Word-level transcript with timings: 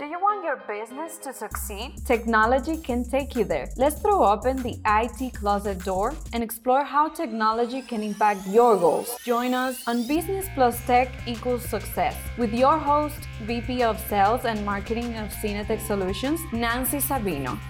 Do 0.00 0.06
you 0.06 0.18
want 0.18 0.42
your 0.42 0.56
business 0.66 1.18
to 1.18 1.30
succeed? 1.30 1.92
Technology 2.06 2.78
can 2.78 3.04
take 3.04 3.36
you 3.36 3.44
there. 3.44 3.68
Let's 3.76 4.00
throw 4.00 4.24
open 4.24 4.56
the 4.62 4.78
IT 4.86 5.34
closet 5.34 5.84
door 5.84 6.14
and 6.32 6.42
explore 6.42 6.82
how 6.82 7.10
technology 7.10 7.82
can 7.82 8.02
impact 8.02 8.46
your 8.46 8.78
goals. 8.78 9.14
Join 9.26 9.52
us 9.52 9.86
on 9.86 10.06
Business 10.06 10.46
Plus 10.54 10.80
Tech 10.86 11.12
equals 11.26 11.68
success 11.68 12.16
with 12.38 12.54
your 12.54 12.78
host, 12.78 13.28
VP 13.42 13.82
of 13.82 14.00
Sales 14.08 14.46
and 14.46 14.64
Marketing 14.64 15.18
of 15.18 15.28
Cinetech 15.28 15.86
Solutions, 15.86 16.40
Nancy 16.50 16.96
Sabino. 16.96 17.60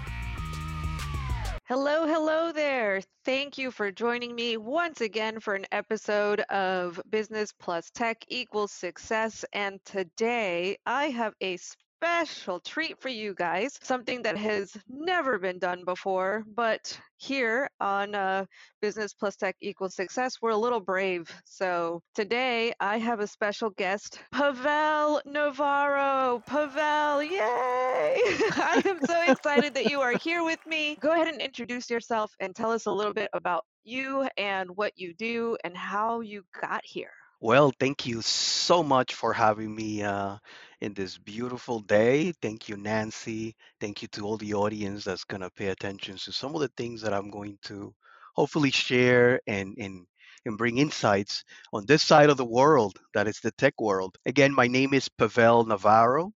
Hello, 1.67 2.07
hello 2.07 2.53
there. 2.53 3.01
Thank 3.25 3.59
you 3.59 3.73
for 3.73 3.91
joining 3.91 4.37
me 4.37 4.57
once 4.57 5.01
again 5.01 5.41
for 5.41 5.55
an 5.55 5.67
episode 5.73 6.41
of 6.51 7.01
Business 7.11 7.53
Plus 7.59 7.91
Tech 7.91 8.25
equals 8.29 8.71
success. 8.71 9.45
And 9.53 9.81
today 9.85 10.77
I 10.87 11.07
have 11.11 11.35
a 11.41 11.57
special 12.01 12.59
treat 12.61 12.99
for 12.99 13.11
you 13.11 13.35
guys, 13.35 13.79
something 13.83 14.23
that 14.23 14.35
has 14.35 14.75
never 14.89 15.39
been 15.39 15.59
done 15.59 15.85
before. 15.85 16.45
But 16.55 16.99
here 17.19 17.69
on 17.79 18.15
uh, 18.15 18.47
Business 18.81 19.13
Plus 19.13 19.37
Tech 19.37 19.55
Equals 19.61 19.97
Success, 19.97 20.39
we're 20.41 20.51
a 20.51 20.57
little 20.57 20.81
brave. 20.81 21.31
So 21.45 22.01
today 22.15 22.73
I 22.81 22.97
have 22.97 23.21
a 23.21 23.27
special 23.27 23.69
guest, 23.69 24.19
Pavel 24.33 25.21
Navarro. 25.27 26.43
Pavel, 26.47 27.23
yay! 27.23 27.37
I 27.43 28.83
am 28.87 29.01
so 29.05 29.23
excited 29.31 29.75
that 29.75 29.91
you 29.91 30.01
are 30.01 30.17
here 30.17 30.43
with 30.43 30.61
me. 30.67 30.97
Go 31.03 31.13
ahead 31.13 31.29
and 31.29 31.43
introduce 31.43 31.91
yourself 31.91 32.33
and 32.41 32.57
tell 32.57 32.71
us 32.71 32.87
a 32.87 32.93
little 32.93 33.13
bit 33.13 33.29
about 33.35 33.67
you 33.85 34.27
and 34.39 34.71
what 34.75 34.95
you 34.97 35.13
do 35.13 35.59
and 35.65 35.77
how 35.77 36.21
you 36.21 36.45
got 36.63 36.81
here. 36.83 37.13
Well, 37.41 37.73
thank 37.81 38.07
you 38.07 38.23
so 38.23 38.83
much 38.83 39.15
for 39.15 39.33
having 39.33 39.75
me 39.75 40.03
uh, 40.03 40.37
in 40.81 40.95
this 40.95 41.17
beautiful 41.19 41.81
day. 41.81 42.33
Thank 42.43 42.69
you, 42.69 42.77
Nancy. 42.77 43.57
Thank 43.81 44.03
you 44.03 44.09
to 44.09 44.25
all 44.27 44.37
the 44.37 44.55
audience 44.55 45.05
that's 45.05 45.25
going 45.25 45.41
to 45.41 45.51
pay 45.51 45.69
attention 45.69 46.17
to 46.19 46.33
some 46.33 46.55
of 46.55 46.61
the 46.61 46.71
things 46.77 47.01
that 47.03 47.15
I'm 47.15 47.31
going 47.31 47.59
to 47.65 47.95
hopefully 48.35 48.71
share 48.71 49.41
and, 49.47 49.75
and, 49.79 50.07
and 50.45 50.59
bring 50.59 50.79
insights 50.79 51.45
on 51.73 51.87
this 51.87 52.03
side 52.03 52.31
of 52.31 52.37
the 52.37 52.45
world 52.45 52.99
that 53.15 53.27
is 53.27 53.41
the 53.41 53.51
tech 53.53 53.75
world. 53.81 54.17
Again, 54.27 54.55
my 54.55 54.67
name 54.69 54.93
is 54.95 55.09
Pavel 55.09 55.65
Navarro. 55.65 56.33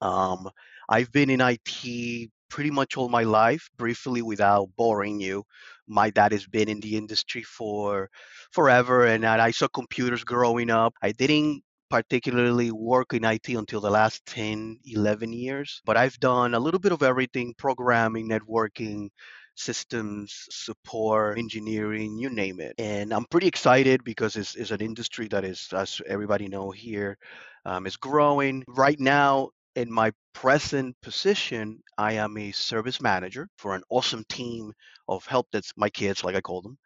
Um, 0.00 0.50
I've 0.88 1.12
been 1.12 1.30
in 1.30 1.40
IT 1.40 2.30
pretty 2.52 2.70
much 2.70 2.96
all 2.98 3.08
my 3.08 3.22
life, 3.24 3.70
briefly 3.78 4.20
without 4.20 4.68
boring 4.76 5.18
you. 5.18 5.42
My 5.88 6.10
dad 6.10 6.32
has 6.32 6.46
been 6.46 6.68
in 6.68 6.80
the 6.80 6.96
industry 6.96 7.42
for 7.42 8.10
forever, 8.52 9.06
and 9.06 9.24
I 9.24 9.50
saw 9.52 9.68
computers 9.68 10.22
growing 10.22 10.70
up. 10.70 10.92
I 11.02 11.12
didn't 11.12 11.62
particularly 11.88 12.70
work 12.70 13.14
in 13.14 13.24
IT 13.24 13.48
until 13.48 13.80
the 13.80 13.90
last 13.90 14.24
10, 14.26 14.78
11 14.84 15.32
years, 15.32 15.80
but 15.86 15.96
I've 15.96 16.20
done 16.20 16.54
a 16.54 16.60
little 16.60 16.80
bit 16.80 16.92
of 16.92 17.02
everything 17.02 17.54
programming, 17.56 18.28
networking, 18.28 19.08
systems, 19.54 20.46
support, 20.50 21.38
engineering, 21.38 22.18
you 22.18 22.28
name 22.30 22.60
it. 22.60 22.74
And 22.78 23.12
I'm 23.14 23.24
pretty 23.26 23.46
excited 23.48 24.04
because 24.04 24.36
it's, 24.36 24.56
it's 24.56 24.70
an 24.70 24.80
industry 24.80 25.28
that 25.28 25.44
is, 25.44 25.68
as 25.74 26.00
everybody 26.06 26.48
know 26.48 26.70
here, 26.70 27.16
um, 27.64 27.86
is 27.86 27.96
growing. 27.96 28.64
Right 28.68 28.98
now, 29.00 29.50
in 29.76 29.90
my 29.92 30.12
present 30.32 30.96
position, 31.02 31.82
I 31.98 32.14
am 32.14 32.36
a 32.36 32.52
service 32.52 33.00
manager 33.00 33.48
for 33.58 33.74
an 33.74 33.82
awesome 33.90 34.24
team 34.28 34.72
of 35.08 35.26
help 35.26 35.48
that's 35.52 35.72
my 35.76 35.90
kids, 35.90 36.24
like 36.24 36.36
I 36.36 36.40
call 36.40 36.62
them. 36.62 36.78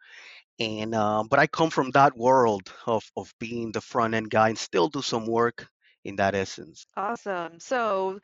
And 0.59 0.95
um, 0.95 1.27
but 1.27 1.39
I 1.39 1.47
come 1.47 1.69
from 1.69 1.91
that 1.91 2.17
world 2.17 2.71
of 2.87 3.03
of 3.15 3.33
being 3.39 3.71
the 3.71 3.81
front 3.81 4.15
end 4.15 4.29
guy 4.29 4.49
and 4.49 4.57
still 4.57 4.89
do 4.89 5.01
some 5.01 5.27
work 5.27 5.67
in 6.03 6.15
that 6.15 6.33
essence. 6.33 6.85
Awesome. 6.95 7.59
So, 7.59 8.19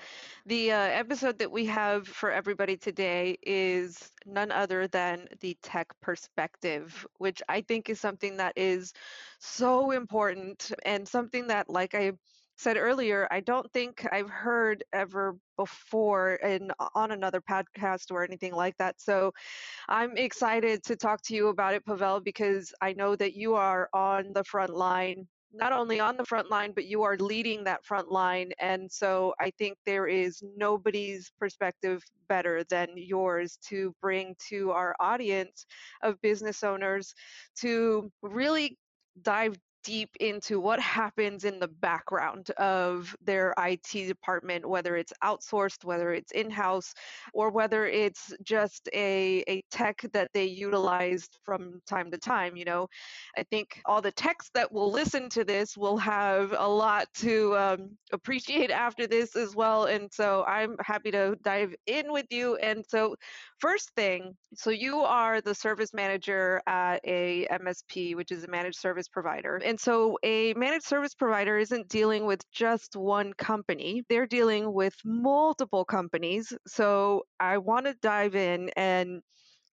the 0.45 0.71
uh, 0.71 0.77
episode 0.77 1.37
that 1.39 1.51
we 1.51 1.65
have 1.65 2.07
for 2.07 2.31
everybody 2.31 2.77
today 2.77 3.37
is 3.43 4.09
none 4.25 4.51
other 4.51 4.87
than 4.87 5.27
the 5.41 5.55
tech 5.61 5.87
perspective, 6.01 7.05
which 7.17 7.41
I 7.49 7.61
think 7.61 7.89
is 7.89 7.99
something 7.99 8.37
that 8.37 8.53
is 8.55 8.93
so 9.39 9.91
important 9.91 10.71
and 10.85 11.07
something 11.07 11.47
that, 11.47 11.69
like 11.69 11.93
I 11.93 12.13
said 12.55 12.77
earlier, 12.77 13.27
I 13.31 13.39
don't 13.39 13.71
think 13.71 14.05
I've 14.11 14.29
heard 14.29 14.83
ever 14.93 15.35
before 15.57 16.35
in 16.35 16.71
on 16.95 17.11
another 17.11 17.41
podcast 17.41 18.11
or 18.11 18.23
anything 18.23 18.53
like 18.53 18.77
that. 18.77 19.01
So 19.01 19.31
I'm 19.89 20.17
excited 20.17 20.83
to 20.83 20.95
talk 20.95 21.21
to 21.23 21.35
you 21.35 21.47
about 21.49 21.73
it, 21.73 21.85
Pavel, 21.85 22.19
because 22.21 22.73
I 22.81 22.93
know 22.93 23.15
that 23.15 23.33
you 23.35 23.55
are 23.55 23.89
on 23.93 24.33
the 24.33 24.43
front 24.43 24.73
line. 24.75 25.27
Not 25.55 25.71
only 25.71 25.99
on 25.99 26.17
the 26.17 26.25
front 26.25 26.49
line, 26.49 26.71
but 26.73 26.85
you 26.85 27.03
are 27.03 27.15
leading 27.17 27.63
that 27.65 27.85
front 27.85 28.11
line. 28.11 28.51
And 28.59 28.91
so 28.91 29.35
I 29.39 29.51
think 29.59 29.77
there 29.85 30.07
is 30.07 30.41
nobody's 30.57 31.31
perspective 31.39 32.01
better 32.27 32.63
than 32.71 32.89
yours 32.95 33.59
to 33.67 33.93
bring 34.01 34.35
to 34.49 34.71
our 34.71 34.95
audience 34.99 35.67
of 36.01 36.19
business 36.21 36.63
owners 36.63 37.13
to 37.57 38.11
really 38.23 38.79
dive 39.21 39.55
deep 39.83 40.09
into 40.19 40.59
what 40.59 40.79
happens 40.79 41.43
in 41.43 41.59
the 41.59 41.67
background 41.67 42.49
of 42.51 43.15
their 43.23 43.53
IT 43.57 44.07
department, 44.07 44.65
whether 44.67 44.95
it's 44.95 45.13
outsourced, 45.23 45.83
whether 45.83 46.13
it's 46.13 46.31
in 46.31 46.49
house, 46.49 46.93
or 47.33 47.49
whether 47.49 47.85
it's 47.85 48.33
just 48.43 48.89
a, 48.93 49.43
a 49.47 49.63
tech 49.71 50.01
that 50.13 50.29
they 50.33 50.45
utilized 50.45 51.37
from 51.43 51.81
time 51.87 52.11
to 52.11 52.17
time. 52.17 52.55
You 52.55 52.65
know, 52.65 52.87
I 53.37 53.43
think 53.43 53.81
all 53.85 54.01
the 54.01 54.11
techs 54.11 54.49
that 54.53 54.71
will 54.71 54.91
listen 54.91 55.29
to 55.29 55.43
this 55.43 55.77
will 55.77 55.97
have 55.97 56.53
a 56.57 56.67
lot 56.67 57.07
to 57.15 57.57
um, 57.57 57.97
appreciate 58.11 58.71
after 58.71 59.07
this 59.07 59.35
as 59.35 59.55
well. 59.55 59.85
And 59.85 60.11
so 60.11 60.43
I'm 60.45 60.75
happy 60.79 61.11
to 61.11 61.35
dive 61.43 61.75
in 61.87 62.11
with 62.11 62.27
you. 62.29 62.55
And 62.57 62.83
so, 62.87 63.15
first 63.59 63.91
thing, 63.95 64.35
so 64.55 64.69
you 64.69 64.99
are 64.99 65.41
the 65.41 65.55
service 65.55 65.93
manager 65.93 66.61
at 66.67 66.99
a 67.03 67.47
MSP, 67.51 68.15
which 68.15 68.31
is 68.31 68.43
a 68.43 68.47
managed 68.47 68.79
service 68.79 69.07
provider. 69.07 69.57
And 69.57 69.72
so 69.79 70.17
a 70.23 70.53
managed 70.53 70.85
service 70.85 71.13
provider 71.13 71.57
isn't 71.57 71.89
dealing 71.89 72.25
with 72.25 72.41
just 72.51 72.95
one 72.95 73.33
company, 73.33 74.03
they're 74.09 74.27
dealing 74.27 74.73
with 74.73 74.95
multiple 75.05 75.85
companies. 75.85 76.53
So 76.67 77.23
I 77.39 77.57
want 77.57 77.85
to 77.85 77.95
dive 78.01 78.35
in 78.35 78.69
and 78.75 79.21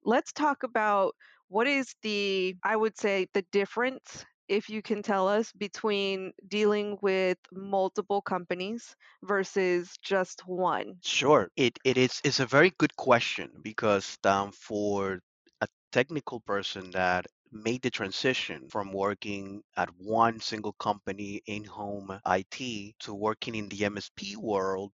let's 0.05 0.33
talk 0.33 0.63
about 0.63 1.15
what 1.49 1.67
is 1.67 1.95
the, 2.03 2.57
I 2.65 2.77
would 2.77 2.97
say, 2.97 3.27
the 3.35 3.45
difference 3.53 4.25
if 4.51 4.69
you 4.69 4.83
can 4.83 5.01
tell 5.01 5.29
us 5.29 5.53
between 5.53 6.33
dealing 6.49 6.99
with 7.03 7.39
multiple 7.53 8.21
companies 8.21 8.97
versus 9.23 9.97
just 10.03 10.43
one? 10.47 10.97
Sure, 11.03 11.49
it 11.57 11.79
it 11.85 11.97
is 11.97 12.21
it's 12.25 12.41
a 12.41 12.47
very 12.47 12.73
good 12.79 12.95
question 12.97 13.51
because 13.63 14.19
um, 14.25 14.51
for 14.51 15.21
a 15.61 15.69
technical 15.93 16.41
person 16.41 16.91
that 16.91 17.27
made 17.53 17.83
the 17.83 17.91
transition 17.91 18.69
from 18.71 18.93
working 18.93 19.63
at 19.77 19.89
one 19.99 20.41
single 20.41 20.73
company 20.75 21.43
in 21.47 21.65
home 21.65 22.21
IT 22.27 22.95
to 23.01 23.15
working 23.15 23.55
in 23.55 23.69
the 23.69 23.85
MSP 23.85 24.37
world. 24.37 24.93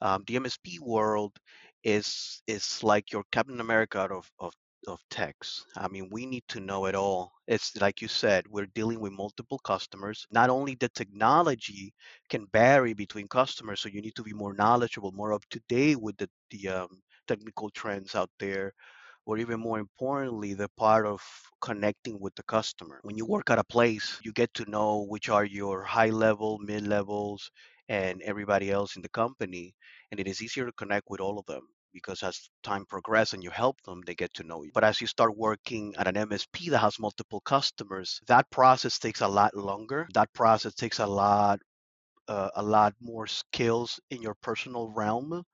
Um, 0.00 0.24
the 0.26 0.36
MSP 0.36 0.78
world 0.80 1.36
is 1.84 2.42
is 2.46 2.82
like 2.82 3.12
your 3.12 3.24
Captain 3.32 3.60
America 3.60 4.00
of, 4.00 4.30
of 4.38 4.52
of 4.86 5.00
techs. 5.10 5.64
I 5.76 5.88
mean, 5.88 6.08
we 6.10 6.24
need 6.26 6.44
to 6.48 6.60
know 6.60 6.86
it 6.86 6.94
all. 6.94 7.32
It's 7.46 7.76
like 7.80 8.00
you 8.00 8.08
said, 8.08 8.46
we're 8.48 8.66
dealing 8.74 9.00
with 9.00 9.12
multiple 9.12 9.58
customers. 9.58 10.26
Not 10.30 10.50
only 10.50 10.74
the 10.76 10.88
technology 10.90 11.92
can 12.30 12.46
vary 12.52 12.94
between 12.94 13.28
customers, 13.28 13.80
so 13.80 13.88
you 13.88 14.00
need 14.00 14.14
to 14.16 14.22
be 14.22 14.32
more 14.32 14.54
knowledgeable, 14.54 15.12
more 15.12 15.32
up 15.32 15.44
to 15.50 15.60
date 15.68 16.00
with 16.00 16.16
the, 16.16 16.30
the 16.50 16.68
um, 16.68 17.02
technical 17.26 17.70
trends 17.70 18.14
out 18.14 18.30
there 18.38 18.72
or 19.28 19.38
even 19.38 19.60
more 19.60 19.78
importantly, 19.78 20.54
the 20.54 20.68
part 20.78 21.06
of 21.06 21.22
connecting 21.60 22.18
with 22.20 22.34
the 22.36 22.42
customer. 22.44 23.00
When 23.04 23.16
you 23.16 23.26
work 23.26 23.50
at 23.50 23.60
a 23.60 23.64
place, 23.64 24.18
you 24.24 24.32
get 24.32 24.52
to 24.54 24.70
know 24.70 25.04
which 25.08 25.28
are 25.28 25.44
your 25.44 25.84
high 25.84 26.10
level, 26.10 26.58
mid 26.58 26.88
levels, 26.88 27.50
and 27.88 28.22
everybody 28.22 28.72
else 28.72 28.96
in 28.96 29.02
the 29.02 29.10
company. 29.10 29.74
And 30.10 30.20
it 30.20 30.26
is 30.28 30.42
easier 30.42 30.66
to 30.66 30.72
connect 30.72 31.10
with 31.10 31.20
all 31.20 31.38
of 31.38 31.46
them 31.46 31.68
because 31.92 32.22
as 32.24 32.50
time 32.62 32.86
progresses 32.86 33.34
and 33.34 33.44
you 33.44 33.50
help 33.50 33.80
them, 33.82 34.02
they 34.06 34.14
get 34.14 34.34
to 34.34 34.44
know 34.44 34.62
you. 34.64 34.72
But 34.74 34.84
as 34.84 35.00
you 35.00 35.06
start 35.06 35.36
working 35.36 35.94
at 35.98 36.08
an 36.08 36.16
MSP 36.16 36.70
that 36.70 36.78
has 36.78 36.98
multiple 36.98 37.40
customers, 37.40 38.20
that 38.28 38.50
process 38.50 38.98
takes 38.98 39.20
a 39.20 39.28
lot 39.28 39.54
longer. 39.56 40.08
That 40.14 40.32
process 40.34 40.74
takes 40.74 41.00
a 41.00 41.06
lot 41.06 41.60
uh, 42.28 42.50
a 42.56 42.62
lot 42.62 42.94
more 43.00 43.26
skills 43.26 44.00
in 44.10 44.22
your 44.22 44.34
personal 44.42 44.90
realm 44.90 45.44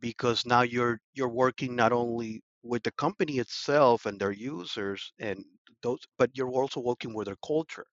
because 0.00 0.46
now 0.46 0.62
you're 0.62 1.00
you're 1.14 1.28
working 1.44 1.76
not 1.76 1.92
only 1.92 2.42
with 2.62 2.82
the 2.82 2.92
company 2.92 3.38
itself 3.38 4.06
and 4.06 4.20
their 4.20 4.32
users 4.32 5.12
and 5.18 5.44
those 5.82 6.00
but 6.18 6.30
you're 6.34 6.50
also 6.50 6.80
working 6.80 7.14
with 7.14 7.26
their 7.26 7.36
culture 7.46 7.86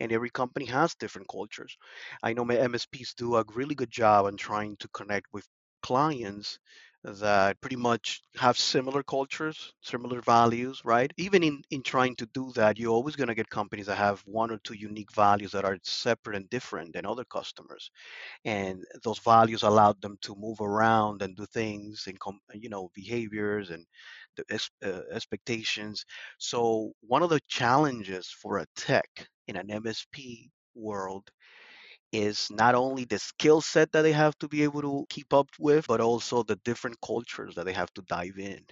and 0.00 0.12
every 0.12 0.30
company 0.30 0.66
has 0.66 0.94
different 0.94 1.28
cultures. 1.28 1.76
I 2.22 2.32
know 2.32 2.44
my 2.44 2.56
msps 2.56 3.14
do 3.16 3.36
a 3.36 3.44
really 3.54 3.74
good 3.74 3.90
job 3.90 4.26
on 4.26 4.36
trying 4.36 4.76
to 4.78 4.88
connect 4.88 5.26
with 5.32 5.46
clients 5.82 6.58
that 7.04 7.60
pretty 7.60 7.76
much 7.76 8.22
have 8.36 8.58
similar 8.58 9.02
cultures, 9.02 9.72
similar 9.82 10.20
values, 10.22 10.80
right? 10.84 11.12
Even 11.18 11.42
in, 11.42 11.62
in 11.70 11.82
trying 11.82 12.16
to 12.16 12.26
do 12.34 12.52
that, 12.54 12.78
you're 12.78 12.92
always 12.92 13.16
going 13.16 13.28
to 13.28 13.34
get 13.34 13.50
companies 13.50 13.86
that 13.86 13.96
have 13.98 14.20
one 14.26 14.50
or 14.50 14.58
two 14.64 14.74
unique 14.74 15.12
values 15.12 15.52
that 15.52 15.64
are 15.64 15.78
separate 15.82 16.36
and 16.36 16.48
different 16.50 16.94
than 16.94 17.06
other 17.06 17.24
customers. 17.24 17.90
And 18.44 18.84
those 19.02 19.18
values 19.18 19.62
allowed 19.62 20.00
them 20.02 20.18
to 20.22 20.34
move 20.36 20.60
around 20.60 21.22
and 21.22 21.36
do 21.36 21.46
things 21.46 22.04
and, 22.06 22.18
com- 22.20 22.40
you 22.54 22.68
know, 22.70 22.90
behaviors 22.94 23.70
and 23.70 23.86
the 24.36 24.44
uh, 24.84 25.02
expectations. 25.12 26.04
So, 26.38 26.92
one 27.00 27.22
of 27.22 27.30
the 27.30 27.40
challenges 27.48 28.28
for 28.30 28.58
a 28.58 28.66
tech 28.76 29.28
in 29.48 29.56
an 29.56 29.70
MSP 29.70 30.50
world 30.74 31.30
is 32.14 32.48
not 32.50 32.74
only 32.74 33.04
the 33.04 33.18
skill 33.18 33.60
set 33.60 33.92
that 33.92 34.02
they 34.02 34.12
have 34.12 34.38
to 34.38 34.48
be 34.48 34.62
able 34.64 34.82
to 34.82 35.06
keep 35.10 35.32
up 35.34 35.48
with, 35.58 35.86
but 35.88 36.00
also 36.00 36.42
the 36.42 36.56
different 36.56 37.00
cultures 37.02 37.54
that 37.56 37.64
they 37.66 37.74
have 37.74 37.92
to 37.94 38.02
dive 38.02 38.38
in 38.38 38.66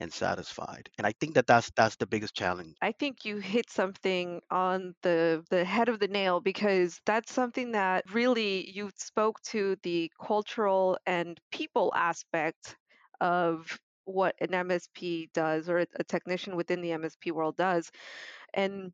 and 0.00 0.12
satisfied. 0.12 0.90
And 0.98 1.06
I 1.06 1.12
think 1.12 1.34
that 1.34 1.46
that's 1.46 1.70
that's 1.76 1.96
the 1.96 2.06
biggest 2.06 2.34
challenge. 2.34 2.76
I 2.82 2.92
think 2.92 3.24
you 3.24 3.36
hit 3.38 3.70
something 3.70 4.40
on 4.50 4.94
the 5.02 5.44
the 5.50 5.64
head 5.64 5.88
of 5.88 6.00
the 6.00 6.08
nail 6.08 6.40
because 6.40 7.00
that's 7.06 7.32
something 7.32 7.72
that 7.72 8.12
really 8.12 8.70
you 8.70 8.90
spoke 8.96 9.40
to 9.42 9.76
the 9.82 10.10
cultural 10.20 10.98
and 11.06 11.40
people 11.52 11.92
aspect 11.94 12.76
of 13.20 13.78
what 14.04 14.34
an 14.40 14.54
MSP 14.54 15.30
does 15.34 15.68
or 15.68 15.78
a, 15.80 15.86
a 15.96 16.04
technician 16.04 16.56
within 16.56 16.80
the 16.80 16.92
MSP 16.92 17.30
world 17.30 17.56
does. 17.56 17.90
And 18.54 18.92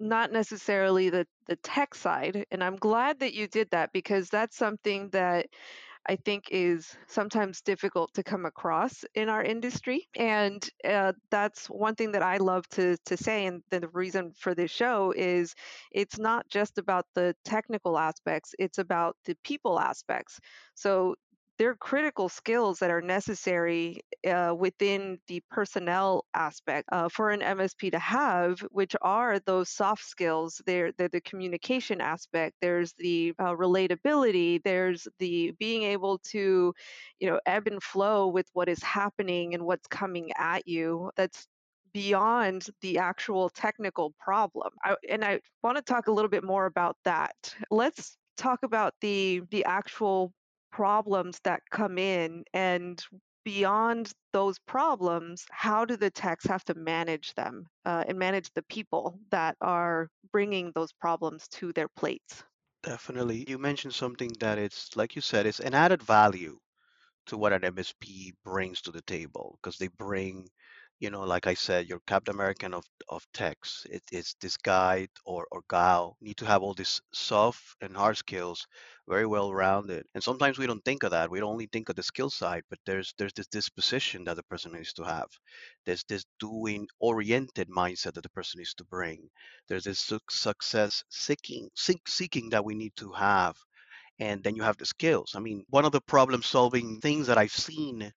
not 0.00 0.32
necessarily 0.32 1.10
the 1.10 1.26
the 1.46 1.56
tech 1.56 1.94
side 1.94 2.44
and 2.50 2.62
i'm 2.62 2.76
glad 2.76 3.18
that 3.20 3.34
you 3.34 3.46
did 3.48 3.68
that 3.70 3.92
because 3.92 4.28
that's 4.28 4.56
something 4.56 5.08
that 5.10 5.46
I 6.08 6.16
think 6.16 6.44
is 6.50 6.96
sometimes 7.06 7.60
difficult 7.60 8.14
to 8.14 8.22
come 8.22 8.46
across 8.46 9.04
in 9.14 9.28
our 9.28 9.42
industry. 9.42 10.08
And 10.16 10.66
uh, 10.82 11.12
that's 11.30 11.66
one 11.66 11.94
thing 11.96 12.12
that 12.12 12.22
I 12.22 12.38
love 12.38 12.66
to, 12.70 12.96
to 13.04 13.16
say. 13.16 13.44
And 13.44 13.62
the 13.70 13.88
reason 13.92 14.32
for 14.38 14.54
this 14.54 14.70
show 14.70 15.12
is 15.14 15.54
it's 15.92 16.18
not 16.18 16.48
just 16.48 16.78
about 16.78 17.04
the 17.14 17.34
technical 17.44 17.98
aspects, 17.98 18.54
it's 18.58 18.78
about 18.78 19.16
the 19.26 19.36
people 19.44 19.78
aspects. 19.78 20.40
So 20.74 21.14
they're 21.58 21.74
critical 21.74 22.28
skills 22.28 22.78
that 22.78 22.90
are 22.90 23.00
necessary 23.02 24.00
uh, 24.26 24.54
within 24.56 25.18
the 25.26 25.42
personnel 25.50 26.24
aspect 26.34 26.88
uh, 26.92 27.08
for 27.08 27.30
an 27.30 27.40
MSP 27.40 27.90
to 27.90 27.98
have, 27.98 28.60
which 28.70 28.94
are 29.02 29.40
those 29.40 29.68
soft 29.68 30.04
skills. 30.04 30.62
They're, 30.66 30.92
they're 30.92 31.08
the 31.08 31.20
communication 31.20 32.00
aspect. 32.00 32.54
There's 32.62 32.94
the 32.98 33.34
uh, 33.40 33.54
relatability. 33.54 34.62
There's 34.62 35.08
the 35.18 35.52
being 35.58 35.82
able 35.82 36.18
to, 36.30 36.72
you 37.18 37.28
know, 37.28 37.40
ebb 37.44 37.66
and 37.66 37.82
flow 37.82 38.28
with 38.28 38.46
what 38.52 38.68
is 38.68 38.82
happening 38.82 39.54
and 39.54 39.64
what's 39.64 39.88
coming 39.88 40.30
at 40.36 40.68
you. 40.68 41.10
That's 41.16 41.46
beyond 41.92 42.66
the 42.82 42.98
actual 42.98 43.48
technical 43.48 44.14
problem. 44.20 44.70
I, 44.84 44.94
and 45.08 45.24
I 45.24 45.40
want 45.62 45.76
to 45.76 45.82
talk 45.82 46.06
a 46.06 46.12
little 46.12 46.28
bit 46.28 46.44
more 46.44 46.66
about 46.66 46.96
that. 47.04 47.34
Let's 47.70 48.16
talk 48.36 48.60
about 48.62 48.94
the 49.00 49.42
the 49.50 49.64
actual 49.64 50.32
problems 50.70 51.40
that 51.44 51.62
come 51.70 51.98
in 51.98 52.44
and 52.52 53.04
beyond 53.44 54.12
those 54.32 54.58
problems 54.58 55.46
how 55.50 55.84
do 55.84 55.96
the 55.96 56.10
techs 56.10 56.44
have 56.44 56.64
to 56.64 56.74
manage 56.74 57.32
them 57.34 57.66
uh, 57.86 58.04
and 58.06 58.18
manage 58.18 58.50
the 58.54 58.62
people 58.64 59.18
that 59.30 59.56
are 59.60 60.08
bringing 60.32 60.70
those 60.74 60.92
problems 60.92 61.48
to 61.48 61.72
their 61.72 61.88
plates? 61.88 62.44
Definitely. 62.82 63.44
You 63.48 63.58
mentioned 63.58 63.94
something 63.94 64.32
that 64.40 64.58
it's 64.58 64.96
like 64.96 65.16
you 65.16 65.22
said 65.22 65.46
it's 65.46 65.60
an 65.60 65.74
added 65.74 66.02
value 66.02 66.58
to 67.26 67.36
what 67.36 67.52
an 67.52 67.62
msp 67.62 68.32
brings 68.44 68.80
to 68.82 68.92
the 68.92 69.02
table 69.02 69.58
because 69.60 69.78
they 69.78 69.88
bring 69.88 70.48
you 71.00 71.10
know, 71.10 71.22
like 71.22 71.46
I 71.46 71.54
said, 71.54 71.88
your 71.88 72.00
Captain 72.06 72.34
American 72.34 72.74
of 72.74 72.84
of 73.08 73.26
techs. 73.32 73.86
It, 73.90 74.02
it's 74.12 74.34
this 74.40 74.56
guy 74.56 75.08
or 75.24 75.46
or 75.52 75.62
gal 75.70 76.16
need 76.20 76.36
to 76.38 76.46
have 76.46 76.62
all 76.62 76.74
these 76.74 77.00
soft 77.12 77.76
and 77.80 77.96
hard 77.96 78.16
skills, 78.16 78.66
very 79.08 79.26
well 79.26 79.52
rounded. 79.54 80.06
And 80.14 80.22
sometimes 80.22 80.58
we 80.58 80.66
don't 80.66 80.84
think 80.84 81.02
of 81.04 81.10
that. 81.12 81.30
We 81.30 81.42
only 81.42 81.66
think 81.66 81.88
of 81.88 81.96
the 81.96 82.02
skill 82.02 82.30
side, 82.30 82.62
but 82.70 82.78
there's 82.86 83.14
there's 83.18 83.32
this 83.34 83.46
disposition 83.48 84.24
that 84.24 84.36
the 84.36 84.42
person 84.44 84.72
needs 84.72 84.92
to 84.94 85.04
have. 85.04 85.28
There's 85.86 86.04
this 86.04 86.24
doing 86.38 86.86
oriented 87.00 87.68
mindset 87.68 88.14
that 88.14 88.22
the 88.22 88.30
person 88.30 88.58
needs 88.58 88.74
to 88.74 88.84
bring. 88.84 89.28
There's 89.68 89.84
this 89.84 90.10
success 90.30 91.02
seeking 91.10 91.68
seeking 92.06 92.50
that 92.50 92.64
we 92.64 92.74
need 92.76 92.94
to 92.96 93.12
have 93.12 93.56
and 94.20 94.42
then 94.44 94.54
you 94.56 94.62
have 94.62 94.76
the 94.76 94.86
skills. 94.86 95.32
I 95.34 95.40
mean, 95.40 95.64
one 95.70 95.84
of 95.84 95.92
the 95.92 96.00
problem 96.00 96.42
solving 96.42 97.00
things 97.00 97.26
that 97.28 97.38
I've 97.38 97.52
seen 97.52 98.12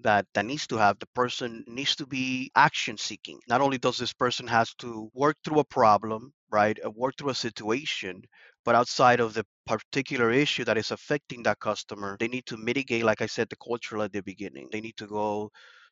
that 0.00 0.26
that 0.34 0.44
needs 0.46 0.66
to 0.68 0.76
have 0.76 0.98
the 0.98 1.06
person 1.14 1.64
needs 1.66 1.94
to 1.96 2.06
be 2.06 2.50
action 2.56 2.96
seeking. 2.96 3.40
Not 3.48 3.60
only 3.60 3.78
does 3.78 3.98
this 3.98 4.12
person 4.12 4.46
has 4.48 4.74
to 4.76 5.10
work 5.14 5.36
through 5.44 5.60
a 5.60 5.64
problem, 5.64 6.32
right, 6.50 6.78
uh, 6.84 6.90
work 6.90 7.16
through 7.16 7.30
a 7.30 7.34
situation, 7.34 8.22
but 8.64 8.74
outside 8.74 9.20
of 9.20 9.34
the 9.34 9.44
particular 9.66 10.30
issue 10.30 10.64
that 10.64 10.78
is 10.78 10.90
affecting 10.90 11.42
that 11.44 11.60
customer, 11.60 12.16
they 12.18 12.28
need 12.28 12.46
to 12.46 12.56
mitigate, 12.56 13.04
like 13.04 13.20
I 13.22 13.26
said, 13.26 13.48
the 13.50 13.56
culture 13.56 13.98
at 14.00 14.12
the 14.12 14.22
beginning. 14.22 14.68
They 14.72 14.80
need 14.80 14.96
to 14.98 15.06
go 15.06 15.50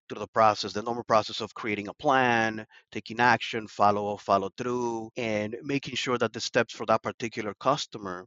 through 0.08 0.20
the 0.20 0.26
process, 0.28 0.72
the 0.72 0.82
normal 0.82 1.04
process 1.04 1.40
of 1.40 1.54
creating 1.54 1.88
a 1.88 1.94
plan, 1.94 2.66
taking 2.92 3.20
action, 3.20 3.66
follow 3.68 4.16
follow 4.16 4.50
through, 4.56 5.10
and 5.16 5.56
making 5.62 5.94
sure 5.96 6.18
that 6.18 6.32
the 6.32 6.40
steps 6.40 6.74
for 6.74 6.86
that 6.86 7.02
particular 7.02 7.54
customer 7.60 8.26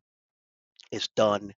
is 0.92 1.08
done 1.10 1.54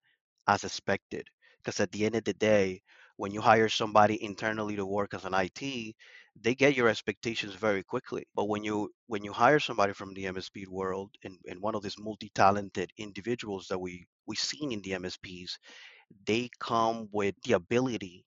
as 0.49 0.65
expected. 0.65 1.29
Because 1.63 1.81
at 1.81 1.93
the 1.93 2.07
end 2.07 2.17
of 2.17 2.25
the 2.25 2.35
day, 2.35 2.83
when 3.17 3.33
you 3.33 3.41
hire 3.41 3.69
somebody 3.69 4.23
internally 4.23 4.77
to 4.77 4.87
work 4.87 5.15
as 5.15 5.25
an 5.25 5.35
IT, 5.35 5.97
they 6.37 6.55
get 6.55 6.75
your 6.77 6.89
expectations 6.89 7.55
very 7.55 7.83
quickly. 7.83 8.25
But 8.35 8.47
when 8.47 8.65
you 8.65 8.93
when 9.07 9.25
you 9.25 9.33
hire 9.33 9.61
somebody 9.61 9.93
from 9.93 10.15
the 10.15 10.27
MSP 10.27 10.67
world 10.67 11.15
and, 11.25 11.39
and 11.49 11.61
one 11.61 11.75
of 11.75 11.83
these 11.83 11.99
multi-talented 11.99 12.93
individuals 12.99 13.69
that 13.69 13.79
we 13.79 14.07
we've 14.27 14.39
seen 14.39 14.73
in 14.73 14.83
the 14.83 14.95
MSPs, 14.95 15.59
they 16.27 16.49
come 16.61 17.09
with 17.13 17.35
the 17.43 17.53
ability 17.55 18.27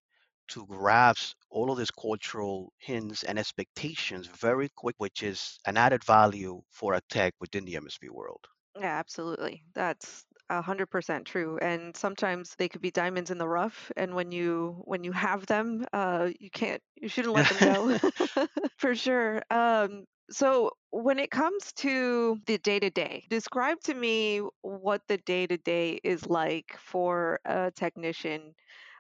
to 0.50 0.66
grasp 0.68 1.38
all 1.50 1.72
of 1.72 1.78
these 1.78 1.92
cultural 1.92 2.74
hints 2.78 3.24
and 3.24 3.40
expectations 3.40 4.28
very 4.28 4.70
quick, 4.70 4.96
which 4.98 5.24
is 5.24 5.58
an 5.66 5.78
added 5.78 6.04
value 6.04 6.62
for 6.70 6.94
a 6.94 7.02
tech 7.10 7.34
within 7.40 7.66
the 7.66 7.76
MSP 7.76 8.10
world. 8.10 8.46
Yeah, 8.76 8.98
absolutely. 9.00 9.64
That's 9.74 10.26
a 10.50 10.62
hundred 10.62 10.88
percent 10.88 11.26
true. 11.26 11.58
And 11.62 11.96
sometimes 11.96 12.56
they 12.58 12.70
could 12.70 12.82
be 12.82 12.92
diamonds 12.92 13.32
in 13.32 13.38
the 13.38 13.48
rough, 13.48 13.92
and 13.98 14.16
when 14.16 14.32
you 14.32 14.82
when 14.86 15.04
you 15.04 15.12
have 15.12 15.46
them, 15.46 15.86
uh, 15.94 16.30
you 16.40 16.50
can't 16.50 16.82
you 16.96 17.08
shouldn't 17.10 17.34
let 17.34 17.48
them 17.48 17.60
go 17.60 17.98
for 18.78 18.96
sure. 18.96 19.44
Um, 19.50 20.06
so 20.30 20.72
when 20.92 21.20
it 21.20 21.32
comes 21.32 21.72
to 21.74 22.38
the 22.46 22.58
day 22.58 22.80
to 22.80 22.90
day, 22.90 23.26
describe 23.30 23.80
to 23.82 23.94
me 23.94 24.42
what 24.62 25.02
the 25.08 25.18
day 25.18 25.48
to 25.48 25.58
day 25.58 26.00
is 26.04 26.28
like 26.28 26.76
for 26.80 27.40
a 27.46 27.72
technician 27.76 28.54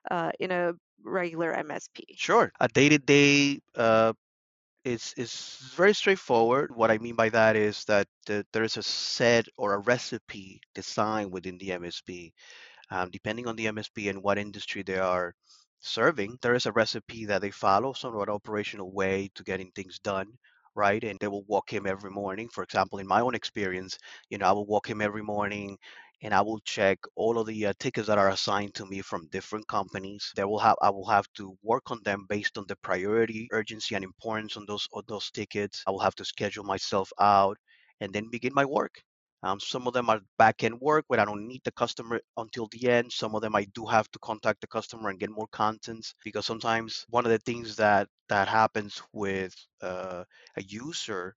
uh, 0.09 0.31
in 0.39 0.51
a 0.51 0.73
regular 1.03 1.53
MSP. 1.53 2.03
Sure. 2.15 2.51
A 2.59 2.67
day 2.67 2.89
to 2.89 2.97
day 2.97 3.59
is 4.87 5.13
is 5.17 5.57
very 5.75 5.93
straightforward. 5.93 6.71
What 6.75 6.91
I 6.91 6.97
mean 6.99 7.15
by 7.15 7.29
that 7.29 7.55
is 7.55 7.83
that 7.85 8.07
the, 8.27 8.45
there 8.53 8.63
is 8.63 8.77
a 8.77 8.83
set 8.83 9.45
or 9.57 9.73
a 9.73 9.79
recipe 9.79 10.61
designed 10.75 11.31
within 11.31 11.57
the 11.57 11.71
MSP. 11.73 12.33
Um, 12.91 13.09
depending 13.11 13.47
on 13.47 13.55
the 13.55 13.67
MSP 13.67 14.09
and 14.09 14.23
what 14.23 14.37
industry 14.37 14.83
they 14.83 14.99
are 14.99 15.35
serving, 15.81 16.37
there 16.41 16.55
is 16.55 16.65
a 16.65 16.71
recipe 16.71 17.25
that 17.25 17.41
they 17.41 17.51
follow, 17.51 17.93
somewhat 17.93 18.29
operational 18.29 18.91
way 18.91 19.29
to 19.35 19.43
getting 19.43 19.71
things 19.71 19.99
done, 19.99 20.27
right? 20.75 21.03
And 21.03 21.19
they 21.19 21.27
will 21.27 21.43
walk 21.45 21.71
him 21.71 21.85
every 21.87 22.11
morning. 22.11 22.49
For 22.49 22.63
example, 22.63 22.99
in 22.99 23.07
my 23.07 23.21
own 23.21 23.35
experience, 23.35 23.97
you 24.29 24.37
know, 24.37 24.47
I 24.47 24.51
will 24.53 24.65
walk 24.67 24.89
him 24.89 25.01
every 25.01 25.23
morning 25.23 25.77
and 26.21 26.33
I 26.33 26.41
will 26.41 26.59
check 26.59 26.99
all 27.15 27.37
of 27.39 27.47
the 27.47 27.67
uh, 27.67 27.73
tickets 27.79 28.07
that 28.07 28.17
are 28.17 28.29
assigned 28.29 28.73
to 28.75 28.85
me 28.85 29.01
from 29.01 29.27
different 29.29 29.67
companies. 29.67 30.31
That 30.35 30.47
will 30.49 30.59
have 30.59 30.75
I 30.81 30.89
will 30.89 31.07
have 31.07 31.27
to 31.37 31.57
work 31.63 31.91
on 31.91 32.01
them 32.03 32.25
based 32.29 32.57
on 32.57 32.65
the 32.67 32.75
priority, 32.77 33.47
urgency, 33.51 33.95
and 33.95 34.03
importance 34.03 34.57
on 34.57 34.65
those 34.67 34.87
on 34.93 35.03
those 35.07 35.31
tickets. 35.31 35.83
I 35.87 35.91
will 35.91 35.99
have 36.07 36.15
to 36.15 36.25
schedule 36.25 36.63
myself 36.63 37.11
out 37.19 37.57
and 38.01 38.13
then 38.13 38.29
begin 38.31 38.53
my 38.53 38.65
work. 38.65 39.01
Um, 39.43 39.59
some 39.59 39.87
of 39.87 39.93
them 39.93 40.09
are 40.09 40.19
back 40.37 40.63
end 40.63 40.79
work 40.81 41.05
where 41.07 41.19
I 41.19 41.25
don't 41.25 41.47
need 41.47 41.61
the 41.63 41.71
customer 41.71 42.19
until 42.37 42.67
the 42.71 42.89
end. 42.89 43.11
Some 43.11 43.35
of 43.35 43.41
them 43.41 43.55
I 43.55 43.65
do 43.75 43.85
have 43.85 44.09
to 44.11 44.19
contact 44.19 44.61
the 44.61 44.67
customer 44.67 45.09
and 45.09 45.19
get 45.19 45.29
more 45.29 45.47
contents 45.51 46.15
because 46.23 46.45
sometimes 46.45 47.05
one 47.09 47.25
of 47.25 47.31
the 47.31 47.37
things 47.39 47.75
that 47.77 48.07
that 48.29 48.47
happens 48.47 49.01
with 49.13 49.53
uh, 49.81 50.23
a 50.57 50.63
user 50.63 51.35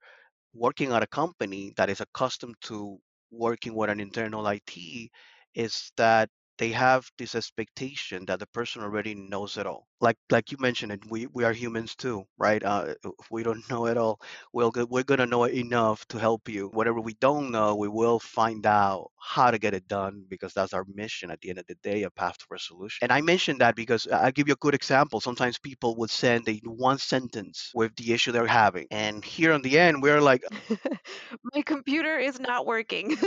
working 0.55 0.93
at 0.93 1.03
a 1.03 1.07
company 1.09 1.73
that 1.77 1.91
is 1.91 2.01
accustomed 2.01 2.57
to 2.63 2.99
working 3.31 3.75
with 3.75 3.91
an 3.91 4.01
internal 4.01 4.47
IT 4.49 5.11
is 5.55 5.93
that 5.99 6.31
they 6.59 6.71
have 6.73 7.11
this 7.19 7.35
expectation 7.35 8.27
that 8.27 8.41
the 8.41 8.49
person 8.49 8.83
already 8.83 9.15
knows 9.15 9.59
it 9.59 9.67
all. 9.67 9.90
Like 10.01 10.17
like 10.31 10.51
you 10.53 10.59
mentioned, 10.61 10.93
it, 10.93 11.01
we 11.11 11.27
we 11.27 11.45
are 11.45 11.53
humans 11.53 11.95
too, 11.95 12.25
right? 12.39 12.63
Uh, 12.63 12.95
if 13.05 13.31
we 13.31 13.43
don't 13.43 13.63
know 13.71 13.87
it 13.87 13.97
all, 13.97 14.21
we'll 14.53 14.73
we're 14.89 15.03
gonna 15.05 15.27
know 15.27 15.45
enough 15.45 16.07
to 16.09 16.19
help 16.19 16.49
you. 16.49 16.69
Whatever 16.69 17.01
we 17.01 17.15
don't 17.15 17.51
know, 17.51 17.77
we 17.77 17.89
will 17.89 18.19
find 18.19 18.67
out 18.67 19.11
how 19.21 19.51
to 19.51 19.59
get 19.59 19.75
it 19.75 19.87
done 19.89 20.25
because 20.29 20.53
that's 20.55 20.73
our 20.73 20.85
mission 20.95 21.31
at 21.31 21.41
the 21.41 21.51
end 21.51 21.59
of 21.59 21.67
the 21.67 21.77
day, 21.83 22.03
a 22.03 22.11
path 22.11 22.39
to 22.39 22.47
resolution. 22.51 22.99
And 23.03 23.13
I 23.13 23.21
mentioned 23.21 23.61
that 23.61 23.77
because 23.77 24.07
I 24.09 24.27
I 24.27 24.31
give 24.33 24.49
you 24.49 24.55
a 24.55 24.65
good 24.67 24.75
example. 24.75 25.21
Sometimes 25.21 25.59
people 25.59 25.97
would 25.97 26.11
send 26.11 26.49
a 26.49 26.61
one 26.65 26.99
sentence 26.99 27.71
with 27.75 27.95
the 27.97 28.13
issue 28.13 28.33
they're 28.33 28.47
having, 28.47 28.87
and 28.91 29.25
here 29.25 29.53
on 29.53 29.63
the 29.63 29.79
end, 29.79 30.03
we're 30.03 30.21
like, 30.21 30.43
My 31.55 31.63
computer 31.63 32.19
is 32.19 32.39
not 32.41 32.67
working. 32.67 33.17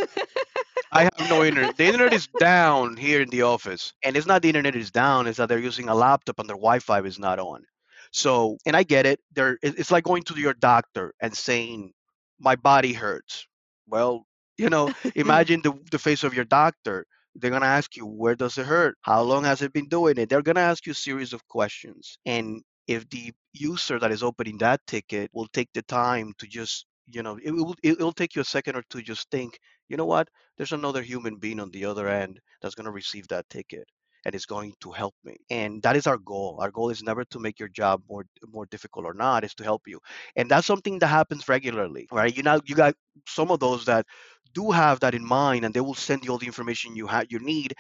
I 0.91 1.03
have 1.03 1.27
no 1.27 1.43
internet. 1.43 1.75
The 1.77 1.85
internet 1.85 2.13
is 2.13 2.27
down 2.27 2.95
here 2.97 3.21
in 3.21 3.29
the 3.29 3.41
office. 3.43 3.93
And 4.03 4.15
it's 4.15 4.27
not 4.27 4.41
the 4.41 4.49
internet 4.49 4.75
is 4.75 4.91
down, 4.91 5.27
it's 5.27 5.37
that 5.37 5.49
they're 5.49 5.59
using 5.59 5.89
a 5.89 5.95
laptop 5.95 6.39
and 6.39 6.47
their 6.49 6.55
Wi-Fi 6.63 7.01
is 7.01 7.19
not 7.19 7.39
on. 7.39 7.63
So, 8.11 8.57
and 8.65 8.75
I 8.75 8.83
get 8.83 9.05
it. 9.05 9.19
There 9.33 9.57
it's 9.61 9.91
like 9.91 10.03
going 10.03 10.23
to 10.23 10.39
your 10.39 10.53
doctor 10.53 11.13
and 11.21 11.35
saying, 11.35 11.93
My 12.39 12.55
body 12.55 12.93
hurts. 12.93 13.47
Well, 13.87 14.25
you 14.57 14.69
know, 14.69 14.93
imagine 15.15 15.61
the, 15.61 15.73
the 15.91 15.99
face 15.99 16.23
of 16.23 16.33
your 16.33 16.45
doctor. 16.45 17.05
They're 17.35 17.51
gonna 17.51 17.65
ask 17.65 17.95
you, 17.97 18.05
where 18.05 18.35
does 18.35 18.57
it 18.57 18.65
hurt? 18.67 18.95
How 19.01 19.21
long 19.23 19.43
has 19.45 19.61
it 19.61 19.73
been 19.73 19.89
doing 19.89 20.17
it? 20.17 20.29
They're 20.29 20.43
gonna 20.43 20.61
ask 20.71 20.85
you 20.85 20.91
a 20.91 20.95
series 20.95 21.33
of 21.33 21.47
questions. 21.47 22.17
And 22.25 22.61
if 22.87 23.09
the 23.09 23.33
user 23.53 23.99
that 23.99 24.11
is 24.11 24.23
opening 24.23 24.57
that 24.59 24.81
ticket 24.87 25.31
will 25.33 25.47
take 25.47 25.69
the 25.73 25.81
time 25.83 26.33
to 26.39 26.47
just, 26.47 26.85
you 27.07 27.23
know, 27.23 27.39
it 27.43 27.51
will 27.51 27.75
it, 27.83 27.93
it'll 27.93 28.13
take 28.13 28.35
you 28.35 28.41
a 28.41 28.45
second 28.45 28.75
or 28.75 28.83
two 28.89 29.01
just 29.01 29.29
think, 29.31 29.57
you 29.89 29.97
know 29.97 30.05
what? 30.05 30.27
there's 30.57 30.71
another 30.71 31.01
human 31.01 31.37
being 31.37 31.59
on 31.59 31.71
the 31.71 31.85
other 31.85 32.07
end 32.07 32.39
that's 32.61 32.75
going 32.75 32.85
to 32.85 32.91
receive 32.91 33.27
that 33.27 33.49
ticket 33.49 33.87
and 34.25 34.35
is 34.35 34.45
going 34.45 34.73
to 34.81 34.91
help 34.91 35.13
me 35.23 35.37
and 35.49 35.81
that 35.83 35.95
is 35.95 36.07
our 36.07 36.17
goal. 36.17 36.57
Our 36.61 36.71
goal 36.71 36.89
is 36.89 37.03
never 37.03 37.23
to 37.25 37.39
make 37.39 37.59
your 37.59 37.69
job 37.69 38.01
more 38.09 38.25
more 38.47 38.65
difficult 38.65 39.05
or 39.05 39.13
not 39.13 39.43
is 39.43 39.55
to 39.55 39.63
help 39.63 39.83
you 39.87 39.99
and 40.35 40.49
that's 40.49 40.67
something 40.67 40.99
that 40.99 41.07
happens 41.07 41.47
regularly 41.49 42.07
right? 42.11 42.35
You 42.35 42.43
know 42.43 42.59
you 42.65 42.75
got 42.75 42.95
some 43.27 43.51
of 43.51 43.59
those 43.59 43.85
that 43.85 44.05
do 44.53 44.71
have 44.71 44.99
that 44.99 45.15
in 45.15 45.25
mind 45.25 45.65
and 45.65 45.73
they 45.73 45.81
will 45.81 45.95
send 45.95 46.23
you 46.23 46.31
all 46.31 46.37
the 46.37 46.45
information 46.45 46.95
you 46.95 47.07
have 47.07 47.25
you 47.29 47.39
need 47.39 47.73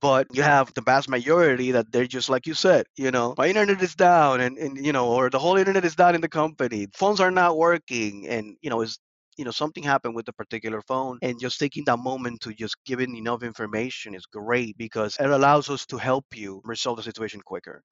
but 0.00 0.26
you 0.32 0.42
have 0.42 0.72
the 0.74 0.80
vast 0.82 1.08
majority 1.08 1.72
that 1.72 1.90
they're 1.92 2.06
just 2.06 2.28
like 2.28 2.46
you 2.46 2.54
said 2.54 2.86
you 2.96 3.10
know 3.10 3.34
my 3.36 3.48
internet 3.48 3.82
is 3.82 3.94
down 3.94 4.40
and, 4.40 4.56
and 4.58 4.84
you 4.84 4.92
know 4.92 5.08
or 5.08 5.28
the 5.30 5.38
whole 5.38 5.56
internet 5.56 5.84
is 5.84 5.96
down 5.96 6.14
in 6.14 6.20
the 6.20 6.28
company. 6.28 6.86
Phones 6.94 7.20
are 7.20 7.30
not 7.30 7.56
working 7.56 8.28
and 8.28 8.56
you 8.62 8.70
know 8.70 8.80
is 8.82 8.98
you 9.36 9.44
know 9.44 9.50
something 9.50 9.82
happened 9.82 10.14
with 10.14 10.26
the 10.26 10.32
particular 10.32 10.80
phone 10.82 11.18
and 11.22 11.40
just 11.40 11.58
taking 11.58 11.84
that 11.84 11.98
moment 11.98 12.40
to 12.42 12.52
just 12.54 12.76
give 12.84 13.00
it 13.00 13.08
enough 13.10 13.42
information 13.42 14.14
is 14.14 14.26
great 14.26 14.76
because 14.76 15.16
it 15.18 15.30
allows 15.30 15.68
us 15.70 15.86
to 15.86 15.96
help 15.98 16.26
you 16.34 16.60
resolve 16.64 16.96
the 16.96 17.02
situation 17.02 17.40
quicker. 17.42 17.82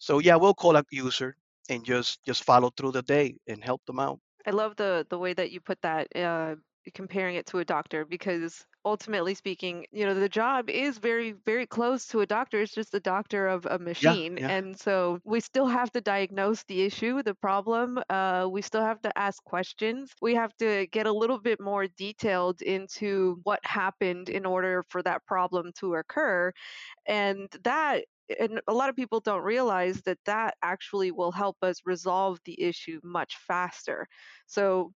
So 0.00 0.18
yeah 0.18 0.36
we'll 0.36 0.54
call 0.54 0.76
a 0.76 0.84
user 0.90 1.36
and 1.68 1.84
just 1.84 2.22
just 2.24 2.44
follow 2.44 2.70
through 2.70 2.92
the 2.92 3.02
day 3.02 3.36
and 3.46 3.62
help 3.64 3.84
them 3.86 3.98
out. 4.00 4.20
I 4.46 4.50
love 4.50 4.76
the 4.76 5.06
the 5.08 5.18
way 5.18 5.34
that 5.34 5.50
you 5.50 5.60
put 5.60 5.80
that, 5.82 6.08
uh, 6.16 6.56
comparing 6.90 7.36
it 7.36 7.46
to 7.46 7.58
a 7.58 7.64
doctor, 7.64 8.04
because 8.04 8.66
ultimately 8.84 9.34
speaking, 9.34 9.86
you 9.92 10.06
know, 10.06 10.14
the 10.14 10.28
job 10.28 10.70
is 10.70 10.98
very, 10.98 11.32
very 11.32 11.66
close 11.66 12.06
to 12.08 12.20
a 12.20 12.26
doctor. 12.26 12.60
It's 12.62 12.74
just 12.74 12.94
a 12.94 13.00
doctor 13.00 13.48
of 13.48 13.66
a 13.66 13.78
yeah 14.00 14.16
machine. 14.16 14.38
yeah 14.38 14.48
And 14.48 14.78
so 14.78 15.20
we 15.24 15.40
still 15.40 15.66
have 15.66 15.90
to 15.92 16.00
diagnose 16.00 16.64
the 16.64 16.82
issue, 16.82 17.22
the 17.22 17.34
problem. 17.34 18.00
Uh, 18.08 18.48
we 18.50 18.62
still 18.62 18.82
have 18.82 19.00
to 19.02 19.18
ask 19.18 19.42
questions. 19.44 20.12
We 20.22 20.34
have 20.34 20.56
to 20.58 20.86
get 20.88 21.06
a 21.06 21.12
little 21.12 21.40
bit 21.40 21.60
more 21.60 21.86
detailed 21.86 22.62
into 22.62 23.40
what 23.44 23.60
happened 23.64 24.28
in 24.28 24.46
order 24.46 24.84
for 24.88 25.02
that 25.02 25.26
problem 25.26 25.72
to 25.80 25.94
occur 25.96 26.52
and 27.06 27.48
that 27.64 28.04
and 28.38 28.60
a 28.68 28.74
lot 28.74 28.90
of 28.90 28.96
people 28.96 29.20
don't 29.20 29.42
realize 29.42 30.02
that 30.02 30.18
that 30.26 30.54
actually 30.62 31.10
will 31.10 31.32
help 31.32 31.56
us 31.62 31.80
resolve 31.84 32.38
the 32.44 32.60
issue 32.60 33.00
much 33.02 33.36
faster 33.36 34.06
so 34.46 34.92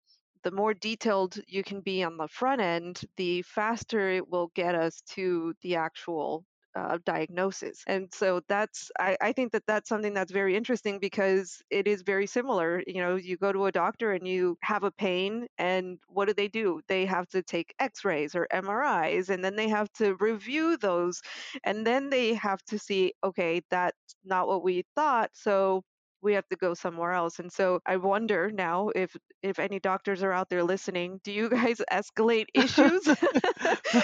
the 0.43 0.51
more 0.51 0.73
detailed 0.73 1.37
you 1.47 1.63
can 1.63 1.81
be 1.81 2.03
on 2.03 2.17
the 2.17 2.27
front 2.27 2.61
end 2.61 3.01
the 3.17 3.41
faster 3.43 4.09
it 4.09 4.29
will 4.29 4.51
get 4.55 4.75
us 4.75 5.01
to 5.01 5.53
the 5.61 5.75
actual 5.75 6.45
uh, 6.75 6.97
diagnosis. 7.05 7.83
And 7.87 8.07
so 8.13 8.41
that's 8.47 8.91
I, 8.99 9.17
I 9.21 9.33
think 9.33 9.51
that 9.51 9.63
that's 9.67 9.89
something 9.89 10.13
that's 10.13 10.31
very 10.31 10.55
interesting 10.55 10.99
because 10.99 11.61
it 11.69 11.87
is 11.87 12.03
very 12.03 12.27
similar. 12.27 12.83
You 12.87 13.01
know 13.01 13.15
you 13.15 13.37
go 13.37 13.51
to 13.51 13.65
a 13.65 13.71
doctor 13.71 14.13
and 14.13 14.27
you 14.27 14.57
have 14.61 14.83
a 14.83 14.91
pain 14.91 15.47
and 15.57 15.99
what 16.07 16.27
do 16.27 16.33
they 16.33 16.47
do? 16.47 16.81
They 16.87 17.05
have 17.05 17.27
to 17.29 17.41
take 17.41 17.73
x-rays 17.79 18.35
or 18.35 18.47
mris 18.53 19.29
and 19.29 19.43
then 19.43 19.55
they 19.55 19.69
have 19.69 19.91
to 19.93 20.15
review 20.19 20.77
those 20.77 21.21
and 21.63 21.85
then 21.85 22.09
they 22.09 22.33
have 22.35 22.61
to 22.65 22.77
see 22.79 23.13
okay 23.23 23.61
that's 23.69 23.97
not 24.23 24.47
what 24.47 24.63
we 24.63 24.83
thought 24.95 25.31
so 25.33 25.83
we 26.21 26.33
have 26.33 26.47
to 26.49 26.55
go 26.55 26.73
somewhere 26.73 27.11
else 27.13 27.39
and 27.39 27.51
so 27.51 27.79
i 27.85 27.95
wonder 27.97 28.51
now 28.51 28.89
if 28.95 29.15
if 29.41 29.59
any 29.59 29.79
doctors 29.79 30.21
are 30.23 30.31
out 30.33 30.49
there 30.49 30.63
listening 30.63 31.19
do 31.23 31.31
you 31.31 31.49
guys 31.59 31.81
escalate 31.91 32.45
issues? 32.53 33.07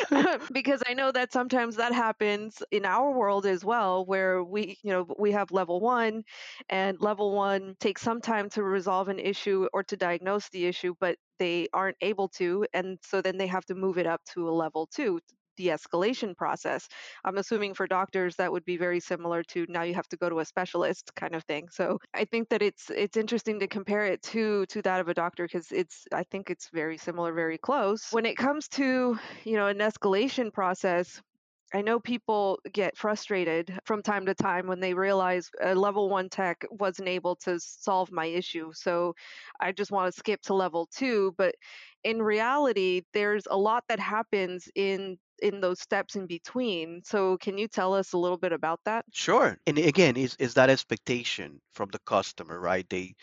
Because 0.54 0.82
i 0.88 0.94
know 0.94 1.12
that 1.12 1.32
sometimes 1.34 1.76
that 1.78 1.94
happens 1.94 2.62
in 2.72 2.86
our 2.86 3.12
world 3.12 3.46
as 3.46 3.64
well 3.66 4.06
where 4.06 4.44
we 4.44 4.78
you 4.84 4.92
know 4.92 5.06
we 5.20 5.32
have 5.32 5.52
level 5.52 5.80
1 5.80 6.24
and 6.70 6.98
level 7.02 7.34
1 7.36 7.76
takes 7.80 8.02
some 8.02 8.22
time 8.22 8.50
to 8.52 8.64
resolve 8.64 9.08
an 9.10 9.20
issue 9.20 9.68
or 9.74 9.84
to 9.84 9.98
diagnose 9.98 10.50
the 10.50 10.66
issue 10.66 10.94
but 11.00 11.18
they 11.40 11.68
aren't 11.74 11.98
able 12.02 12.30
to 12.30 12.66
and 12.74 12.98
so 13.04 13.22
then 13.22 13.38
they 13.38 13.48
have 13.48 13.66
to 13.66 13.76
move 13.76 13.98
it 13.98 14.08
up 14.08 14.22
to 14.34 14.48
a 14.50 14.52
level 14.52 14.88
2 14.88 15.20
de-escalation 15.56 16.36
process. 16.36 16.88
I'm 17.24 17.38
assuming 17.38 17.74
for 17.74 17.88
doctors 17.88 18.36
that 18.38 18.52
would 18.52 18.66
be 18.66 18.78
very 18.78 19.00
similar 19.00 19.44
to 19.44 19.66
now 19.70 19.84
you 19.84 19.94
have 19.94 20.08
to 20.10 20.18
go 20.18 20.30
to 20.30 20.40
a 20.40 20.46
specialist 20.46 21.12
kind 21.16 21.36
of 21.36 21.44
thing. 21.44 21.68
So 21.72 22.00
I 22.14 22.26
think 22.26 22.50
that 22.50 22.62
it's 22.62 22.90
it's 22.90 23.18
interesting 23.18 23.60
to 23.60 23.68
compare 23.68 24.06
it 24.06 24.22
to 24.24 24.66
to 24.68 24.82
that 24.84 25.00
of 25.00 25.08
a 25.08 25.14
doctor 25.14 25.46
because 25.46 25.72
it's 25.72 26.06
I 26.14 26.24
think 26.24 26.50
it's 26.50 26.70
very 26.70 26.98
similar, 26.98 27.34
very 27.34 27.58
close. 27.58 28.12
When 28.12 28.26
it 28.26 28.38
comes 28.38 28.68
to 28.70 29.18
you 29.44 29.56
know 29.58 29.68
an 29.68 29.80
escalation 29.80 30.52
process, 30.54 31.22
I 31.74 31.82
know 31.82 32.00
people 32.00 32.60
get 32.72 32.96
frustrated 32.96 33.78
from 33.86 34.02
time 34.02 34.26
to 34.28 34.34
time 34.34 34.68
when 34.68 34.80
they 34.80 34.94
realize 34.94 35.50
a 35.62 35.76
level 35.76 36.10
one 36.10 36.30
tech 36.30 36.66
wasn't 36.70 37.10
able 37.10 37.36
to 37.38 37.60
solve 37.60 38.12
my 38.12 38.26
issue. 38.26 38.72
So 38.74 39.14
I 39.60 39.72
just 39.72 39.92
want 39.92 40.14
to 40.14 40.18
skip 40.18 40.42
to 40.44 40.54
level 40.54 40.88
two. 40.96 41.34
But 41.38 41.56
in 42.04 42.22
reality, 42.22 43.02
there's 43.14 43.48
a 43.50 43.58
lot 43.58 43.84
that 43.90 44.00
happens 44.00 44.70
in 44.76 45.18
in 45.42 45.62
those 45.62 45.80
steps 45.82 46.16
in 46.16 46.28
between. 46.28 47.04
So 47.04 47.38
can 47.38 47.58
you 47.58 47.68
tell 47.68 47.94
us 47.94 48.14
a 48.14 48.18
little 48.18 48.38
bit 48.38 48.54
about 48.54 48.82
that? 48.86 49.06
Sure. 49.14 49.58
And 49.66 49.78
again, 49.78 50.18
is 50.18 50.36
is 50.40 50.56
that 50.56 50.70
expectation 50.70 51.62
from 51.74 51.90
the 51.90 52.00
customer, 52.00 52.60
right? 52.60 52.88
They 52.90 53.16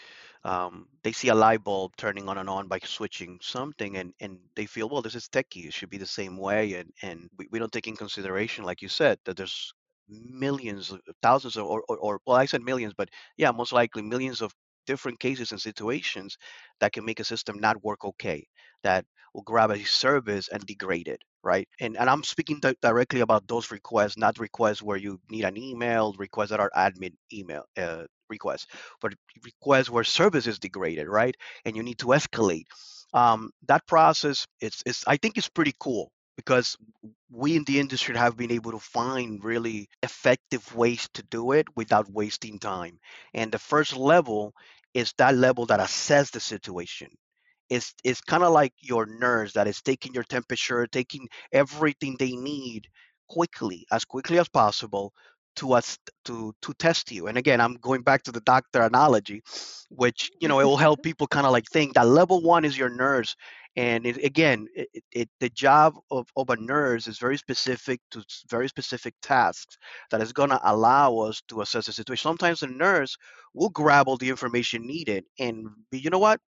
um, 0.45 0.89
they 1.03 1.13
see 1.13 1.29
a 1.29 1.35
light 1.35 1.63
bulb 1.65 1.97
turning 1.97 2.29
on 2.29 2.39
and 2.39 2.49
on 2.49 2.69
by 2.69 2.79
switching 2.85 3.39
something, 3.43 3.97
and 3.97 4.15
and 4.21 4.39
they 4.57 4.67
feel, 4.67 4.89
well, 4.89 5.03
this 5.03 5.15
is 5.15 5.29
techie. 5.29 5.67
It 5.67 5.75
should 5.75 5.91
be 5.91 5.99
the 5.99 6.07
same 6.07 6.37
way, 6.39 6.75
and 6.75 6.93
and 7.03 7.29
we, 7.37 7.49
we 7.51 7.59
don't 7.59 7.73
take 7.73 7.89
in 7.89 7.97
consideration, 7.97 8.65
like 8.65 8.81
you 8.83 8.89
said, 8.89 9.19
that 9.25 9.37
there's 9.37 9.73
millions, 10.09 10.93
thousands 11.23 11.57
or, 11.59 11.83
or 11.89 11.99
or 11.99 12.21
well, 12.27 12.37
I 12.37 12.47
said 12.47 12.63
millions, 12.63 12.95
but 12.95 13.11
yeah, 13.37 13.51
most 13.51 13.73
likely 13.73 14.03
millions 14.03 14.41
of 14.41 14.55
different 14.87 15.21
cases 15.21 15.53
and 15.53 15.61
situations 15.61 16.37
that 16.81 16.93
can 16.93 17.05
make 17.05 17.21
a 17.21 17.25
system 17.25 17.59
not 17.59 17.83
work 17.85 18.05
okay, 18.05 18.47
that 18.83 19.05
will 19.35 19.43
grab 19.43 19.71
a 19.71 19.83
service 19.85 20.49
and 20.49 20.65
degrade 20.67 21.09
it 21.09 21.21
right? 21.45 21.67
And 21.81 21.97
and 21.99 22.09
I'm 22.09 22.23
speaking 22.23 22.61
di- 22.61 22.77
directly 22.83 23.21
about 23.21 23.49
those 23.49 23.73
requests, 23.73 24.17
not 24.17 24.39
requests 24.39 24.81
where 24.81 24.97
you 24.97 25.19
need 25.29 25.45
an 25.45 25.57
email, 25.57 26.15
requests 26.17 26.51
that 26.51 26.61
are 26.61 26.71
admin 26.77 27.15
email 27.33 27.65
uh, 27.77 28.05
requests, 28.29 28.67
but 29.01 29.15
requests 29.45 29.91
where 29.91 30.05
service 30.05 30.47
is 30.47 30.61
degraded, 30.61 31.09
right? 31.09 31.37
And 31.65 31.75
you 31.77 31.83
need 31.83 31.99
to 31.99 32.07
escalate. 32.07 32.67
Um, 33.13 33.51
that 33.69 33.87
process, 33.87 34.47
it's, 34.61 34.83
it's 34.87 35.05
I 35.07 35.17
think 35.17 35.37
it's 35.37 35.49
pretty 35.49 35.75
cool 35.79 36.13
because 36.37 36.77
we 37.31 37.57
in 37.57 37.65
the 37.65 37.81
industry 37.81 38.17
have 38.17 38.37
been 38.37 38.53
able 38.53 38.73
to 38.73 38.79
find 38.79 39.43
really 39.45 39.89
effective 40.03 40.75
ways 40.75 41.09
to 41.15 41.23
do 41.25 41.53
it 41.53 41.67
without 41.77 42.11
wasting 42.11 42.59
time. 42.59 42.99
And 43.35 43.53
the 43.53 43.59
first 43.59 43.97
level 43.97 44.55
is 44.95 45.13
that 45.19 45.37
level 45.37 45.67
that 45.67 45.81
assess 45.81 46.31
the 46.31 46.41
situation 46.41 47.09
it's 47.71 47.95
it's 48.05 48.21
kind 48.21 48.43
of 48.43 48.53
like 48.53 48.73
your 48.81 49.07
nurse 49.07 49.53
that 49.55 49.67
is 49.67 49.81
taking 49.83 50.13
your 50.15 50.25
temperature, 50.25 50.87
taking 50.87 51.29
everything 51.53 52.17
they 52.19 52.33
need 52.37 52.87
quickly, 53.29 53.87
as 53.91 54.05
quickly 54.05 54.39
as 54.39 54.49
possible 54.49 55.13
to 55.57 55.73
us 55.73 55.99
to 56.25 56.55
to 56.63 56.73
test 56.75 57.11
you. 57.13 57.27
And 57.29 57.39
again, 57.39 57.61
I'm 57.61 57.75
going 57.75 58.03
back 58.03 58.23
to 58.25 58.33
the 58.33 58.41
doctor 58.41 58.83
analogy, 58.83 59.43
which 59.91 60.31
you 60.41 60.49
know 60.49 60.61
it 60.61 60.65
will 60.65 60.77
help 60.77 61.03
people 61.03 61.27
kind 61.27 61.47
of 61.47 61.53
like 61.53 61.67
think 61.73 61.95
that 61.95 62.07
level 62.07 62.43
one 62.43 62.65
is 62.65 62.77
your 62.77 62.91
nurse. 62.91 63.35
And 63.77 64.07
it, 64.07 64.23
again, 64.23 64.67
it, 64.75 64.89
it, 65.13 65.29
the 65.41 65.49
job 65.49 65.95
of, 66.11 66.29
of 66.37 66.51
a 66.51 66.57
nurse 66.57 67.07
is 67.07 67.19
very 67.19 67.39
specific 67.39 68.01
to 68.11 68.23
very 68.51 68.69
specific 68.69 69.15
tasks 69.23 69.79
that 70.11 70.21
is 70.21 70.33
going 70.33 70.51
to 70.51 70.61
allow 70.63 71.19
us 71.19 71.43
to 71.49 71.63
assess 71.63 71.87
the 71.87 71.93
situation. 71.93 72.23
Sometimes 72.29 72.61
the 72.61 72.67
nurse 72.67 73.17
will 73.55 73.71
grab 73.71 74.09
all 74.09 74.19
the 74.19 74.29
information 74.29 74.87
needed 74.87 75.25
and 75.39 75.69
be, 75.91 75.99
you 75.99 76.11
know 76.11 76.19
what? 76.19 76.41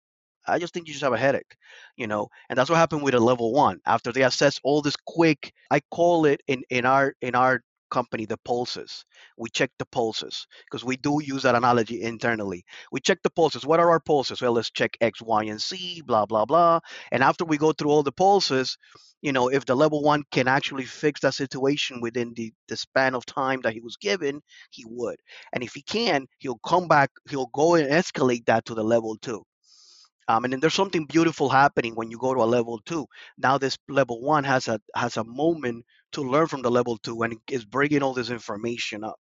I 0.47 0.59
just 0.59 0.73
think 0.73 0.87
you 0.87 0.93
just 0.93 1.03
have 1.03 1.13
a 1.13 1.17
headache, 1.17 1.55
you 1.97 2.07
know, 2.07 2.29
and 2.49 2.57
that's 2.57 2.69
what 2.69 2.77
happened 2.77 3.03
with 3.03 3.15
a 3.15 3.19
level 3.19 3.51
one. 3.51 3.79
After 3.85 4.11
they 4.11 4.23
assess 4.23 4.59
all 4.63 4.81
this 4.81 4.95
quick, 4.95 5.53
I 5.71 5.81
call 5.91 6.25
it 6.25 6.41
in 6.47 6.63
in 6.69 6.85
our 6.85 7.15
in 7.21 7.35
our 7.35 7.63
company 7.95 8.25
the 8.25 8.37
pulses. 8.51 9.05
We 9.37 9.49
check 9.49 9.71
the 9.79 9.85
pulses 9.97 10.47
because 10.65 10.83
we 10.83 10.97
do 10.97 11.13
use 11.23 11.43
that 11.43 11.55
analogy 11.55 12.01
internally. 12.01 12.61
We 12.91 12.99
check 12.99 13.19
the 13.23 13.35
pulses. 13.39 13.65
What 13.65 13.79
are 13.79 13.89
our 13.89 14.01
pulses? 14.01 14.41
Well, 14.41 14.53
let's 14.53 14.71
check 14.79 14.97
X, 14.99 15.21
Y, 15.21 15.43
and 15.45 15.61
Z, 15.61 16.01
blah, 16.05 16.25
blah, 16.25 16.45
blah. 16.45 16.79
And 17.11 17.23
after 17.23 17.45
we 17.45 17.57
go 17.57 17.71
through 17.73 17.91
all 17.91 18.03
the 18.03 18.11
pulses, 18.11 18.77
you 19.21 19.31
know, 19.31 19.47
if 19.49 19.65
the 19.65 19.75
level 19.83 20.01
one 20.03 20.23
can 20.31 20.47
actually 20.47 20.85
fix 20.85 21.21
that 21.21 21.33
situation 21.33 22.01
within 22.01 22.33
the, 22.35 22.53
the 22.67 22.77
span 22.77 23.15
of 23.15 23.25
time 23.25 23.61
that 23.63 23.73
he 23.73 23.81
was 23.81 23.97
given, 23.97 24.41
he 24.71 24.83
would. 24.87 25.17
And 25.53 25.63
if 25.63 25.73
he 25.73 25.81
can, 25.81 26.27
he'll 26.39 26.59
come 26.67 26.87
back, 26.87 27.11
he'll 27.29 27.51
go 27.53 27.75
and 27.75 27.89
escalate 27.89 28.45
that 28.45 28.65
to 28.65 28.75
the 28.75 28.83
level 28.83 29.15
two. 29.21 29.43
Um, 30.27 30.43
and 30.43 30.53
then 30.53 30.59
there's 30.59 30.73
something 30.73 31.05
beautiful 31.05 31.49
happening 31.49 31.93
when 31.95 32.09
you 32.11 32.17
go 32.17 32.33
to 32.33 32.41
a 32.41 32.53
level 32.57 32.79
two. 32.85 33.05
Now 33.37 33.57
this 33.57 33.77
level 33.87 34.21
one 34.21 34.43
has 34.43 34.67
a 34.67 34.79
has 34.95 35.17
a 35.17 35.23
moment 35.23 35.85
to 36.15 36.21
learn 36.21 36.47
from 36.47 36.61
the 36.61 36.71
level 36.71 36.97
two 36.97 37.21
and 37.23 37.35
is 37.51 37.65
bringing 37.65 38.01
all 38.01 38.13
this 38.13 38.29
information 38.29 39.03
up. 39.03 39.19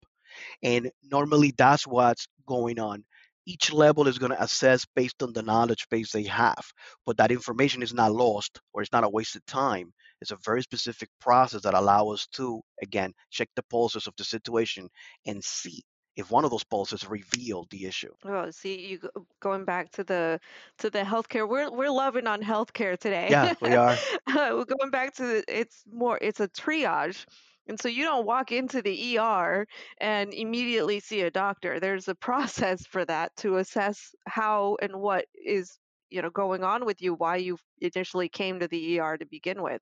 And 0.62 0.92
normally 1.04 1.54
that's 1.58 1.88
what's 1.88 2.28
going 2.46 2.80
on. 2.80 3.04
Each 3.46 3.74
level 3.74 4.08
is 4.08 4.20
going 4.20 4.32
to 4.32 4.44
assess 4.44 4.86
based 4.96 5.24
on 5.24 5.34
the 5.34 5.42
knowledge 5.42 5.88
base 5.90 6.12
they 6.12 6.24
have, 6.24 6.64
but 7.06 7.18
that 7.18 7.32
information 7.32 7.82
is 7.82 7.94
not 7.94 8.12
lost 8.12 8.60
or 8.74 8.82
it's 8.82 8.92
not 8.92 9.04
a 9.04 9.10
wasted 9.10 9.46
time. 9.48 9.92
It's 10.22 10.32
a 10.32 10.38
very 10.46 10.62
specific 10.62 11.10
process 11.20 11.64
that 11.64 11.74
allows 11.74 12.14
us 12.14 12.28
to, 12.34 12.62
again, 12.82 13.14
check 13.32 13.50
the 13.56 13.64
pulses 13.64 14.06
of 14.06 14.14
the 14.18 14.24
situation 14.24 14.88
and 15.26 15.44
see 15.44 15.82
if 16.16 16.30
one 16.30 16.44
of 16.44 16.52
those 16.52 16.64
pulses 16.64 17.08
revealed 17.10 17.70
the 17.70 17.86
issue. 17.86 18.14
Oh, 18.26 18.52
see, 18.52 18.88
you 18.88 19.00
going 19.40 19.66
back 19.66 19.92
to 19.94 20.04
the 20.04 20.40
to 20.80 20.90
the 20.90 21.00
healthcare. 21.00 21.48
We're 21.48 21.72
we're 21.72 21.92
loving 21.92 22.28
on 22.28 22.42
healthcare 22.42 22.98
today. 22.98 23.28
Yeah, 23.30 23.54
we 23.62 23.76
are. 23.76 23.98
We're 24.28 24.66
going 24.66 24.92
back 24.92 25.16
to 25.16 25.24
the, 25.24 25.44
it's 25.48 25.84
more 25.92 26.18
it's 26.22 26.40
a 26.40 26.48
triage. 26.50 27.26
And 27.68 27.80
so 27.80 27.88
you 27.88 28.04
don't 28.04 28.26
walk 28.26 28.52
into 28.52 28.82
the 28.82 29.18
ER 29.18 29.66
and 30.00 30.34
immediately 30.34 31.00
see 31.00 31.22
a 31.22 31.32
doctor. 31.32 31.80
There's 31.80 32.08
a 32.08 32.16
process 32.30 32.86
for 32.86 33.06
that 33.06 33.36
to 33.38 33.58
assess 33.58 34.14
how 34.28 34.78
and 34.82 34.98
what 34.98 35.26
is 35.34 35.78
you 36.10 36.22
know 36.22 36.30
going 36.30 36.64
on 36.64 36.86
with 36.86 37.02
you 37.02 37.14
why 37.14 37.38
you 37.38 37.58
initially 37.82 38.30
came 38.30 38.60
to 38.60 38.68
the 38.68 39.00
ER 39.00 39.18
to 39.18 39.26
begin 39.26 39.62
with. 39.62 39.82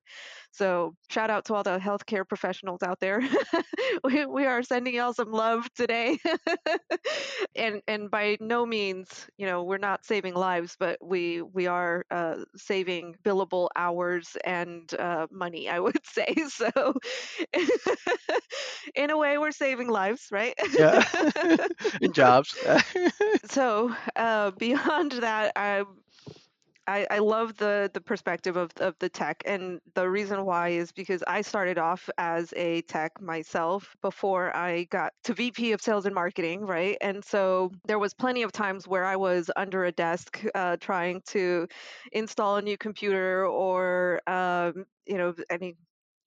So 0.52 0.94
shout 1.08 1.30
out 1.30 1.44
to 1.46 1.54
all 1.54 1.62
the 1.62 1.78
healthcare 1.78 2.26
professionals 2.26 2.82
out 2.82 3.00
there. 3.00 3.22
we, 4.04 4.26
we 4.26 4.46
are 4.46 4.62
sending 4.62 4.94
y'all 4.94 5.12
some 5.12 5.30
love 5.32 5.68
today. 5.74 6.18
and 7.56 7.82
and 7.86 8.10
by 8.10 8.36
no 8.40 8.66
means, 8.66 9.08
you 9.36 9.46
know, 9.46 9.62
we're 9.62 9.78
not 9.78 10.04
saving 10.04 10.34
lives, 10.34 10.76
but 10.78 10.98
we 11.02 11.42
we 11.42 11.66
are 11.66 12.04
uh, 12.10 12.36
saving 12.56 13.16
billable 13.24 13.68
hours 13.76 14.36
and 14.44 14.92
uh, 14.98 15.26
money, 15.30 15.68
I 15.68 15.78
would 15.80 15.98
say. 16.04 16.34
So 16.48 16.94
in 18.94 19.10
a 19.10 19.16
way, 19.16 19.38
we're 19.38 19.52
saving 19.52 19.88
lives, 19.88 20.28
right? 20.30 20.54
Yeah, 20.76 21.04
in 22.00 22.12
jobs. 22.12 22.56
so 23.46 23.94
uh, 24.16 24.50
beyond 24.52 25.12
that, 25.12 25.52
I 25.56 25.84
I, 26.86 27.06
I 27.10 27.18
love 27.18 27.56
the 27.56 27.90
the 27.94 28.00
perspective 28.00 28.56
of, 28.56 28.70
of 28.78 28.96
the 28.98 29.08
tech 29.08 29.42
and 29.46 29.80
the 29.94 30.08
reason 30.08 30.44
why 30.44 30.70
is 30.70 30.90
because 30.92 31.22
I 31.26 31.42
started 31.42 31.78
off 31.78 32.10
as 32.18 32.52
a 32.56 32.82
tech 32.82 33.20
myself 33.20 33.94
before 34.02 34.54
I 34.56 34.84
got 34.84 35.12
to 35.24 35.34
VP 35.34 35.72
of 35.72 35.80
sales 35.80 36.06
and 36.06 36.14
marketing, 36.14 36.62
right? 36.66 36.96
And 37.00 37.24
so 37.24 37.70
there 37.86 37.98
was 37.98 38.14
plenty 38.14 38.42
of 38.42 38.52
times 38.52 38.88
where 38.88 39.04
I 39.04 39.16
was 39.16 39.50
under 39.56 39.84
a 39.84 39.92
desk 39.92 40.42
uh, 40.54 40.76
trying 40.80 41.22
to 41.28 41.68
install 42.12 42.56
a 42.56 42.62
new 42.62 42.76
computer 42.76 43.46
or 43.46 44.20
um, 44.28 44.84
you 45.06 45.18
know 45.18 45.34
any 45.50 45.76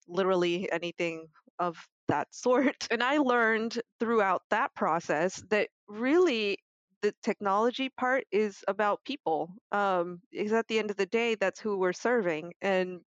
literally 0.07 0.71
anything 0.71 1.27
of 1.59 1.77
that 2.07 2.27
sort. 2.35 2.87
And 2.91 3.03
I 3.03 3.17
learned 3.17 3.81
throughout 3.99 4.43
that 4.49 4.73
process 4.75 5.43
that 5.49 5.69
really 5.87 6.57
the 7.03 7.13
technology 7.21 7.89
part 7.89 8.23
is 8.31 8.63
about 8.67 9.03
people. 9.03 9.51
Um, 9.71 10.21
because 10.31 10.53
at 10.53 10.67
the 10.67 10.79
end 10.79 10.89
of 10.89 10.97
the 10.97 11.05
day, 11.05 11.35
that's 11.35 11.59
who 11.59 11.77
we're 11.77 11.93
serving. 11.93 12.53
And 12.61 13.01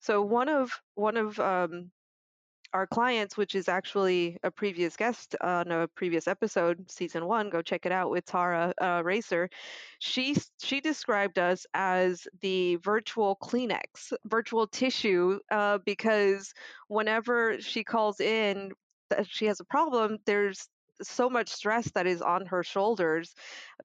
so 0.00 0.20
one 0.20 0.48
of 0.48 0.70
one 0.94 1.16
of 1.16 1.38
um, 1.38 1.90
our 2.72 2.86
clients, 2.86 3.36
which 3.36 3.54
is 3.54 3.68
actually 3.68 4.36
a 4.42 4.50
previous 4.50 4.96
guest 4.96 5.36
on 5.40 5.70
a 5.70 5.88
previous 5.88 6.26
episode, 6.26 6.90
season 6.90 7.24
one, 7.26 7.50
go 7.50 7.62
check 7.62 7.86
it 7.86 7.92
out 7.92 8.10
with 8.10 8.26
Tara 8.26 8.74
uh, 8.80 9.02
Racer. 9.04 9.48
She 10.00 10.34
she 10.60 10.80
described 10.80 11.38
us 11.38 11.66
as 11.72 12.26
the 12.40 12.76
virtual 12.76 13.38
Kleenex, 13.40 14.12
virtual 14.24 14.66
tissue, 14.66 15.38
uh, 15.52 15.78
because 15.86 16.52
whenever 16.88 17.60
she 17.60 17.84
calls 17.84 18.20
in 18.20 18.72
that 19.10 19.26
she 19.28 19.46
has 19.46 19.60
a 19.60 19.64
problem, 19.64 20.18
there's 20.26 20.68
so 21.02 21.30
much 21.30 21.48
stress 21.48 21.90
that 21.92 22.06
is 22.06 22.22
on 22.22 22.46
her 22.46 22.62
shoulders 22.62 23.34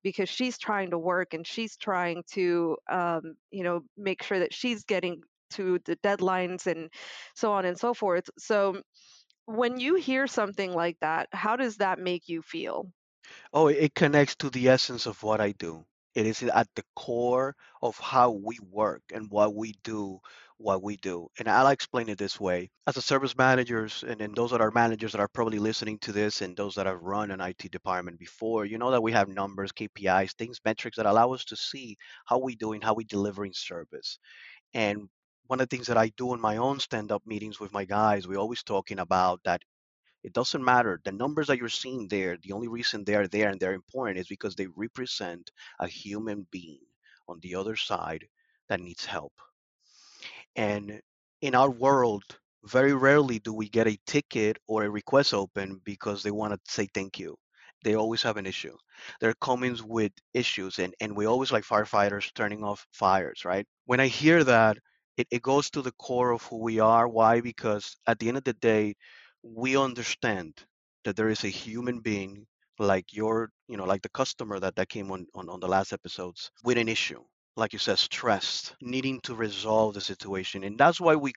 because 0.03 0.29
she's 0.29 0.57
trying 0.57 0.91
to 0.91 0.97
work 0.97 1.33
and 1.33 1.45
she's 1.47 1.77
trying 1.77 2.23
to 2.31 2.77
um, 2.89 3.35
you 3.51 3.63
know 3.63 3.81
make 3.97 4.23
sure 4.23 4.39
that 4.39 4.53
she's 4.53 4.83
getting 4.83 5.21
to 5.51 5.79
the 5.85 5.95
deadlines 5.97 6.67
and 6.67 6.89
so 7.35 7.51
on 7.51 7.65
and 7.65 7.77
so 7.77 7.93
forth 7.93 8.29
so 8.37 8.81
when 9.45 9.79
you 9.79 9.95
hear 9.95 10.27
something 10.27 10.73
like 10.73 10.97
that 11.01 11.27
how 11.31 11.55
does 11.55 11.77
that 11.77 11.99
make 11.99 12.27
you 12.27 12.41
feel 12.41 12.87
Oh, 13.51 13.67
it 13.67 13.95
connects 13.95 14.35
to 14.35 14.51
the 14.51 14.69
essence 14.69 15.07
of 15.07 15.23
what 15.23 15.41
I 15.41 15.51
do. 15.51 15.85
It 16.15 16.25
is 16.25 16.41
at 16.43 16.67
the 16.75 16.83
core 16.95 17.55
of 17.81 17.97
how 17.99 18.31
we 18.31 18.57
work 18.71 19.03
and 19.13 19.29
what 19.29 19.53
we 19.53 19.73
do, 19.83 20.19
what 20.57 20.81
we 20.81 20.97
do. 20.97 21.27
And 21.37 21.47
I'll 21.47 21.67
explain 21.67 22.09
it 22.09 22.17
this 22.17 22.39
way. 22.39 22.71
As 22.87 22.97
a 22.97 23.01
service 23.01 23.37
managers, 23.37 24.03
and, 24.07 24.21
and 24.21 24.35
those 24.35 24.51
that 24.51 24.61
are 24.61 24.71
managers 24.71 25.11
that 25.11 25.21
are 25.21 25.27
probably 25.27 25.59
listening 25.59 25.99
to 25.99 26.11
this, 26.13 26.41
and 26.41 26.55
those 26.57 26.75
that 26.75 26.87
have 26.87 27.01
run 27.01 27.31
an 27.31 27.41
IT 27.41 27.69
department 27.71 28.17
before, 28.19 28.65
you 28.65 28.77
know 28.79 28.91
that 28.91 29.03
we 29.03 29.11
have 29.11 29.27
numbers, 29.29 29.71
KPIs, 29.73 30.33
things, 30.33 30.59
metrics 30.65 30.97
that 30.97 31.05
allow 31.05 31.33
us 31.33 31.45
to 31.45 31.55
see 31.55 31.97
how 32.25 32.39
we 32.39 32.55
doing, 32.55 32.81
how 32.81 32.93
we 32.93 33.03
delivering 33.03 33.53
service. 33.53 34.17
And 34.73 35.09
one 35.47 35.59
of 35.59 35.69
the 35.69 35.75
things 35.75 35.87
that 35.87 35.97
I 35.97 36.09
do 36.17 36.33
in 36.33 36.41
my 36.41 36.57
own 36.57 36.79
stand-up 36.79 37.25
meetings 37.25 37.59
with 37.59 37.73
my 37.73 37.85
guys, 37.85 38.27
we're 38.27 38.39
always 38.39 38.63
talking 38.63 38.99
about 38.99 39.41
that 39.45 39.61
it 40.25 40.33
doesn't 40.33 40.65
matter. 40.65 40.99
The 41.05 41.11
numbers 41.11 41.47
that 41.47 41.59
you're 41.59 41.69
seeing 41.69 42.07
there, 42.07 42.37
the 42.41 42.53
only 42.53 42.67
reason 42.67 43.03
they're 43.03 43.27
there 43.27 43.49
and 43.49 43.59
they're 43.59 43.73
important 43.73 44.19
is 44.19 44.27
because 44.27 44.55
they 44.55 44.67
represent 44.75 45.51
a 45.79 45.87
human 45.87 46.47
being 46.51 46.81
on 47.27 47.39
the 47.41 47.55
other 47.55 47.75
side 47.75 48.25
that 48.67 48.79
needs 48.79 49.05
help. 49.05 49.33
And 50.55 51.01
in 51.41 51.55
our 51.55 51.69
world, 51.69 52.23
very 52.63 52.93
rarely 52.93 53.39
do 53.39 53.53
we 53.53 53.69
get 53.69 53.87
a 53.87 53.99
ticket 54.07 54.57
or 54.67 54.83
a 54.83 54.89
request 54.89 55.33
open 55.33 55.79
because 55.83 56.23
they 56.23 56.31
want 56.31 56.53
to 56.53 56.59
say 56.71 56.87
thank 56.93 57.19
you. 57.19 57.37
They 57.83 57.95
always 57.95 58.23
have 58.23 58.37
an 58.37 58.47
issue. 58.47 58.75
They're 59.21 59.35
coming 59.41 59.77
with 59.85 60.11
issues, 60.33 60.79
and, 60.79 60.95
and 60.99 61.15
we 61.15 61.27
always 61.27 61.51
like 61.51 61.63
firefighters 61.65 62.33
turning 62.33 62.63
off 62.63 62.87
fires, 62.91 63.45
right? 63.45 63.67
When 63.85 63.99
I 63.99 64.07
hear 64.07 64.43
that, 64.43 64.77
it, 65.17 65.27
it 65.29 65.43
goes 65.43 65.69
to 65.71 65.83
the 65.83 65.91
core 65.91 66.31
of 66.31 66.41
who 66.43 66.57
we 66.63 66.79
are. 66.79 67.07
Why? 67.07 67.41
Because 67.41 67.95
at 68.07 68.17
the 68.19 68.27
end 68.27 68.37
of 68.37 68.43
the 68.43 68.53
day, 68.53 68.95
we 69.45 69.77
understand 69.77 70.53
that 71.05 71.15
there 71.15 71.29
is 71.29 71.43
a 71.45 71.49
human 71.49 71.99
being 72.01 72.45
like 72.79 73.13
your 73.13 73.51
you 73.67 73.77
know 73.77 73.85
like 73.85 74.01
the 74.01 74.09
customer 74.09 74.59
that 74.59 74.75
that 74.75 74.89
came 74.89 75.11
on, 75.11 75.27
on 75.35 75.49
on 75.49 75.59
the 75.61 75.67
last 75.67 75.93
episodes 75.93 76.51
with 76.63 76.77
an 76.77 76.89
issue 76.89 77.23
like 77.57 77.73
you 77.73 77.79
said 77.79 77.99
stressed 77.99 78.75
needing 78.81 79.21
to 79.21 79.35
resolve 79.35 79.93
the 79.93 80.01
situation. 80.01 80.63
And 80.65 80.77
that's 80.77 80.99
why 80.99 81.15
we 81.15 81.33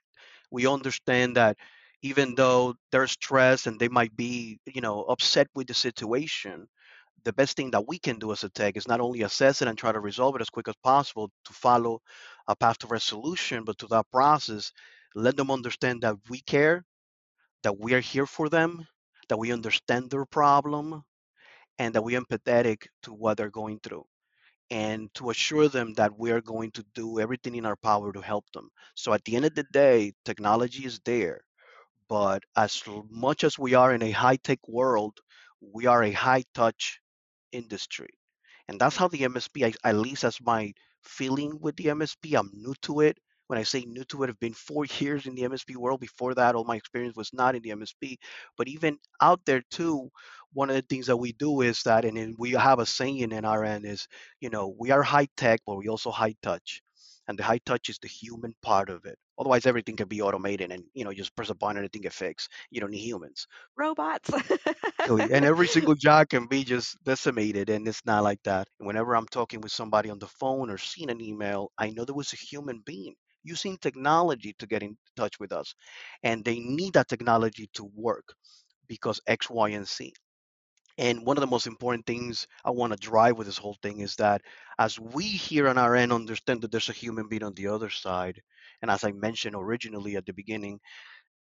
we 0.50 0.66
understand 0.66 1.36
that 1.36 1.56
even 2.02 2.34
though 2.36 2.74
they're 2.92 3.06
stressed 3.08 3.66
and 3.66 3.78
they 3.80 3.88
might 3.88 4.16
be 4.16 4.58
you 4.66 4.80
know 4.80 5.04
upset 5.04 5.48
with 5.54 5.68
the 5.68 5.74
situation 5.74 6.68
the 7.24 7.32
best 7.34 7.56
thing 7.56 7.70
that 7.72 7.86
we 7.88 7.98
can 7.98 8.18
do 8.18 8.32
as 8.32 8.44
a 8.44 8.50
tech 8.50 8.76
is 8.76 8.88
not 8.88 9.00
only 9.00 9.22
assess 9.22 9.62
it 9.62 9.68
and 9.68 9.78
try 9.78 9.92
to 9.92 10.00
resolve 10.00 10.36
it 10.36 10.42
as 10.42 10.50
quick 10.50 10.68
as 10.68 10.76
possible 10.84 11.30
to 11.44 11.52
follow 11.52 12.00
a 12.48 12.56
path 12.56 12.78
to 12.78 12.86
resolution 12.88 13.64
but 13.64 13.78
to 13.78 13.86
that 13.88 14.06
process 14.12 14.72
let 15.14 15.36
them 15.36 15.50
understand 15.50 16.02
that 16.02 16.16
we 16.30 16.40
care 16.42 16.84
that 17.62 17.78
we 17.78 17.94
are 17.94 18.00
here 18.00 18.26
for 18.26 18.48
them, 18.48 18.86
that 19.28 19.38
we 19.38 19.52
understand 19.52 20.10
their 20.10 20.24
problem, 20.26 21.02
and 21.78 21.94
that 21.94 22.02
we're 22.02 22.20
empathetic 22.20 22.86
to 23.02 23.12
what 23.12 23.36
they're 23.36 23.50
going 23.50 23.80
through, 23.80 24.04
and 24.70 25.12
to 25.14 25.30
assure 25.30 25.68
them 25.68 25.94
that 25.94 26.18
we 26.18 26.30
are 26.30 26.40
going 26.40 26.70
to 26.72 26.84
do 26.94 27.20
everything 27.20 27.54
in 27.56 27.66
our 27.66 27.76
power 27.76 28.12
to 28.12 28.20
help 28.20 28.44
them. 28.52 28.70
So 28.94 29.12
at 29.12 29.24
the 29.24 29.36
end 29.36 29.44
of 29.46 29.54
the 29.54 29.64
day, 29.72 30.12
technology 30.24 30.84
is 30.84 31.00
there, 31.04 31.40
but 32.08 32.42
as 32.56 32.82
much 33.10 33.44
as 33.44 33.58
we 33.58 33.74
are 33.74 33.94
in 33.94 34.02
a 34.02 34.10
high 34.10 34.36
tech 34.36 34.60
world, 34.68 35.18
we 35.60 35.86
are 35.86 36.02
a 36.04 36.12
high 36.12 36.44
touch 36.54 37.00
industry. 37.52 38.08
And 38.68 38.80
that's 38.80 38.96
how 38.96 39.08
the 39.08 39.22
MSP, 39.22 39.74
at 39.84 39.96
least 39.96 40.24
as 40.24 40.40
my 40.40 40.72
feeling 41.02 41.58
with 41.60 41.76
the 41.76 41.86
MSP, 41.86 42.38
I'm 42.38 42.50
new 42.52 42.74
to 42.82 43.00
it. 43.00 43.18
When 43.48 43.58
I 43.58 43.64
say 43.64 43.82
new 43.86 44.04
to 44.06 44.24
it, 44.24 44.30
I've 44.30 44.40
been 44.40 44.54
four 44.54 44.86
years 45.00 45.26
in 45.26 45.34
the 45.34 45.44
MSP 45.44 45.76
world. 45.76 46.00
Before 46.00 46.34
that, 46.34 46.54
all 46.54 46.64
my 46.64 46.76
experience 46.76 47.16
was 47.16 47.32
not 47.34 47.56
in 47.56 47.62
the 47.62 47.70
MSP. 47.72 48.18
But 48.56 48.68
even 48.68 48.98
out 49.20 49.40
there 49.46 49.62
too, 49.70 50.10
one 50.52 50.70
of 50.70 50.76
the 50.76 50.82
things 50.82 51.06
that 51.08 51.16
we 51.16 51.32
do 51.32 51.62
is 51.62 51.82
that, 51.84 52.04
and 52.04 52.36
we 52.38 52.52
have 52.52 52.78
a 52.80 52.86
saying 52.86 53.32
in 53.32 53.44
our 53.44 53.64
end 53.64 53.86
is, 53.86 54.08
you 54.40 54.50
know, 54.50 54.74
we 54.78 54.90
are 54.92 55.02
high 55.02 55.28
tech, 55.36 55.60
but 55.66 55.76
we 55.76 55.88
also 55.88 56.10
high 56.10 56.36
touch. 56.42 56.82
and 57.28 57.38
the 57.38 57.44
high 57.44 57.58
touch 57.66 57.90
is 57.90 57.98
the 57.98 58.08
human 58.08 58.54
part 58.62 58.90
of 58.90 59.04
it. 59.06 59.18
Otherwise, 59.38 59.66
everything 59.66 59.96
can 59.96 60.08
be 60.08 60.22
automated, 60.22 60.72
and 60.72 60.84
you 60.94 61.04
know, 61.04 61.12
just 61.12 61.36
press 61.36 61.50
a 61.50 61.54
button 61.54 61.76
and 61.76 61.84
everything 61.84 62.02
get 62.02 62.12
fixed. 62.12 62.50
You 62.70 62.80
don't 62.80 62.90
need 62.90 62.98
humans. 63.06 63.46
Robots. 63.76 64.30
And 65.08 65.44
every 65.44 65.66
single 65.68 65.94
job 66.06 66.28
can 66.28 66.46
be 66.46 66.64
just 66.64 67.02
decimated, 67.04 67.70
and 67.70 67.86
it's 67.88 68.04
not 68.06 68.22
like 68.24 68.42
that. 68.44 68.68
Whenever 68.78 69.14
I'm 69.16 69.26
talking 69.26 69.60
with 69.60 69.72
somebody 69.72 70.10
on 70.10 70.18
the 70.18 70.26
phone 70.26 70.70
or 70.70 70.78
seeing 70.78 71.10
an 71.10 71.20
email, 71.20 71.72
I 71.78 71.90
know 71.90 72.04
there 72.04 72.14
was 72.14 72.32
a 72.32 72.36
human 72.36 72.80
being 72.84 73.14
using 73.48 73.78
technology 73.78 74.54
to 74.58 74.66
get 74.66 74.82
in 74.82 74.96
touch 75.16 75.40
with 75.40 75.52
us, 75.52 75.74
and 76.22 76.44
they 76.44 76.58
need 76.60 76.94
that 76.94 77.08
technology 77.08 77.68
to 77.74 77.84
work 77.94 78.34
because 78.88 79.20
X, 79.26 79.50
Y, 79.50 79.70
and 79.70 79.86
Z. 79.88 80.12
And 80.98 81.24
one 81.24 81.36
of 81.36 81.40
the 81.40 81.46
most 81.54 81.66
important 81.66 82.06
things 82.06 82.46
I 82.64 82.70
want 82.70 82.92
to 82.92 82.98
drive 82.98 83.36
with 83.38 83.46
this 83.46 83.58
whole 83.58 83.78
thing 83.82 84.00
is 84.00 84.16
that 84.16 84.42
as 84.78 84.98
we 84.98 85.24
here 85.24 85.68
on 85.68 85.78
our 85.78 85.94
end 85.96 86.12
understand 86.12 86.60
that 86.62 86.72
there's 86.72 86.88
a 86.90 86.92
human 87.04 87.28
being 87.28 87.44
on 87.44 87.54
the 87.54 87.68
other 87.68 87.90
side, 87.90 88.42
and 88.82 88.90
as 88.90 89.04
I 89.04 89.12
mentioned 89.12 89.54
originally 89.56 90.16
at 90.16 90.26
the 90.26 90.32
beginning, 90.32 90.80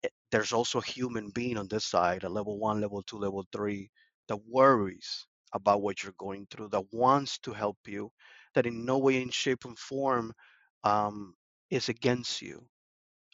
eh, 0.04 0.10
there's 0.32 0.54
also 0.54 0.80
a 0.80 0.86
human 0.86 1.30
being 1.32 1.58
on 1.58 1.68
this 1.68 1.86
side, 1.86 2.24
a 2.24 2.30
level 2.30 2.60
one, 2.60 2.82
level 2.82 3.04
two, 3.04 3.18
level 3.18 3.46
three, 3.52 3.90
that 4.28 4.40
worries 4.48 5.28
about 5.54 5.82
what 5.82 6.04
you're 6.04 6.16
going 6.18 6.48
through, 6.50 6.70
that 6.70 6.86
wants 6.92 7.38
to 7.40 7.54
help 7.54 7.78
you, 7.88 8.12
that 8.56 8.66
in 8.66 8.86
no 8.86 8.98
way, 9.00 9.22
in 9.22 9.30
shape, 9.30 9.66
and 9.66 9.78
form 9.80 10.34
um, 10.84 11.36
is 11.76 11.90
against 11.90 12.42
you. 12.42 12.66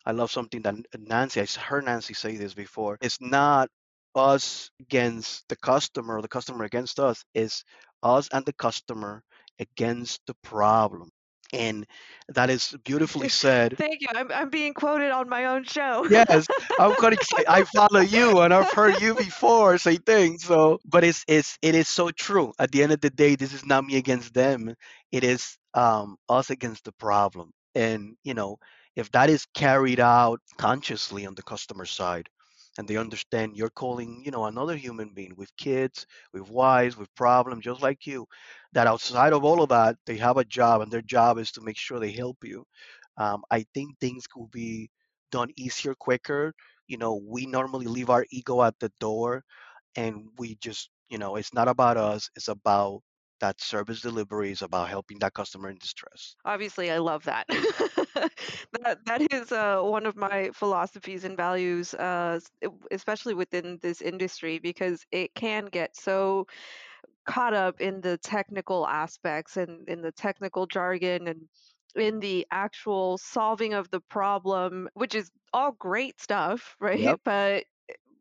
I 0.06 0.12
love 0.12 0.32
something 0.32 0.62
that 0.64 0.76
Nancy, 0.98 1.42
I 1.42 1.46
heard 1.60 1.86
Nancy 1.86 2.14
say 2.14 2.36
this 2.38 2.54
before. 2.54 2.98
It's 3.02 3.20
not 3.22 3.70
us 4.16 4.70
against 4.80 5.48
the 5.50 5.56
customer 5.58 6.18
or 6.18 6.22
the 6.22 6.28
customer 6.28 6.66
against 6.66 7.00
us, 7.00 7.24
it's 7.34 7.64
us 8.04 8.30
and 8.32 8.46
the 8.46 8.54
customer 8.54 9.24
against 9.60 10.22
the 10.28 10.36
problem. 10.44 11.10
And 11.54 11.86
that 12.30 12.50
is 12.50 12.76
beautifully 12.84 13.30
said. 13.30 13.78
Thank 13.78 14.02
you. 14.02 14.08
I'm, 14.14 14.32
I'm 14.32 14.50
being 14.50 14.74
quoted 14.74 15.12
on 15.12 15.30
my 15.30 15.46
own 15.46 15.64
show. 15.64 16.06
Yes, 16.08 16.48
I'm 16.78 16.96
quite 16.96 17.14
excited. 17.14 17.48
I 17.48 17.64
follow 17.64 18.00
you 18.02 18.40
and 18.42 18.54
I've 18.54 18.72
heard 18.72 19.00
you 19.02 19.16
before 19.16 19.78
say 19.78 19.98
things. 19.98 20.44
So, 20.44 20.80
but 20.86 21.04
it's 21.04 21.24
it's 21.28 21.58
it 21.62 21.76
is 21.76 21.88
so 21.88 22.10
true. 22.12 22.54
At 22.60 22.72
the 22.72 22.84
end 22.84 22.92
of 22.92 23.02
the 23.02 23.10
day, 23.10 23.36
this 23.36 23.54
is 23.54 23.66
not 23.66 23.86
me 23.86 23.98
against 23.98 24.34
them. 24.34 24.74
It 25.12 25.24
is 25.24 25.58
um, 25.74 26.18
us 26.30 26.50
against 26.50 26.86
the 26.86 26.94
problem. 26.94 27.52
And 27.80 28.16
you 28.24 28.34
know, 28.36 28.58
if 28.96 29.12
that 29.14 29.30
is 29.30 29.46
carried 29.56 30.00
out 30.00 30.40
consciously 30.58 31.26
on 31.26 31.36
the 31.36 31.44
customer 31.44 31.86
side, 31.86 32.30
and 32.78 32.88
they 32.88 32.98
understand 32.98 33.58
you're 33.58 33.70
calling, 33.84 34.22
you 34.26 34.32
know, 34.32 34.46
another 34.46 34.76
human 34.78 35.10
being 35.14 35.36
with 35.36 35.56
kids, 35.58 36.06
with 36.34 36.50
wives, 36.50 36.98
with 36.98 37.14
problems, 37.16 37.66
just 37.66 37.82
like 37.82 38.06
you, 38.08 38.28
that 38.74 38.88
outside 38.88 39.34
of 39.34 39.44
all 39.46 39.62
of 39.64 39.70
that, 39.70 39.98
they 40.06 40.18
have 40.18 40.38
a 40.38 40.46
job, 40.46 40.82
and 40.82 40.92
their 40.92 41.02
job 41.18 41.38
is 41.40 41.52
to 41.54 41.62
make 41.62 41.78
sure 41.78 42.00
they 42.00 42.12
help 42.12 42.38
you. 42.44 42.66
Um, 43.18 43.44
I 43.52 43.66
think 43.74 44.00
things 44.00 44.28
could 44.28 44.52
be 44.52 44.90
done 45.32 45.50
easier, 45.58 45.96
quicker. 45.96 46.54
You 46.88 46.98
know, 46.98 47.16
we 47.24 47.46
normally 47.46 47.88
leave 47.88 48.10
our 48.10 48.26
ego 48.32 48.64
at 48.64 48.80
the 48.80 48.92
door, 49.00 49.44
and 49.96 50.28
we 50.38 50.56
just, 50.58 50.90
you 51.10 51.18
know, 51.20 51.36
it's 51.38 51.54
not 51.54 51.68
about 51.70 51.98
us. 51.98 52.30
It's 52.36 52.50
about 52.50 53.02
that 53.40 53.60
service 53.62 54.02
delivery. 54.02 54.52
is 54.52 54.62
about 54.62 54.90
helping 54.90 55.20
that 55.20 55.34
customer 55.34 55.70
in 55.70 55.78
distress. 55.78 56.36
Obviously, 56.46 56.92
I 56.92 56.98
love 56.98 57.24
that. 57.26 57.46
that 58.84 59.00
that 59.06 59.34
is 59.34 59.52
uh, 59.52 59.82
one 59.82 60.06
of 60.06 60.16
my 60.16 60.50
philosophies 60.54 61.24
and 61.24 61.38
values, 61.38 61.94
uh, 61.94 62.40
especially 62.92 63.34
within 63.34 63.80
this 63.82 64.02
industry, 64.02 64.60
because 64.60 65.06
it 65.12 65.34
can 65.36 65.66
get 65.66 65.96
so 65.96 66.48
caught 67.26 67.54
up 67.54 67.80
in 67.80 68.02
the 68.02 68.18
technical 68.18 68.88
aspects 68.88 69.58
and 69.58 69.88
in 69.88 70.02
the 70.02 70.12
technical 70.12 70.66
jargon 70.66 71.28
and 71.28 71.42
in 71.96 72.20
the 72.20 72.46
actual 72.52 73.18
solving 73.18 73.74
of 73.74 73.90
the 73.92 74.00
problem, 74.02 74.90
which 74.94 75.16
is 75.16 75.30
all 75.54 75.72
great 75.74 76.20
stuff, 76.20 76.76
right? 76.80 77.00
Yep. 77.00 77.22
But 77.24 77.64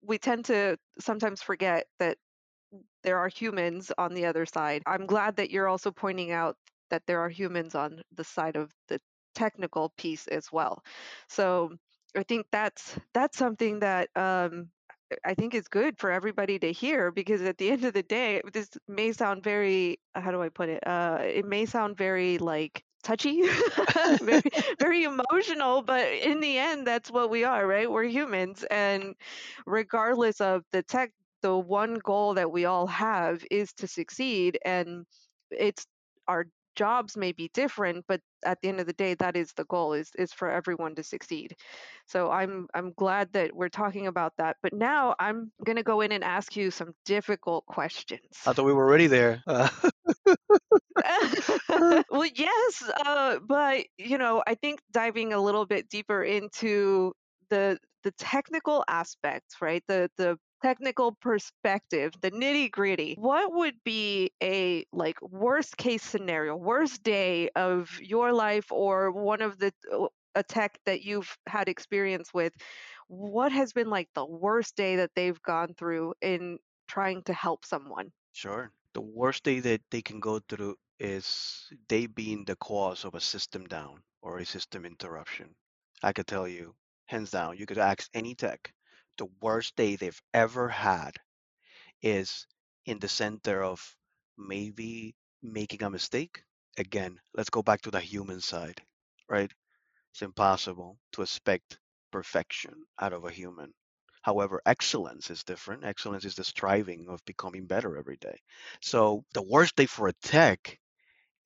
we 0.02 0.18
tend 0.18 0.46
to 0.46 0.78
sometimes 1.00 1.42
forget 1.42 1.87
that 1.98 2.18
there 3.02 3.18
are 3.18 3.28
humans 3.28 3.92
on 3.98 4.14
the 4.14 4.26
other 4.26 4.46
side. 4.46 4.83
I'm 4.87 5.07
glad 5.07 5.37
that 5.37 5.50
you're 5.50 5.68
also 5.68 5.90
pointing 5.90 6.33
out 6.33 6.57
that 6.90 7.02
there 7.07 7.20
are 7.20 7.28
humans 7.28 7.74
on 7.74 8.02
the 8.14 8.24
side 8.24 8.57
of 8.57 8.72
the 8.88 9.00
technical 9.35 9.90
piece 9.96 10.26
as 10.28 10.50
well. 10.52 10.83
So 11.28 11.72
I 12.16 12.22
think 12.22 12.46
that's 12.50 12.98
that's 13.14 13.38
something 13.38 13.81
that 13.81 14.09
um, 14.16 14.70
I 15.24 15.35
think 15.35 15.54
is 15.54 15.68
good 15.68 15.98
for 15.98 16.11
everybody 16.11 16.59
to 16.59 16.72
hear 16.72 17.11
because 17.11 17.42
at 17.42 17.59
the 17.59 17.70
end 17.70 17.85
of 17.85 17.94
the 17.94 18.02
day, 18.02 18.42
this 18.52 18.70
may 18.88 19.12
sound 19.12 19.42
very, 19.42 20.00
how 20.14 20.31
do 20.31 20.42
I 20.42 20.48
put 20.48 20.68
it? 20.68 20.87
Uh, 20.87 21.18
it 21.22 21.44
may 21.46 21.66
sound 21.66 21.96
very 21.96 22.38
like 22.38 22.83
touchy, 23.02 23.42
very 24.22 24.42
very 24.81 25.04
emotional, 25.04 25.83
but 25.83 26.09
in 26.12 26.40
the 26.40 26.59
end, 26.59 26.87
that's 26.87 27.11
what 27.11 27.31
we 27.31 27.44
are, 27.44 27.66
right? 27.66 27.90
We're 27.90 28.04
humans, 28.04 28.64
and 28.70 29.14
regardless 29.66 30.40
of 30.40 30.62
the 30.72 30.83
tech, 30.83 31.12
the 31.42 31.57
one 31.57 31.94
goal 31.94 32.35
that 32.35 32.51
we 32.51 32.64
all 32.64 32.87
have 32.87 33.42
is 33.51 33.72
to 33.74 33.87
succeed, 33.87 34.59
and 34.64 35.05
it's 35.51 35.87
our 36.27 36.46
jobs 36.79 37.16
may 37.16 37.33
be 37.33 37.51
different, 37.53 38.05
but 38.07 38.20
at 38.44 38.59
the 38.62 38.68
end 38.68 38.79
of 38.79 38.87
the 38.87 38.92
day, 38.92 39.14
that 39.14 39.37
is 39.37 39.53
the 39.57 39.64
goal 39.64 39.92
is 39.94 40.11
is 40.16 40.33
for 40.33 40.48
everyone 40.48 40.94
to 40.94 41.03
succeed. 41.03 41.57
So 42.07 42.31
I'm 42.31 42.68
I'm 42.72 42.92
glad 42.92 43.33
that 43.33 43.55
we're 43.55 43.68
talking 43.68 44.07
about 44.07 44.33
that. 44.38 44.57
But 44.62 44.72
now 44.72 45.16
I'm 45.18 45.51
gonna 45.64 45.83
go 45.83 46.01
in 46.01 46.12
and 46.12 46.22
ask 46.22 46.57
you 46.57 46.70
some 46.70 46.92
difficult 47.05 47.66
questions. 47.66 48.22
I 48.46 48.53
thought 48.53 48.64
we 48.64 48.72
were 48.72 48.87
already 48.87 49.09
there. 49.09 49.42
Uh, 49.46 49.68
well, 52.11 52.31
yes, 52.35 52.90
uh, 53.05 53.38
but 53.46 53.85
you 53.98 54.18
know, 54.18 54.42
I 54.46 54.55
think 54.55 54.81
diving 54.92 55.33
a 55.33 55.40
little 55.40 55.66
bit 55.66 55.88
deeper 55.88 56.22
into 56.22 57.12
the 57.51 57.79
the 58.05 58.12
technical 58.12 58.85
aspects, 58.88 59.57
right? 59.61 59.83
The 59.88 60.11
the 60.16 60.38
technical 60.62 61.14
perspective, 61.14 62.12
the 62.20 62.30
nitty 62.30 62.70
gritty. 62.70 63.14
What 63.14 63.52
would 63.52 63.82
be 63.84 64.30
a 64.42 64.84
like 64.92 65.20
worst 65.22 65.76
case 65.76 66.02
scenario, 66.02 66.56
worst 66.56 67.02
day 67.02 67.50
of 67.56 68.00
your 68.00 68.32
life, 68.32 68.70
or 68.72 69.10
one 69.12 69.42
of 69.42 69.58
the 69.58 69.72
uh, 69.92 70.08
a 70.34 70.42
tech 70.42 70.78
that 70.86 71.02
you've 71.02 71.36
had 71.46 71.68
experience 71.68 72.32
with? 72.32 72.52
What 73.08 73.52
has 73.52 73.72
been 73.72 73.90
like 73.90 74.08
the 74.14 74.26
worst 74.26 74.76
day 74.76 74.96
that 74.96 75.12
they've 75.14 75.40
gone 75.42 75.74
through 75.74 76.14
in 76.20 76.58
trying 76.88 77.22
to 77.24 77.32
help 77.32 77.64
someone? 77.64 78.12
sure. 78.32 78.72
The 78.94 79.02
worst 79.02 79.42
day 79.44 79.60
that 79.60 79.82
they 79.90 80.00
can 80.02 80.18
go 80.20 80.38
through 80.40 80.76
is 80.98 81.70
they 81.88 82.06
being 82.06 82.44
the 82.46 82.56
cause 82.56 83.04
of 83.04 83.14
a 83.14 83.20
system 83.20 83.66
down 83.66 84.02
or 84.22 84.38
a 84.38 84.46
system 84.46 84.86
interruption. 84.86 85.54
I 86.02 86.12
could 86.14 86.26
tell 86.26 86.48
you, 86.48 86.74
hands 87.06 87.30
down, 87.30 87.58
you 87.58 87.66
could 87.66 87.76
ask 87.78 88.08
any 88.14 88.34
tech, 88.34 88.72
the 89.18 89.28
worst 89.42 89.76
day 89.76 89.96
they've 89.96 90.22
ever 90.35 90.68
had 90.70 91.16
is 92.02 92.46
in 92.87 92.98
the 92.98 93.09
center 93.09 93.62
of 93.62 93.96
maybe 94.37 95.14
making 95.42 95.83
a 95.83 95.90
mistake. 95.90 96.42
Again, 96.76 97.20
let's 97.35 97.50
go 97.50 97.62
back 97.62 97.83
to 97.83 97.90
the 97.90 98.00
human 98.00 98.40
side, 98.40 98.81
right? 99.28 99.52
It's 100.12 100.22
impossible 100.22 100.98
to 101.12 101.22
expect 101.22 101.78
perfection 102.12 102.85
out 103.00 103.12
of 103.14 103.24
a 103.24 103.31
human. 103.31 103.74
However, 104.22 104.62
excellence 104.66 105.31
is 105.31 105.44
different. 105.44 105.85
Excellence 105.85 106.24
is 106.24 106.35
the 106.37 106.44
striving 106.44 107.09
of 107.09 107.24
becoming 107.24 107.66
better 107.66 107.96
every 107.96 108.18
day. 108.18 108.38
So 108.83 109.24
the 109.35 109.42
worst 109.42 109.76
day 109.76 109.87
for 109.87 110.09
a 110.09 110.12
tech 110.22 110.78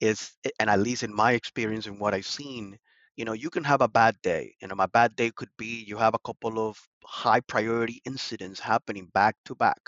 is, 0.01 0.33
and 0.61 0.69
at 0.71 0.81
least 0.81 1.03
in 1.03 1.15
my 1.15 1.33
experience 1.33 1.87
and 1.87 2.01
what 2.01 2.15
I've 2.15 2.27
seen, 2.27 2.79
you 3.16 3.25
know, 3.25 3.33
you 3.33 3.51
can 3.51 3.64
have 3.64 3.81
a 3.83 3.88
bad 3.88 4.16
day. 4.22 4.55
You 4.61 4.68
know, 4.68 4.75
my 4.75 4.87
bad 4.87 5.16
day 5.16 5.31
could 5.31 5.51
be 5.59 5.85
you 5.87 5.96
have 5.98 6.14
a 6.14 6.18
couple 6.27 6.59
of 6.68 6.79
high 7.05 7.40
priority 7.40 8.01
incidents 8.05 8.61
happening 8.61 9.07
back 9.12 9.37
to 9.46 9.55
back, 9.55 9.81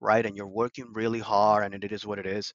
right? 0.00 0.24
And 0.24 0.36
you're 0.36 0.46
working 0.48 0.92
really 0.92 1.20
hard 1.20 1.64
and 1.72 1.84
it 1.84 1.92
is 1.92 2.06
what 2.06 2.18
it 2.18 2.26
is. 2.26 2.52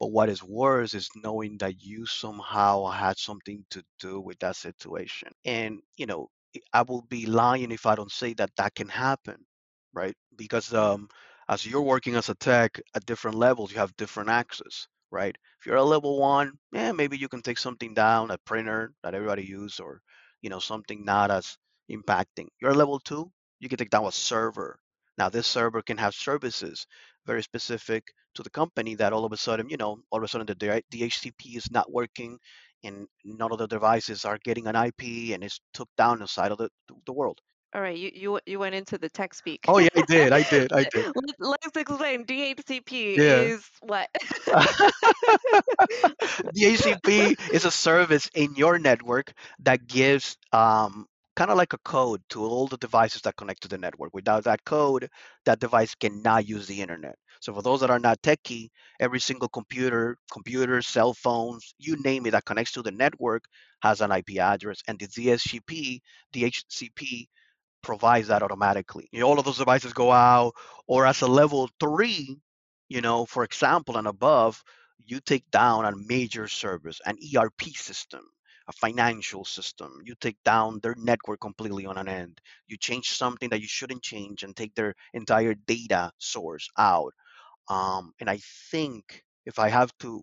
But 0.00 0.08
what 0.12 0.28
is 0.28 0.42
worse 0.42 0.94
is 0.94 1.08
knowing 1.16 1.58
that 1.58 1.82
you 1.82 2.06
somehow 2.06 2.86
had 2.86 3.18
something 3.18 3.64
to 3.70 3.82
do 4.00 4.20
with 4.20 4.38
that 4.40 4.56
situation. 4.56 5.30
And, 5.44 5.80
you 5.96 6.06
know, 6.06 6.30
I 6.72 6.82
will 6.82 7.02
be 7.02 7.26
lying 7.26 7.72
if 7.72 7.86
I 7.86 7.94
don't 7.96 8.12
say 8.12 8.34
that 8.34 8.50
that 8.56 8.74
can 8.74 8.88
happen, 8.88 9.44
right? 9.92 10.16
Because 10.36 10.72
um, 10.74 11.08
as 11.48 11.66
you're 11.66 11.82
working 11.82 12.14
as 12.16 12.28
a 12.28 12.34
tech 12.34 12.80
at 12.94 13.06
different 13.06 13.36
levels, 13.36 13.72
you 13.72 13.78
have 13.78 13.96
different 13.96 14.30
access, 14.30 14.86
right? 15.14 15.36
If 15.60 15.66
you're 15.66 15.76
a 15.76 15.84
level 15.84 16.18
one, 16.20 16.52
yeah, 16.72 16.92
maybe 16.92 17.16
you 17.16 17.28
can 17.28 17.42
take 17.42 17.58
something 17.58 17.94
down, 17.94 18.30
a 18.32 18.38
printer 18.38 18.92
that 19.02 19.14
everybody 19.14 19.44
use, 19.44 19.80
or, 19.80 20.02
you 20.42 20.50
know, 20.50 20.58
something 20.58 21.04
not 21.04 21.30
as 21.30 21.56
impacting. 21.90 22.48
You're 22.60 22.72
a 22.72 22.74
level 22.74 23.00
two, 23.00 23.30
you 23.60 23.68
can 23.68 23.78
take 23.78 23.90
down 23.90 24.06
a 24.06 24.12
server. 24.12 24.78
Now, 25.16 25.28
this 25.28 25.46
server 25.46 25.82
can 25.82 25.98
have 25.98 26.14
services 26.14 26.86
very 27.26 27.42
specific 27.42 28.12
to 28.34 28.42
the 28.42 28.50
company 28.50 28.94
that 28.96 29.12
all 29.12 29.24
of 29.24 29.32
a 29.32 29.36
sudden, 29.36 29.68
you 29.70 29.76
know, 29.76 29.98
all 30.10 30.18
of 30.18 30.24
a 30.24 30.28
sudden 30.28 30.46
the 30.46 30.82
DHCP 30.92 31.56
is 31.56 31.70
not 31.70 31.92
working 31.92 32.38
and 32.82 33.06
none 33.24 33.52
of 33.52 33.58
the 33.58 33.66
devices 33.66 34.24
are 34.24 34.38
getting 34.44 34.66
an 34.66 34.76
IP 34.76 35.32
and 35.32 35.42
it's 35.44 35.60
took 35.72 35.88
down 35.96 36.18
the 36.18 36.28
side 36.28 36.52
of 36.52 36.58
the, 36.58 36.68
the 37.06 37.12
world. 37.12 37.40
All 37.74 37.80
right, 37.80 37.96
you 37.96 38.10
you 38.14 38.40
you 38.46 38.58
went 38.58 38.74
into 38.74 38.98
the 38.98 39.08
tech 39.08 39.34
speak. 39.34 39.68
Oh 39.68 39.78
yeah, 39.78 39.88
I 39.96 40.02
did. 40.02 40.32
I 40.32 40.42
did. 40.42 40.72
I 40.72 40.84
did. 40.84 41.06
Let, 41.14 41.36
let's 41.38 41.76
explain. 41.76 42.24
DHCP 42.24 43.16
Yeah. 43.16 43.50
is 43.56 43.64
what? 43.80 44.08
DHCP 46.54 47.36
is 47.52 47.64
a 47.64 47.70
service 47.70 48.28
in 48.34 48.54
your 48.56 48.78
network 48.78 49.32
that 49.60 49.86
gives 49.86 50.36
um, 50.52 51.06
kind 51.36 51.50
of 51.50 51.56
like 51.56 51.72
a 51.72 51.78
code 51.78 52.22
to 52.30 52.44
all 52.44 52.66
the 52.66 52.76
devices 52.78 53.22
that 53.22 53.36
connect 53.36 53.62
to 53.62 53.68
the 53.68 53.78
network. 53.78 54.14
Without 54.14 54.44
that 54.44 54.64
code, 54.64 55.08
that 55.44 55.60
device 55.60 55.94
cannot 55.94 56.48
use 56.48 56.66
the 56.66 56.80
internet. 56.80 57.16
So 57.40 57.52
for 57.52 57.62
those 57.62 57.80
that 57.80 57.90
are 57.90 57.98
not 57.98 58.22
techie, 58.22 58.68
every 59.00 59.20
single 59.20 59.48
computer, 59.48 60.16
computers, 60.32 60.86
cell 60.86 61.14
phones, 61.14 61.74
you 61.78 61.96
name 62.02 62.26
it, 62.26 62.30
that 62.32 62.44
connects 62.44 62.72
to 62.72 62.82
the 62.82 62.92
network 62.92 63.44
has 63.82 64.00
an 64.00 64.12
IP 64.12 64.38
address, 64.38 64.80
and 64.88 64.98
the 64.98 65.06
DHCP, 65.06 66.00
DHCP 66.32 67.28
provides 67.84 68.28
that 68.28 68.42
automatically. 68.42 69.08
You 69.12 69.20
know, 69.20 69.28
all 69.28 69.38
of 69.38 69.44
those 69.44 69.58
devices 69.58 69.92
go 69.92 70.10
out, 70.12 70.54
or 70.86 71.06
as 71.06 71.22
a 71.22 71.26
level 71.26 71.70
three, 71.80 72.38
you 72.88 73.00
know, 73.00 73.26
for 73.26 73.44
example, 73.44 73.96
and 73.96 74.06
above, 74.06 74.62
you 75.06 75.20
take 75.20 75.50
down 75.50 75.84
a 75.84 75.92
major 75.96 76.48
service, 76.48 77.00
an 77.06 77.16
ERP 77.36 77.62
system, 77.74 78.22
a 78.68 78.72
financial 78.72 79.44
system. 79.44 80.00
You 80.04 80.14
take 80.20 80.38
down 80.44 80.80
their 80.82 80.94
network 80.96 81.40
completely 81.40 81.86
on 81.86 81.98
an 81.98 82.08
end. 82.08 82.40
You 82.68 82.76
change 82.78 83.10
something 83.10 83.50
that 83.50 83.60
you 83.60 83.68
shouldn't 83.68 84.02
change 84.02 84.42
and 84.42 84.56
take 84.56 84.74
their 84.74 84.94
entire 85.12 85.54
data 85.54 86.12
source 86.18 86.68
out. 86.78 87.12
Um, 87.68 88.12
and 88.20 88.30
I 88.30 88.38
think 88.70 89.22
if 89.46 89.58
I 89.58 89.68
have 89.68 89.92
to, 90.00 90.22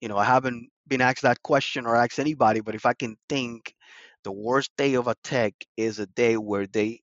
you 0.00 0.08
know, 0.08 0.16
I 0.16 0.24
haven't 0.24 0.70
been 0.86 1.00
asked 1.00 1.22
that 1.22 1.42
question 1.42 1.86
or 1.86 1.96
asked 1.96 2.18
anybody, 2.20 2.60
but 2.60 2.74
if 2.74 2.86
I 2.86 2.94
can 2.94 3.16
think, 3.28 3.74
the 4.28 4.32
worst 4.32 4.76
day 4.76 4.94
of 4.94 5.08
a 5.08 5.14
tech 5.24 5.54
is 5.78 5.98
a 5.98 6.06
day 6.06 6.36
where 6.36 6.66
they 6.66 7.00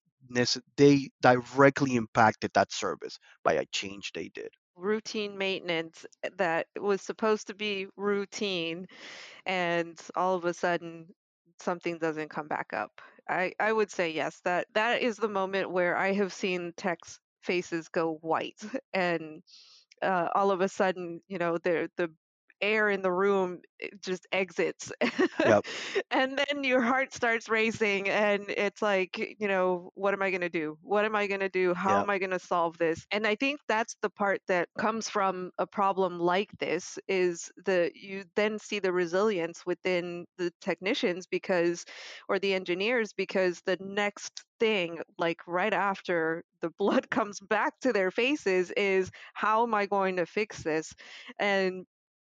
they 0.77 1.09
directly 1.21 1.95
impacted 1.95 2.51
that 2.53 2.71
service 2.71 3.17
by 3.43 3.53
a 3.53 3.65
change 3.71 4.11
they 4.13 4.29
did. 4.29 4.51
Routine 4.75 5.37
maintenance 5.37 6.05
eh, 6.23 6.29
that 6.37 6.67
was 6.79 7.01
supposed 7.01 7.47
to 7.47 7.55
be 7.55 7.87
routine, 7.97 8.87
and 9.45 9.99
all 10.15 10.35
of 10.35 10.45
a 10.45 10.53
sudden 10.53 11.07
something 11.59 11.97
doesn't 11.99 12.29
come 12.29 12.47
back 12.47 12.73
up. 12.73 12.91
I 13.29 13.53
I 13.59 13.73
would 13.73 13.91
say 13.91 14.11
yes. 14.11 14.41
That 14.45 14.67
that 14.73 15.01
is 15.01 15.17
the 15.17 15.29
moment 15.29 15.71
where 15.71 15.97
I 15.97 16.13
have 16.13 16.33
seen 16.33 16.73
tech's 16.77 17.19
faces 17.43 17.89
go 17.89 18.15
white, 18.21 18.61
and 18.93 19.43
uh, 20.01 20.29
all 20.35 20.51
of 20.51 20.61
a 20.61 20.69
sudden, 20.69 21.21
you 21.27 21.37
know, 21.39 21.57
the 21.59 21.89
the 21.97 22.11
air 22.61 22.89
in 22.89 23.01
the 23.01 23.11
room 23.11 23.61
just 24.01 24.27
exits. 24.31 24.91
Yep. 25.43 25.65
and 26.11 26.37
then 26.39 26.63
your 26.63 26.81
heart 26.81 27.13
starts 27.13 27.49
racing 27.49 28.09
and 28.09 28.45
it's 28.49 28.81
like 28.81 29.17
you 29.39 29.47
know 29.47 29.91
what 29.95 30.13
am 30.13 30.21
i 30.21 30.29
going 30.29 30.41
to 30.41 30.49
do? 30.49 30.77
What 30.81 31.05
am 31.05 31.15
i 31.15 31.27
going 31.27 31.41
to 31.41 31.49
do? 31.49 31.73
How 31.73 31.99
Yep. 31.99 32.01
am 32.01 32.09
i 32.09 32.17
going 32.17 32.31
to 32.31 32.39
solve 32.39 32.77
this? 32.77 33.05
And 33.11 33.27
i 33.27 33.35
think 33.35 33.59
that's 33.67 33.95
the 34.01 34.09
part 34.09 34.41
that 34.47 34.69
comes 34.77 35.09
from 35.09 35.51
a 35.57 35.67
problem 35.67 36.19
like 36.19 36.51
this 36.59 36.97
is 37.07 37.51
the 37.65 37.91
you 37.95 38.25
then 38.35 38.59
see 38.59 38.79
the 38.79 38.91
resilience 38.93 39.65
within 39.65 40.25
the 40.37 40.51
technicians 40.61 41.27
because 41.27 41.85
or 42.29 42.39
the 42.39 42.53
engineers 42.53 43.13
because 43.13 43.61
the 43.65 43.77
next 43.79 44.43
thing 44.59 44.99
like 45.17 45.39
right 45.47 45.73
after 45.73 46.43
the 46.61 46.69
blood 46.77 47.09
comes 47.11 47.39
back 47.39 47.79
to 47.81 47.91
their 47.93 48.11
faces 48.11 48.71
is 48.71 49.11
how 49.33 49.63
am 49.63 49.73
i 49.73 49.85
going 49.85 50.15
to 50.17 50.25
fix 50.25 50.63
this? 50.63 50.93
And 51.39 51.85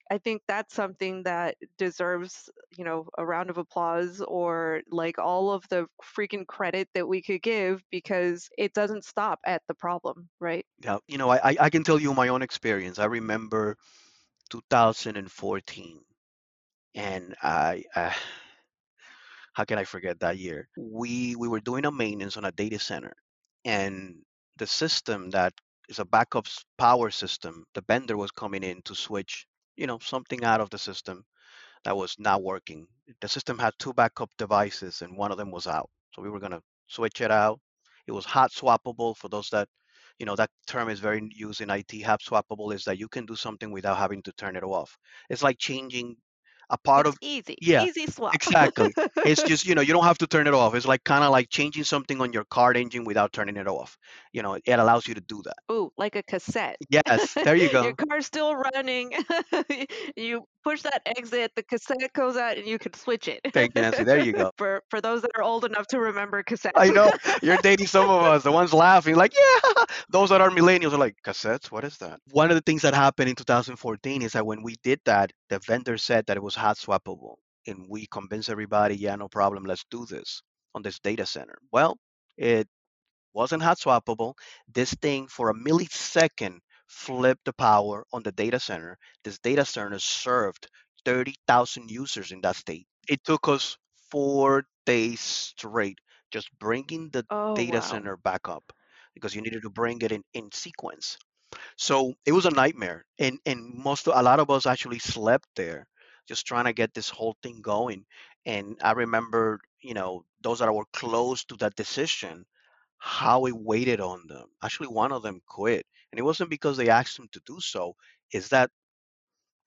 I 0.10 0.18
think 0.18 0.42
that's 0.48 0.74
something 0.74 1.24
that 1.24 1.56
deserves, 1.78 2.50
you 2.78 2.84
know, 2.84 3.08
a 3.18 3.26
round 3.26 3.50
of 3.50 3.58
applause 3.58 4.22
or 4.22 4.82
like 4.90 5.20
all 5.20 5.52
of 5.52 5.64
the 5.70 5.88
freaking 6.04 6.48
credit 6.48 6.90
that 6.96 7.08
we 7.08 7.22
could 7.22 7.42
give 7.42 7.84
because 7.92 8.50
it 8.58 8.74
doesn't 8.74 9.06
stop 9.06 9.40
at 9.46 9.62
the 9.68 9.76
problem, 9.76 10.30
right? 10.40 10.66
Yeah. 10.84 10.98
You 11.08 11.18
know, 11.18 11.30
I 11.30 11.56
I 11.60 11.70
can 11.70 11.84
tell 11.84 12.00
you 12.00 12.14
my 12.14 12.30
own 12.30 12.42
experience. 12.42 12.98
I 13.00 13.06
remember 13.06 13.78
2014, 14.50 16.00
and 16.96 17.36
I. 17.42 17.84
Uh, 17.96 18.14
how 19.54 19.66
can 19.66 19.78
I 19.78 19.84
forget 19.84 20.22
that 20.22 20.38
year? 20.38 20.70
We 20.78 21.36
we 21.36 21.48
were 21.48 21.60
doing 21.60 21.86
a 21.86 21.92
maintenance 21.92 22.38
on 22.38 22.46
a 22.46 22.52
data 22.52 22.80
center, 22.80 23.14
and 23.66 24.24
the 24.58 24.68
system 24.68 25.30
that 25.32 25.54
is 25.90 26.00
a 26.00 26.06
backup 26.06 26.48
power 26.78 27.10
system, 27.10 27.66
the 27.74 27.84
vendor 27.88 28.16
was 28.16 28.32
coming 28.32 28.64
in 28.64 28.82
to 28.84 28.96
switch, 28.96 29.48
you 29.80 29.88
know, 29.88 30.00
something 30.00 30.44
out 30.44 30.62
of 30.62 30.70
the 30.72 30.78
system 30.80 31.26
that 31.84 31.98
was 31.98 32.16
not 32.20 32.44
working. 32.44 32.88
The 33.22 33.30
system 33.30 33.60
had 33.60 33.74
two 33.80 33.94
backup 33.94 34.32
devices, 34.38 35.02
and 35.02 35.18
one 35.18 35.32
of 35.32 35.38
them 35.38 35.52
was 35.52 35.68
out. 35.68 35.90
So 36.14 36.22
we 36.22 36.30
were 36.30 36.40
gonna 36.40 36.62
switch 36.88 37.22
it 37.22 37.32
out. 37.32 37.60
It 38.08 38.12
was 38.14 38.26
hot 38.26 38.52
swappable 38.52 39.16
for 39.18 39.30
those 39.30 39.50
that, 39.52 39.70
you 40.20 40.26
know, 40.26 40.36
that 40.36 40.52
term 40.68 40.90
is 40.90 41.00
very 41.00 41.22
used 41.32 41.62
in 41.62 41.70
IT. 41.70 42.02
Hot 42.02 42.22
swappable 42.22 42.74
is 42.74 42.84
that 42.86 43.00
you 43.00 43.08
can 43.08 43.26
do 43.26 43.36
something 43.36 43.72
without 43.72 43.98
having 43.98 44.24
to 44.24 44.34
turn 44.34 44.56
it 44.58 44.64
off. 44.64 44.98
It's 45.30 45.44
like 45.44 45.58
changing 45.60 46.18
a 46.70 46.78
part 46.78 47.06
It's 47.06 47.08
of, 47.08 47.18
easy, 47.22 47.58
yeah, 47.62 47.88
easy 47.88 48.08
swap. 48.08 48.34
exactly. 48.34 48.96
It's 49.24 49.44
just, 49.44 49.66
you 49.66 49.76
know, 49.76 49.82
you 49.82 49.94
don't 49.94 50.04
have 50.06 50.18
to 50.20 50.28
turn 50.28 50.48
it 50.48 50.54
off. 50.54 50.76
It's 50.76 50.86
like 50.88 51.04
kind 51.04 51.24
of 51.24 51.32
like 51.32 51.50
changing 51.50 51.84
something 51.84 52.22
on 52.22 52.34
your 52.34 52.46
car 52.46 52.74
engine 52.74 53.04
without 53.06 53.34
turning 53.34 53.58
it 53.58 53.68
off. 53.68 53.98
You 54.34 54.42
know, 54.44 54.54
it 54.56 54.68
allows 54.80 55.08
you 55.08 55.16
to 55.16 55.22
do 55.22 55.42
that. 55.44 55.58
Ooh, 55.72 55.92
like 55.98 56.16
a 56.16 56.24
cassette. 56.24 56.78
Yes, 56.90 57.38
there 57.44 57.56
you 57.56 57.70
go. 57.70 57.84
Your 57.84 57.94
car's 57.94 58.26
still 58.26 58.56
running. 58.56 59.12
you 60.16 60.46
push 60.64 60.82
that 60.84 61.02
exit, 61.06 61.52
the 61.56 61.64
cassette 61.64 62.14
goes 62.14 62.38
out, 62.38 62.58
and 62.58 62.68
you 62.68 62.78
can 62.80 62.94
switch 62.94 63.28
it. 63.28 63.42
Thank 63.54 63.76
you, 63.76 63.82
Nancy. 63.82 64.04
There 64.04 64.20
you 64.20 64.34
go. 64.34 64.52
for 64.58 64.82
for 64.90 65.02
those 65.02 65.22
that 65.22 65.32
are 65.36 65.44
old 65.44 65.66
enough 65.66 65.88
to 65.88 66.00
remember 66.00 66.44
cassettes. 66.44 66.72
I 66.76 66.90
know 66.90 67.12
you're 67.42 67.58
dating 67.58 67.88
some 67.88 68.10
of 68.10 68.24
us. 68.24 68.44
The 68.44 68.52
ones 68.52 68.74
laughing, 68.74 69.16
like, 69.16 69.34
yeah. 69.34 69.86
Those 70.10 70.30
that 70.30 70.42
are 70.42 70.50
millennials 70.50 70.94
are 70.94 70.98
like, 70.98 71.16
cassettes? 71.26 71.72
What 71.72 71.84
is 71.84 71.98
that? 71.98 72.20
One 72.32 72.50
of 72.50 72.56
the 72.56 72.62
things 72.62 72.82
that 72.84 72.94
happened 72.94 73.30
in 73.30 73.36
2014 73.36 74.22
is 74.22 74.34
that 74.34 74.46
when 74.46 74.64
we 74.64 74.76
did 74.84 75.00
that, 75.06 75.32
the 75.50 75.60
vendor 75.60 75.98
said 75.98 76.26
that 76.28 76.38
it 76.38 76.44
was 76.44 76.56
hot 76.56 76.78
swappable. 76.78 77.36
And 77.68 77.86
we 77.90 78.08
convinced 78.08 78.50
everybody, 78.50 78.96
yeah, 78.96 79.16
no 79.16 79.28
problem, 79.28 79.66
let's 79.66 79.86
do 79.92 80.06
this 80.06 80.42
on 80.74 80.82
this 80.82 81.00
data 81.00 81.26
center. 81.26 81.58
Well, 81.72 81.98
it 82.38 82.68
wasn't 83.34 83.64
hot 83.64 83.80
swappable. 83.80 84.34
This 84.74 84.94
thing, 84.96 85.28
for 85.28 85.50
a 85.50 85.54
millisecond, 85.54 86.60
flipped 86.90 87.46
the 87.46 87.54
power 87.54 88.06
on 88.12 88.24
the 88.24 88.32
data 88.34 88.60
center. 88.60 88.98
This 89.24 89.40
data 89.40 89.66
center 89.66 90.00
served 90.00 90.68
30,000 91.06 91.90
users 91.90 92.32
in 92.32 92.42
that 92.42 92.58
state. 92.58 92.88
It 93.08 93.24
took 93.24 93.48
us 93.48 93.78
four 94.12 94.66
days 94.86 95.22
straight 95.22 96.00
just 96.32 96.50
bringing 96.60 97.10
the 97.12 97.26
oh 97.30 97.56
data 97.56 97.78
wow. 97.78 97.82
center 97.82 98.18
back 98.18 98.50
up 98.50 98.74
because 99.14 99.36
you 99.36 99.42
needed 99.42 99.64
to 99.64 99.70
bring 99.70 100.02
it 100.02 100.12
in, 100.12 100.24
in 100.34 100.52
sequence. 100.52 101.18
So 101.78 102.14
it 102.26 102.32
was 102.34 102.46
a 102.46 102.52
nightmare. 102.52 103.06
And, 103.20 103.40
and 103.46 103.74
most, 103.74 104.08
a 104.08 104.22
lot 104.22 104.40
of 104.40 104.50
us 104.50 104.66
actually 104.66 105.00
slept 105.00 105.48
there 105.56 105.88
just 106.28 106.46
trying 106.46 106.66
to 106.66 106.74
get 106.74 106.94
this 106.94 107.10
whole 107.10 107.36
thing 107.42 107.62
going. 107.62 108.06
And 108.46 108.78
I 108.84 108.92
remember, 108.92 109.60
you 109.82 109.94
know, 109.94 110.26
those 110.42 110.60
that 110.60 110.74
were 110.74 110.86
close 110.94 111.44
to 111.46 111.56
that 111.58 111.76
decision 111.76 112.46
how 113.00 113.46
it 113.46 113.56
waited 113.56 114.00
on 114.02 114.28
them. 114.28 114.48
Actually, 114.64 114.90
one 114.90 115.12
of 115.12 115.24
them 115.24 115.42
quit, 115.48 115.86
and 116.12 116.20
it 116.20 116.24
wasn't 116.24 116.50
because 116.50 116.78
they 116.78 116.90
asked 116.90 117.18
him 117.20 117.28
to 117.34 117.42
do 117.46 117.60
so. 117.60 117.96
Is 118.34 118.50
that 118.50 118.72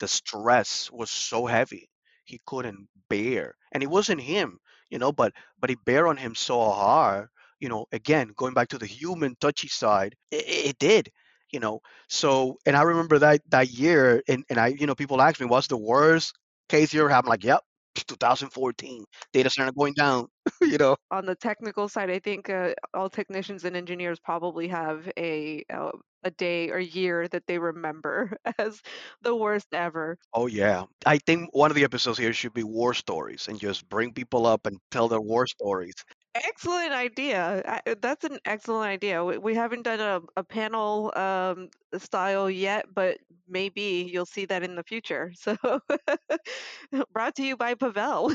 the 0.00 0.08
stress 0.08 0.90
was 0.90 1.10
so 1.10 1.46
heavy 1.46 1.88
he 2.24 2.40
couldn't 2.46 2.88
bear, 3.08 3.54
and 3.72 3.82
it 3.82 3.88
wasn't 3.90 4.20
him, 4.20 4.58
you 4.90 4.98
know, 4.98 5.12
but 5.12 5.32
but 5.58 5.70
it 5.70 5.84
bear 5.84 6.06
on 6.08 6.16
him 6.16 6.34
so 6.34 6.70
hard. 6.70 7.28
You 7.60 7.68
know, 7.68 7.86
again, 7.92 8.32
going 8.36 8.54
back 8.54 8.68
to 8.68 8.78
the 8.78 8.86
human 8.86 9.36
touchy 9.40 9.68
side, 9.68 10.16
it, 10.30 10.44
it 10.48 10.78
did. 10.78 11.10
You 11.50 11.60
know, 11.60 11.80
so 12.08 12.58
and 12.66 12.76
I 12.76 12.82
remember 12.82 13.18
that 13.20 13.42
that 13.50 13.70
year, 13.70 14.22
and 14.28 14.44
and 14.50 14.58
I, 14.58 14.68
you 14.68 14.86
know, 14.86 14.94
people 14.94 15.20
ask 15.20 15.40
me, 15.40 15.46
what's 15.46 15.66
the 15.68 15.76
worst 15.76 16.34
case 16.68 16.92
you 16.94 17.00
ever 17.00 17.08
had? 17.10 17.24
I'm 17.24 17.28
like, 17.28 17.44
yep, 17.44 17.62
2014, 17.94 19.04
data 19.32 19.50
center 19.50 19.72
going 19.72 19.94
down. 19.94 20.26
you 20.60 20.78
know, 20.78 20.96
on 21.10 21.26
the 21.26 21.34
technical 21.34 21.88
side, 21.88 22.10
I 22.10 22.18
think 22.18 22.50
uh, 22.50 22.74
all 22.94 23.08
technicians 23.08 23.64
and 23.64 23.76
engineers 23.76 24.18
probably 24.18 24.68
have 24.68 25.10
a 25.18 25.64
uh, 25.72 25.90
a 26.24 26.30
day 26.30 26.70
or 26.70 26.78
year 26.78 27.28
that 27.28 27.46
they 27.46 27.58
remember 27.58 28.36
as 28.58 28.80
the 29.22 29.34
worst 29.34 29.68
ever. 29.72 30.18
Oh 30.32 30.46
yeah. 30.46 30.84
I 31.06 31.18
think 31.18 31.50
one 31.52 31.70
of 31.70 31.74
the 31.74 31.84
episodes 31.84 32.18
here 32.18 32.32
should 32.32 32.54
be 32.54 32.62
war 32.62 32.94
stories 32.94 33.48
and 33.48 33.58
just 33.58 33.88
bring 33.88 34.12
people 34.12 34.46
up 34.46 34.66
and 34.66 34.78
tell 34.90 35.08
their 35.08 35.20
war 35.20 35.46
stories. 35.46 35.94
Excellent 36.34 36.92
idea. 36.92 37.62
I, 37.66 37.94
that's 37.94 38.24
an 38.24 38.38
excellent 38.46 38.88
idea. 38.88 39.22
We, 39.22 39.36
we 39.36 39.54
haven't 39.54 39.82
done 39.82 40.00
a, 40.00 40.22
a 40.40 40.42
panel 40.42 41.12
um, 41.14 41.68
style 41.98 42.48
yet, 42.48 42.86
but 42.94 43.18
maybe 43.46 44.08
you'll 44.10 44.24
see 44.24 44.46
that 44.46 44.62
in 44.62 44.74
the 44.74 44.82
future. 44.82 45.32
So, 45.34 45.56
brought 47.12 47.34
to 47.36 47.44
you 47.44 47.56
by 47.56 47.74
Pavel. 47.74 48.32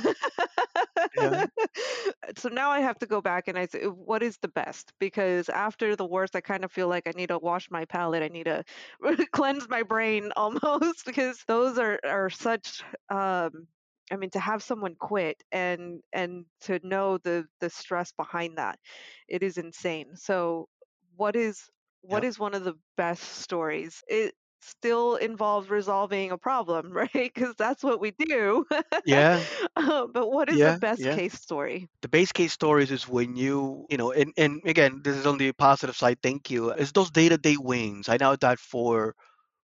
Yeah. 1.16 1.46
so 2.38 2.50
now 2.50 2.70
I 2.70 2.80
have 2.82 3.00
to 3.00 3.08
go 3.08 3.22
back 3.22 3.48
and 3.48 3.58
I 3.58 3.66
say, 3.66 3.86
what 3.88 4.24
is 4.24 4.38
the 4.40 4.48
best? 4.48 4.94
Because 5.00 5.50
after 5.50 5.96
the 5.96 6.06
worst, 6.06 6.36
I 6.36 6.42
kind 6.42 6.64
of 6.64 6.72
feel 6.72 6.88
like 6.88 7.08
I 7.08 7.12
need 7.16 7.28
to 7.30 7.40
wash 7.40 7.70
my 7.72 7.86
palate. 7.86 8.24
I 8.24 8.28
need 8.28 8.46
to 8.46 8.64
cleanse 9.32 9.68
my 9.70 9.84
brain 9.84 10.32
almost 10.36 11.06
because 11.06 11.44
those 11.48 11.78
are 11.78 12.00
are 12.06 12.30
such 12.30 12.84
um, 13.10 13.68
I 14.12 14.16
mean, 14.18 14.30
to 14.32 14.40
have 14.40 14.64
someone 14.64 14.96
quit 14.96 15.44
and 15.52 16.02
and 16.14 16.46
to 16.62 16.80
know 16.84 17.18
the 17.18 17.46
the 17.60 17.70
stress 17.70 18.12
behind 18.14 18.58
that, 18.58 18.80
it 19.28 19.44
is 19.44 19.58
insane. 19.58 20.16
So, 20.16 20.68
what 21.16 21.36
is 21.36 21.70
what 22.02 22.24
Yep. 22.24 22.26
is 22.26 22.40
one 22.40 22.54
of 22.54 22.64
the 22.64 22.76
best 22.98 23.24
stories? 23.24 24.04
It 24.08 24.34
still 24.62 25.16
involves 25.16 25.70
resolving 25.70 26.32
a 26.32 26.38
problem, 26.38 26.92
right? 26.94 27.12
Because 27.14 27.56
that's 27.58 27.84
what 27.84 28.00
we 28.02 28.12
do. 28.12 28.66
Yeah. 29.04 29.46
Uh, 29.76 30.08
but 30.08 30.30
what 30.30 30.50
is 30.50 30.62
the 30.62 30.74
best 30.74 31.08
Yeah. 31.08 31.18
case 31.18 31.34
story? 31.34 31.88
The 32.02 32.10
base 32.10 32.32
case 32.32 32.54
stories 32.54 32.92
is 32.92 33.08
when 33.08 33.36
you, 33.36 33.86
you 33.90 33.98
know, 33.98 34.12
and, 34.12 34.34
and 34.38 34.62
again, 34.66 35.02
this 35.04 35.16
is 35.18 35.26
on 35.26 35.38
the 35.38 35.52
positive 35.54 35.96
side. 35.96 36.20
Thank 36.22 36.50
you. 36.52 36.70
It's 36.72 36.92
those 36.92 37.12
day-to-day 37.12 37.58
wins. 37.60 38.10
I 38.10 38.18
know 38.18 38.36
that 38.38 38.60
for 38.60 39.16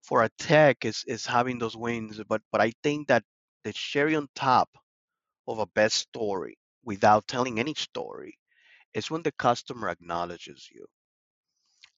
for 0.03 0.23
a 0.23 0.29
tech 0.37 0.85
is 0.85 1.03
is 1.07 1.25
having 1.25 1.59
those 1.59 1.75
wins, 1.77 2.21
but 2.27 2.41
but 2.51 2.61
I 2.61 2.71
think 2.83 3.07
that 3.09 3.23
the 3.63 3.73
cherry 3.73 4.15
on 4.15 4.29
top 4.35 4.69
of 5.47 5.59
a 5.59 5.65
best 5.67 5.97
story 5.97 6.57
without 6.83 7.27
telling 7.27 7.59
any 7.59 7.75
story 7.75 8.39
is 8.93 9.11
when 9.11 9.23
the 9.23 9.31
customer 9.33 9.89
acknowledges 9.89 10.69
you. 10.71 10.85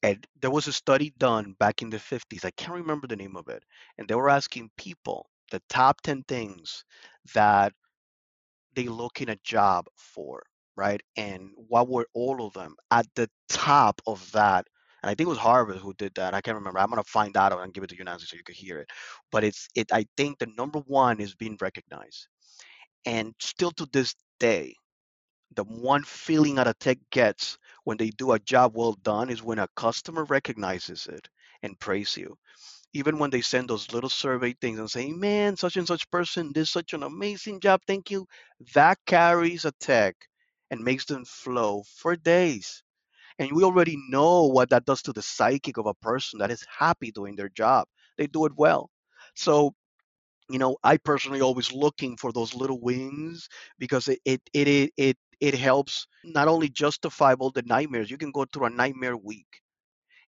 And 0.03 0.27
there 0.39 0.51
was 0.51 0.67
a 0.67 0.73
study 0.73 1.09
done 1.17 1.53
back 1.53 1.81
in 1.81 1.89
the 1.89 1.99
50s. 1.99 2.45
I 2.45 2.51
can't 2.51 2.73
remember 2.73 3.07
the 3.07 3.15
name 3.15 3.35
of 3.35 3.47
it. 3.47 3.63
And 3.97 4.07
they 4.07 4.13
were 4.15 4.29
asking 4.29 4.69
people 4.77 5.29
the 5.49 5.61
top 5.67 6.01
10 6.01 6.23
things 6.23 6.85
that 7.33 7.73
they 8.75 8.87
look 8.87 9.21
in 9.21 9.29
a 9.29 9.35
job 9.37 9.87
for, 9.95 10.43
right? 10.75 11.01
And 11.15 11.51
what 11.55 11.87
were 11.87 12.07
all 12.13 12.45
of 12.45 12.53
them? 12.53 12.75
At 12.91 13.07
the 13.15 13.29
top 13.49 14.01
of 14.05 14.31
that, 14.33 14.67
and 15.03 15.09
I 15.11 15.15
think 15.15 15.27
it 15.27 15.31
was 15.31 15.39
Harvard 15.39 15.77
who 15.77 15.93
did 15.95 16.15
that. 16.15 16.33
I 16.35 16.41
can't 16.41 16.55
remember. 16.57 16.79
I'm 16.79 16.89
gonna 16.89 17.03
find 17.05 17.37
out 17.37 17.53
and 17.59 17.73
give 17.73 17.83
it 17.85 17.89
to 17.91 17.97
you, 17.97 18.05
Nancy, 18.05 18.27
so 18.27 18.37
you 18.37 18.43
could 18.45 18.55
hear 18.55 18.79
it. 18.79 18.89
But 19.31 19.45
it's 19.45 19.69
it. 19.75 19.91
I 19.93 20.07
think 20.17 20.39
the 20.39 20.47
number 20.57 20.79
one 20.81 21.21
is 21.21 21.35
being 21.35 21.57
recognized, 21.61 22.27
and 23.05 23.33
still 23.39 23.71
to 23.73 23.87
this 23.93 24.15
day, 24.39 24.75
the 25.55 25.63
one 25.63 26.03
feeling 26.03 26.55
that 26.55 26.67
a 26.67 26.73
tech 26.73 26.97
gets 27.11 27.57
when 27.85 27.97
they 27.97 28.09
do 28.09 28.33
a 28.33 28.39
job 28.39 28.73
well 28.75 28.93
done 28.93 29.29
is 29.29 29.41
when 29.41 29.59
a 29.59 29.69
customer 29.75 30.25
recognizes 30.25 31.07
it 31.07 31.29
and 31.63 31.79
praise 31.79 32.17
you 32.17 32.37
even 32.93 33.19
when 33.19 33.29
they 33.29 33.41
send 33.41 33.69
those 33.69 33.91
little 33.93 34.09
survey 34.09 34.53
things 34.53 34.79
and 34.79 34.89
say, 34.91 35.11
man, 35.11 35.55
such 35.57 35.77
and 35.77 35.87
such 35.87 36.09
person 36.11 36.51
did 36.53 36.67
such 36.67 36.93
an 36.93 37.03
amazing 37.03 37.59
job, 37.59 37.81
thank 37.87 38.11
you, 38.11 38.27
that 38.73 38.99
carries 39.05 39.65
a 39.65 39.71
tech 39.73 40.15
and 40.71 40.81
makes 40.83 41.05
them 41.05 41.25
flow 41.25 41.83
for 41.97 42.15
days. 42.15 42.83
And 43.39 43.51
we 43.53 43.63
already 43.63 43.97
know 44.09 44.45
what 44.47 44.69
that 44.69 44.85
does 44.85 45.01
to 45.03 45.13
the 45.13 45.21
psychic 45.21 45.77
of 45.77 45.85
a 45.87 45.93
person 45.95 46.39
that 46.39 46.51
is 46.51 46.65
happy 46.79 47.11
doing 47.11 47.35
their 47.35 47.49
job. 47.49 47.87
They 48.17 48.27
do 48.27 48.45
it 48.45 48.53
well. 48.55 48.89
So, 49.35 49.73
you 50.49 50.59
know, 50.59 50.77
I 50.83 50.97
personally 50.97 51.41
always 51.41 51.71
looking 51.73 52.17
for 52.17 52.31
those 52.31 52.53
little 52.53 52.79
wins 52.79 53.47
because 53.79 54.07
it 54.07 54.19
it 54.25 54.41
it 54.53 54.91
it 54.97 55.17
it, 55.39 55.55
helps 55.55 56.07
not 56.23 56.47
only 56.47 56.69
justify 56.69 57.33
all 57.39 57.51
the 57.51 57.63
nightmares. 57.63 58.11
You 58.11 58.17
can 58.17 58.31
go 58.31 58.45
through 58.45 58.67
a 58.67 58.69
nightmare 58.69 59.17
week 59.17 59.47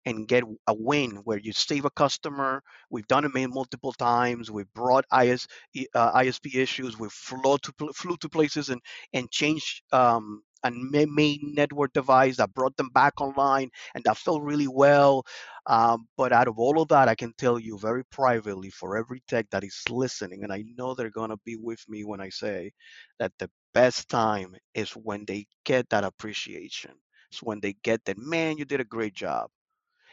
and 0.07 0.29
get 0.29 0.45
a 0.67 0.75
win 0.75 1.17
where 1.25 1.39
you 1.39 1.53
save 1.53 1.85
a 1.85 1.91
customer. 1.91 2.63
We've 2.91 3.07
done 3.09 3.25
it 3.25 3.33
multiple 3.51 3.93
times. 3.93 4.51
We've 4.51 4.73
brought 4.75 5.05
IS, 5.13 5.47
uh, 5.95 6.13
ISP 6.21 6.55
issues. 6.57 6.99
We've 6.99 7.13
flew 7.13 7.59
to 7.59 7.73
flew 7.95 8.17
to 8.19 8.29
places 8.29 8.71
and 8.71 8.81
and 9.13 9.31
changed 9.31 9.83
um, 9.93 10.43
a 10.65 10.71
main 10.71 11.55
network 11.55 11.93
device 11.93 12.39
that 12.39 12.55
brought 12.55 12.77
them 12.77 12.91
back 12.95 13.21
online, 13.21 13.71
and 13.95 14.05
that 14.05 14.17
felt 14.19 14.43
really 14.43 14.69
well. 14.69 15.25
Um, 15.67 16.09
but 16.17 16.33
out 16.33 16.49
of 16.49 16.59
all 16.59 16.81
of 16.81 16.89
that, 16.89 17.09
I 17.09 17.15
can 17.15 17.33
tell 17.39 17.59
you 17.59 17.79
very 17.79 18.05
privately 18.07 18.71
for 18.71 18.97
every 18.97 19.23
tech 19.29 19.47
that 19.51 19.65
is 19.65 19.83
listening, 19.91 20.43
and 20.45 20.53
I 20.53 20.65
know 20.77 20.95
they're 20.95 21.11
gonna 21.11 21.39
be 21.45 21.57
with 21.57 21.85
me 21.89 22.05
when 22.05 22.21
I 22.21 22.31
say 22.31 22.73
that 23.19 23.33
the 23.39 23.51
best 23.75 24.09
time 24.09 24.55
is 24.75 24.91
when 24.93 25.25
they 25.27 25.47
get 25.65 25.89
that 25.91 26.05
appreciation. 26.05 26.93
It's 27.31 27.43
when 27.43 27.61
they 27.61 27.75
get 27.83 28.05
that, 28.07 28.19
man, 28.19 28.59
you 28.59 28.65
did 28.65 28.81
a 28.81 28.85
great 28.85 29.15
job 29.15 29.51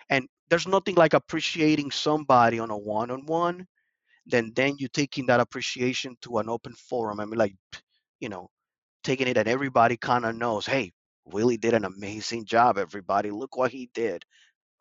and 0.09 0.27
there's 0.49 0.67
nothing 0.67 0.95
like 0.95 1.13
appreciating 1.13 1.91
somebody 1.91 2.59
on 2.59 2.69
a 2.71 2.77
one-on-one 2.77 3.67
Then, 4.27 4.53
then 4.55 4.75
you 4.79 4.87
taking 4.89 5.27
that 5.27 5.39
appreciation 5.41 6.17
to 6.23 6.39
an 6.39 6.49
open 6.49 6.73
forum. 6.75 7.19
I 7.21 7.25
mean, 7.25 7.39
like, 7.39 7.55
you 8.19 8.29
know, 8.29 8.49
taking 9.03 9.27
it 9.27 9.37
and 9.37 9.47
everybody 9.47 9.97
kind 9.97 10.25
of 10.25 10.35
knows, 10.35 10.65
hey, 10.65 10.91
Willie 11.25 11.57
did 11.57 11.73
an 11.73 11.85
amazing 11.85 12.45
job. 12.45 12.77
Everybody, 12.77 13.31
look 13.31 13.57
what 13.57 13.71
he 13.71 13.89
did. 13.93 14.23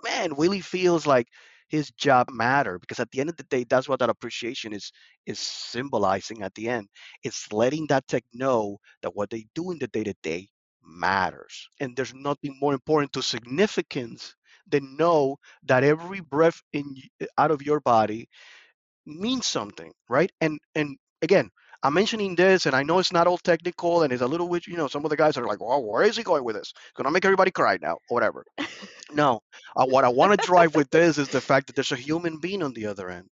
Man, 0.02 0.36
Willie 0.36 0.60
feels 0.60 1.06
like 1.06 1.28
his 1.68 1.90
job 1.92 2.28
matter 2.30 2.78
because 2.78 3.00
at 3.00 3.10
the 3.10 3.20
end 3.20 3.30
of 3.30 3.36
the 3.36 3.44
day, 3.44 3.64
that's 3.64 3.88
what 3.88 4.00
that 4.00 4.10
appreciation 4.10 4.72
is 4.72 4.92
is 5.26 5.38
symbolizing. 5.38 6.42
At 6.42 6.54
the 6.54 6.68
end, 6.68 6.88
it's 7.22 7.52
letting 7.52 7.86
that 7.88 8.08
tech 8.08 8.24
know 8.32 8.78
that 9.02 9.14
what 9.16 9.30
they 9.30 9.46
do 9.54 9.70
in 9.70 9.78
the 9.78 9.88
day 9.88 10.04
to 10.04 10.14
day 10.22 10.48
matters, 10.84 11.68
and 11.80 11.96
there's 11.96 12.14
nothing 12.14 12.56
more 12.60 12.74
important 12.74 13.12
to 13.14 13.22
significance 13.22 14.34
than 14.68 14.96
know 14.96 15.36
that 15.64 15.84
every 15.84 16.20
breath 16.20 16.60
in 16.72 16.96
out 17.38 17.50
of 17.50 17.62
your 17.62 17.80
body 17.80 18.28
means 19.06 19.46
something, 19.46 19.92
right? 20.08 20.30
And 20.40 20.58
and 20.74 20.96
again, 21.22 21.50
I'm 21.82 21.94
mentioning 21.94 22.34
this, 22.36 22.66
and 22.66 22.74
I 22.76 22.82
know 22.82 22.98
it's 22.98 23.12
not 23.12 23.26
all 23.26 23.38
technical, 23.38 24.02
and 24.02 24.12
it's 24.12 24.22
a 24.22 24.26
little 24.26 24.48
bit, 24.48 24.66
you 24.66 24.76
know, 24.76 24.88
some 24.88 25.04
of 25.04 25.10
the 25.10 25.16
guys 25.16 25.36
are 25.36 25.46
like, 25.46 25.60
"Well, 25.60 25.82
where 25.82 26.02
is 26.02 26.16
he 26.16 26.22
going 26.22 26.44
with 26.44 26.56
this? 26.56 26.72
Gonna 26.94 27.10
make 27.10 27.24
everybody 27.24 27.50
cry 27.50 27.78
now, 27.80 27.94
or 28.08 28.14
whatever." 28.16 28.44
No, 29.10 29.40
uh, 29.76 29.86
what 29.86 30.04
I 30.04 30.08
want 30.08 30.32
to 30.32 30.38
drive 30.38 30.74
with 30.74 30.90
this 30.90 31.18
is 31.18 31.28
the 31.28 31.40
fact 31.40 31.66
that 31.66 31.76
there's 31.76 31.92
a 31.92 31.96
human 31.96 32.38
being 32.38 32.62
on 32.62 32.72
the 32.74 32.86
other 32.86 33.08
end, 33.10 33.30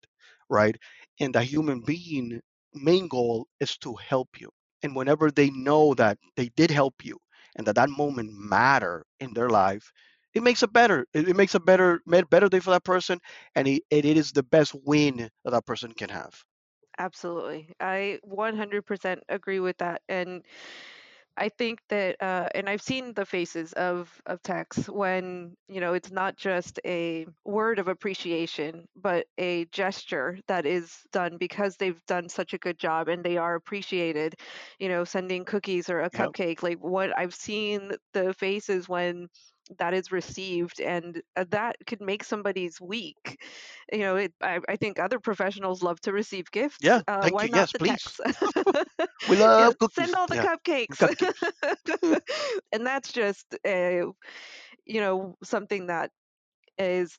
right? 0.50 0.76
And 1.20 1.34
the 1.34 1.42
human 1.42 1.80
being 1.80 2.40
main 2.74 3.08
goal 3.08 3.46
is 3.60 3.76
to 3.78 3.94
help 3.96 4.40
you. 4.40 4.50
And 4.82 4.94
whenever 4.96 5.30
they 5.30 5.50
know 5.50 5.94
that 5.94 6.18
they 6.36 6.48
did 6.50 6.70
help 6.70 7.04
you 7.04 7.18
and 7.56 7.66
that 7.66 7.76
that 7.76 7.90
moment 7.90 8.32
matter 8.34 9.04
in 9.20 9.32
their 9.34 9.48
life, 9.50 9.92
it 10.34 10.42
makes 10.42 10.62
a 10.62 10.68
better 10.68 11.06
it, 11.14 11.28
it 11.28 11.36
makes 11.36 11.54
a 11.54 11.60
better 11.60 12.00
better 12.06 12.48
day 12.48 12.60
for 12.60 12.70
that 12.70 12.84
person, 12.84 13.18
and 13.54 13.66
it, 13.68 13.82
it 13.90 14.04
is 14.04 14.32
the 14.32 14.42
best 14.42 14.74
win 14.84 15.16
that 15.44 15.50
that 15.50 15.66
person 15.66 15.92
can 15.92 16.10
have. 16.10 16.34
Absolutely. 16.98 17.74
I 17.80 18.18
100% 18.24 19.22
agree 19.28 19.60
with 19.60 19.78
that. 19.78 20.02
And 20.08 20.44
I 21.36 21.48
think 21.50 21.80
that, 21.88 22.20
uh, 22.22 22.48
and 22.54 22.68
I've 22.68 22.82
seen 22.82 23.14
the 23.14 23.26
faces 23.26 23.72
of 23.74 24.20
of 24.26 24.42
techs 24.42 24.88
when 24.88 25.56
you 25.68 25.80
know 25.80 25.94
it's 25.94 26.10
not 26.10 26.36
just 26.36 26.80
a 26.84 27.26
word 27.44 27.78
of 27.78 27.88
appreciation, 27.88 28.86
but 28.96 29.26
a 29.38 29.66
gesture 29.66 30.38
that 30.48 30.66
is 30.66 31.06
done 31.12 31.38
because 31.38 31.76
they've 31.76 32.04
done 32.06 32.28
such 32.28 32.54
a 32.54 32.58
good 32.58 32.78
job 32.78 33.08
and 33.08 33.24
they 33.24 33.36
are 33.38 33.54
appreciated. 33.54 34.34
You 34.80 34.88
know, 34.88 35.04
sending 35.04 35.44
cookies 35.44 35.90
or 35.90 36.00
a 36.00 36.10
Yep. 36.12 36.32
cupcake. 36.32 36.62
Like 36.62 36.78
what 36.78 37.16
I've 37.18 37.34
seen 37.34 37.92
the 38.14 38.34
faces 38.34 38.88
when 38.88 39.28
that 39.78 39.94
is 39.94 40.10
received 40.12 40.80
and 40.80 41.20
uh, 41.36 41.44
that 41.50 41.76
could 41.86 42.00
make 42.00 42.22
somebody's 42.24 42.80
week 42.80 43.40
you 43.92 43.98
know 44.00 44.16
it, 44.16 44.32
I, 44.42 44.60
I 44.68 44.76
think 44.76 44.98
other 44.98 45.18
professionals 45.20 45.82
love 45.82 46.00
to 46.02 46.12
receive 46.12 46.50
gifts 46.50 46.98
Yeah, 46.98 47.02
uh, 47.06 47.26
thank 47.26 47.28
why 47.28 47.44
you. 47.44 47.48
not 47.48 47.68
Yes, 47.68 47.72
the 47.72 47.78
please. 47.78 48.20
We 49.26 49.36
yeah, 49.56 49.70
love 49.70 49.76
cookies. 49.78 49.94
send 49.94 50.14
all 50.16 50.28
the 50.28 50.38
Yeah, 50.38 50.46
cupcakes. 50.46 50.98
cupcakes. 50.98 51.42
and 52.72 52.86
that's 52.86 53.12
just 53.12 53.46
uh, 53.66 54.06
you 54.86 55.00
know 55.00 55.36
something 55.42 55.86
that 55.86 56.10
is 56.78 57.18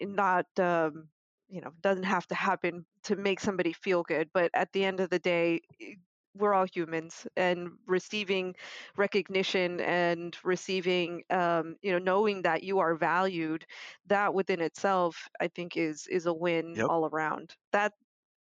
not 0.00 0.46
um, 0.58 1.08
you 1.48 1.60
know 1.60 1.70
doesn't 1.82 2.04
have 2.04 2.26
to 2.28 2.34
happen 2.34 2.84
to 3.04 3.16
make 3.16 3.40
somebody 3.40 3.72
feel 3.72 4.02
good 4.02 4.28
but 4.32 4.50
at 4.54 4.72
the 4.72 4.84
end 4.84 5.00
of 5.00 5.10
the 5.10 5.18
day 5.18 5.60
i- 5.82 5.96
we're 6.38 6.54
all 6.54 6.66
humans 6.72 7.26
and 7.36 7.70
receiving 7.86 8.54
recognition 8.96 9.80
and 9.80 10.36
receiving 10.44 11.22
um, 11.30 11.76
you 11.82 11.92
know 11.92 11.98
knowing 11.98 12.42
that 12.42 12.62
you 12.62 12.78
are 12.80 12.94
valued 12.94 13.64
that 14.06 14.34
within 14.34 14.60
itself 14.60 15.28
i 15.40 15.48
think 15.48 15.76
is 15.76 16.06
is 16.08 16.26
a 16.26 16.32
win 16.34 16.80
Yep, 16.80 16.88
all 16.88 17.06
around. 17.06 17.54
That 17.72 17.92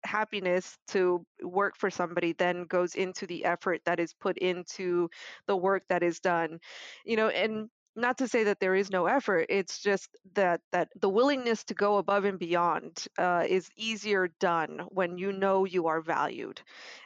happiness 0.03 0.77
to 0.87 1.25
work 1.43 1.75
for 1.77 1.89
somebody 1.89 2.33
then 2.33 2.65
goes 2.65 2.95
into 2.95 3.25
the 3.27 3.45
effort 3.45 3.81
that 3.85 3.99
is 3.99 4.13
put 4.13 4.37
into 4.37 5.09
the 5.47 5.55
work 5.57 5.83
that 5.89 6.03
is 6.03 6.19
done 6.19 6.59
you 7.05 7.17
know 7.17 7.29
and 7.29 7.69
not 7.97 8.17
to 8.19 8.27
say 8.27 8.43
that 8.45 8.59
there 8.61 8.75
is 8.75 8.91
no 8.91 9.07
effort 9.07 9.47
it's 9.49 9.79
just 9.81 10.09
that 10.35 10.61
that 10.71 10.89
the 11.01 11.09
willingness 11.09 11.63
to 11.65 11.73
go 11.75 11.97
above 11.97 12.25
and 12.25 12.39
beyond 12.39 13.05
uh, 13.17 13.45
is 13.47 13.69
easier 13.77 14.29
done 14.39 14.81
when 14.89 15.17
you 15.17 15.31
know 15.33 15.65
you 15.65 15.87
are 15.87 16.01
valued. 16.01 16.61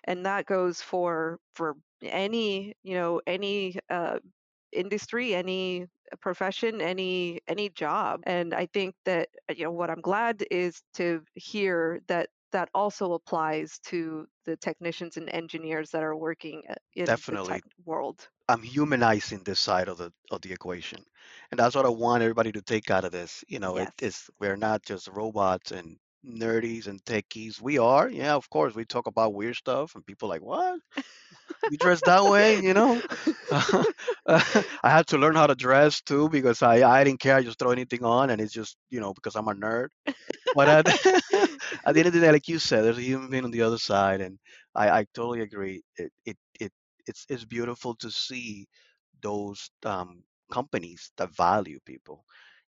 And 0.06 0.26
that 0.26 0.46
goes 0.46 0.82
for 0.82 1.40
for 1.56 1.76
any 2.04 2.76
you 2.84 2.96
know 2.96 3.22
any 3.28 3.78
uh, 3.90 4.20
industry 4.72 5.36
any 5.36 5.88
profession 6.22 6.82
any 6.82 7.42
any 7.48 7.70
job. 7.70 8.22
And 8.26 8.54
i 8.54 8.68
think 8.68 8.96
that 9.06 9.30
uh, 9.50 9.54
you 9.58 9.66
know 9.66 9.72
what 9.72 9.90
i'm 9.90 10.02
glad 10.02 10.44
is 10.52 10.82
to 10.96 11.24
hear 11.36 12.02
that 12.08 12.30
that 12.52 12.70
also 12.74 13.14
applies 13.14 13.80
to 13.80 14.28
the 14.46 14.58
technicians 14.58 15.18
and 15.18 15.30
engineers 15.30 15.92
that 15.92 16.04
are 16.04 16.16
working 16.16 16.64
uh, 16.70 16.76
in 16.96 17.20
the 17.28 17.38
definitely. 17.38 17.44
tech 17.44 17.64
world 17.86 18.30
I'm 18.50 18.64
humanizing 18.64 19.44
this 19.44 19.60
side 19.60 19.88
of 19.88 19.98
the 19.98 20.12
of 20.32 20.42
the 20.42 20.54
equation, 20.54 21.06
and 21.52 21.60
that's 21.60 21.76
what 21.76 21.86
I 21.86 21.90
want 21.90 22.24
everybody 22.24 22.52
to 22.54 22.62
take 22.62 22.92
out 22.92 23.06
of 23.06 23.12
this. 23.14 23.44
You 23.48 23.60
know, 23.60 23.78
it 23.78 23.90
yes 23.90 24.02
is 24.02 24.30
we're 24.40 24.58
not 24.58 24.84
just 24.84 25.08
robots 25.08 25.72
and 25.72 25.98
nerdies 26.26 26.88
and 26.88 27.04
techies. 27.06 27.62
We 27.62 27.78
are, 27.80 28.10
yeah, 28.10 28.36
of 28.36 28.50
course. 28.50 28.76
We 28.76 28.86
talk 28.86 29.08
about 29.08 29.34
weird 29.34 29.56
stuff, 29.56 29.96
and 29.96 30.06
people 30.06 30.30
like, 30.30 30.42
what? 30.44 30.80
You 31.68 31.78
dress 31.78 32.02
that 32.04 32.26
way, 32.26 32.60
you 32.60 32.74
know? 32.74 33.02
I 33.52 33.84
had 34.84 35.08
to 35.08 35.18
learn 35.18 35.36
how 35.36 35.48
to 35.48 35.56
dress 35.56 36.02
too 36.02 36.30
because 36.30 36.62
I 36.62 36.82
I 36.90 37.04
didn't 37.04 37.20
care. 37.20 37.36
I 37.36 37.44
just 37.44 37.60
throw 37.60 37.72
anything 37.72 38.04
on, 38.04 38.30
and 38.30 38.42
it's 38.42 38.54
just 38.54 38.78
you 38.90 39.00
know 39.00 39.14
because 39.14 39.36
I'm 39.36 39.48
a 39.48 39.54
nerd. 39.54 39.88
But 40.54 40.70
at, 40.70 40.88
at 41.86 41.94
the 41.94 42.00
end 42.00 42.08
of 42.08 42.14
the 42.14 42.20
day, 42.22 42.32
like 42.32 42.48
you 42.48 42.60
said, 42.60 42.84
there's 42.84 42.98
a 42.98 43.02
human 43.02 43.30
being 43.30 43.46
on 43.46 43.52
the 43.52 43.62
other 43.62 43.78
side, 43.78 44.22
and 44.22 44.38
I, 44.76 44.90
I 45.00 45.06
totally 45.14 45.42
agree. 45.42 45.84
It, 45.98 46.12
it 46.26 46.38
it 46.60 46.72
it's 47.08 47.26
it's 47.30 47.46
beautiful 47.46 47.96
to 47.96 48.12
see 48.12 48.68
those 49.22 49.70
um, 49.86 50.24
companies 50.52 51.12
that 51.18 51.36
value 51.36 51.80
people, 51.86 52.26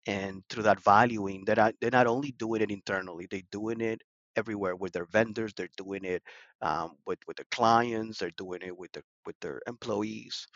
and 0.08 0.44
through 0.50 0.64
that 0.64 0.84
valuing, 0.84 1.44
that 1.46 1.56
they're 1.56 1.74
they're 1.82 1.92
not 2.00 2.08
only 2.08 2.32
doing 2.32 2.62
it 2.62 2.72
internally, 2.72 3.28
they're 3.30 3.50
doing 3.52 3.82
it 3.82 4.02
everywhere 4.38 4.76
with 4.76 4.94
their 4.94 5.08
vendors. 5.08 5.54
They're 5.56 5.70
doing 5.78 6.06
it 6.06 6.24
um, 6.62 6.98
with 7.08 7.20
with 7.28 7.38
their 7.38 7.48
clients. 7.52 8.20
They're 8.20 8.32
doing 8.38 8.62
it 8.64 8.78
with 8.78 8.92
their 8.94 9.04
with 9.26 9.38
their 9.42 9.62
employees 9.68 10.48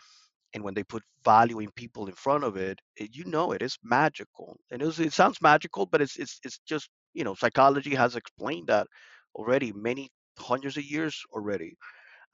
and 0.54 0.64
when 0.64 0.74
they 0.74 0.84
put 0.84 1.02
value 1.24 1.60
in 1.60 1.70
people 1.72 2.06
in 2.08 2.14
front 2.14 2.44
of 2.44 2.56
it, 2.56 2.80
it 2.96 3.14
you 3.16 3.24
know 3.24 3.52
it 3.52 3.62
is 3.62 3.78
magical. 3.82 4.58
And 4.70 4.82
it, 4.82 4.86
was, 4.86 5.00
it 5.00 5.12
sounds 5.12 5.40
magical, 5.42 5.86
but 5.86 6.02
it's 6.02 6.16
it's 6.16 6.40
it's 6.44 6.58
just 6.66 6.90
you 7.14 7.24
know 7.24 7.34
psychology 7.34 7.94
has 7.94 8.16
explained 8.16 8.68
that 8.68 8.86
already 9.34 9.72
many 9.72 10.10
hundreds 10.38 10.76
of 10.76 10.84
years 10.84 11.22
already 11.32 11.76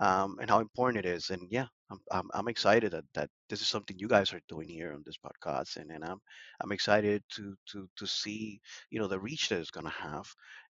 um, 0.01 0.37
and 0.41 0.51
how 0.51 0.61
important 0.61 1.05
it 1.05 1.09
is. 1.09 1.31
And 1.31 1.49
yeah, 1.51 1.67
I'm, 1.91 1.99
I'm, 2.11 2.29
I'm 2.35 2.49
excited 2.49 2.93
that, 2.93 3.05
that 3.15 3.29
this 3.49 3.61
is 3.61 3.69
something 3.69 3.99
you 3.99 4.09
guys 4.09 4.33
are 4.33 4.41
doing 4.49 4.69
here 4.69 4.93
on 4.93 5.03
this 5.05 5.17
podcast, 5.19 5.77
and, 5.77 5.91
and 5.91 6.05
I'm 6.05 6.19
I'm 6.61 6.73
excited 6.73 7.23
to 7.37 7.55
to 7.73 7.89
to 7.97 8.07
see 8.07 8.61
you 8.91 9.01
know 9.01 9.09
the 9.09 9.19
reach 9.21 9.49
that 9.49 9.61
it's 9.61 9.71
gonna 9.71 9.91
have, 9.91 10.27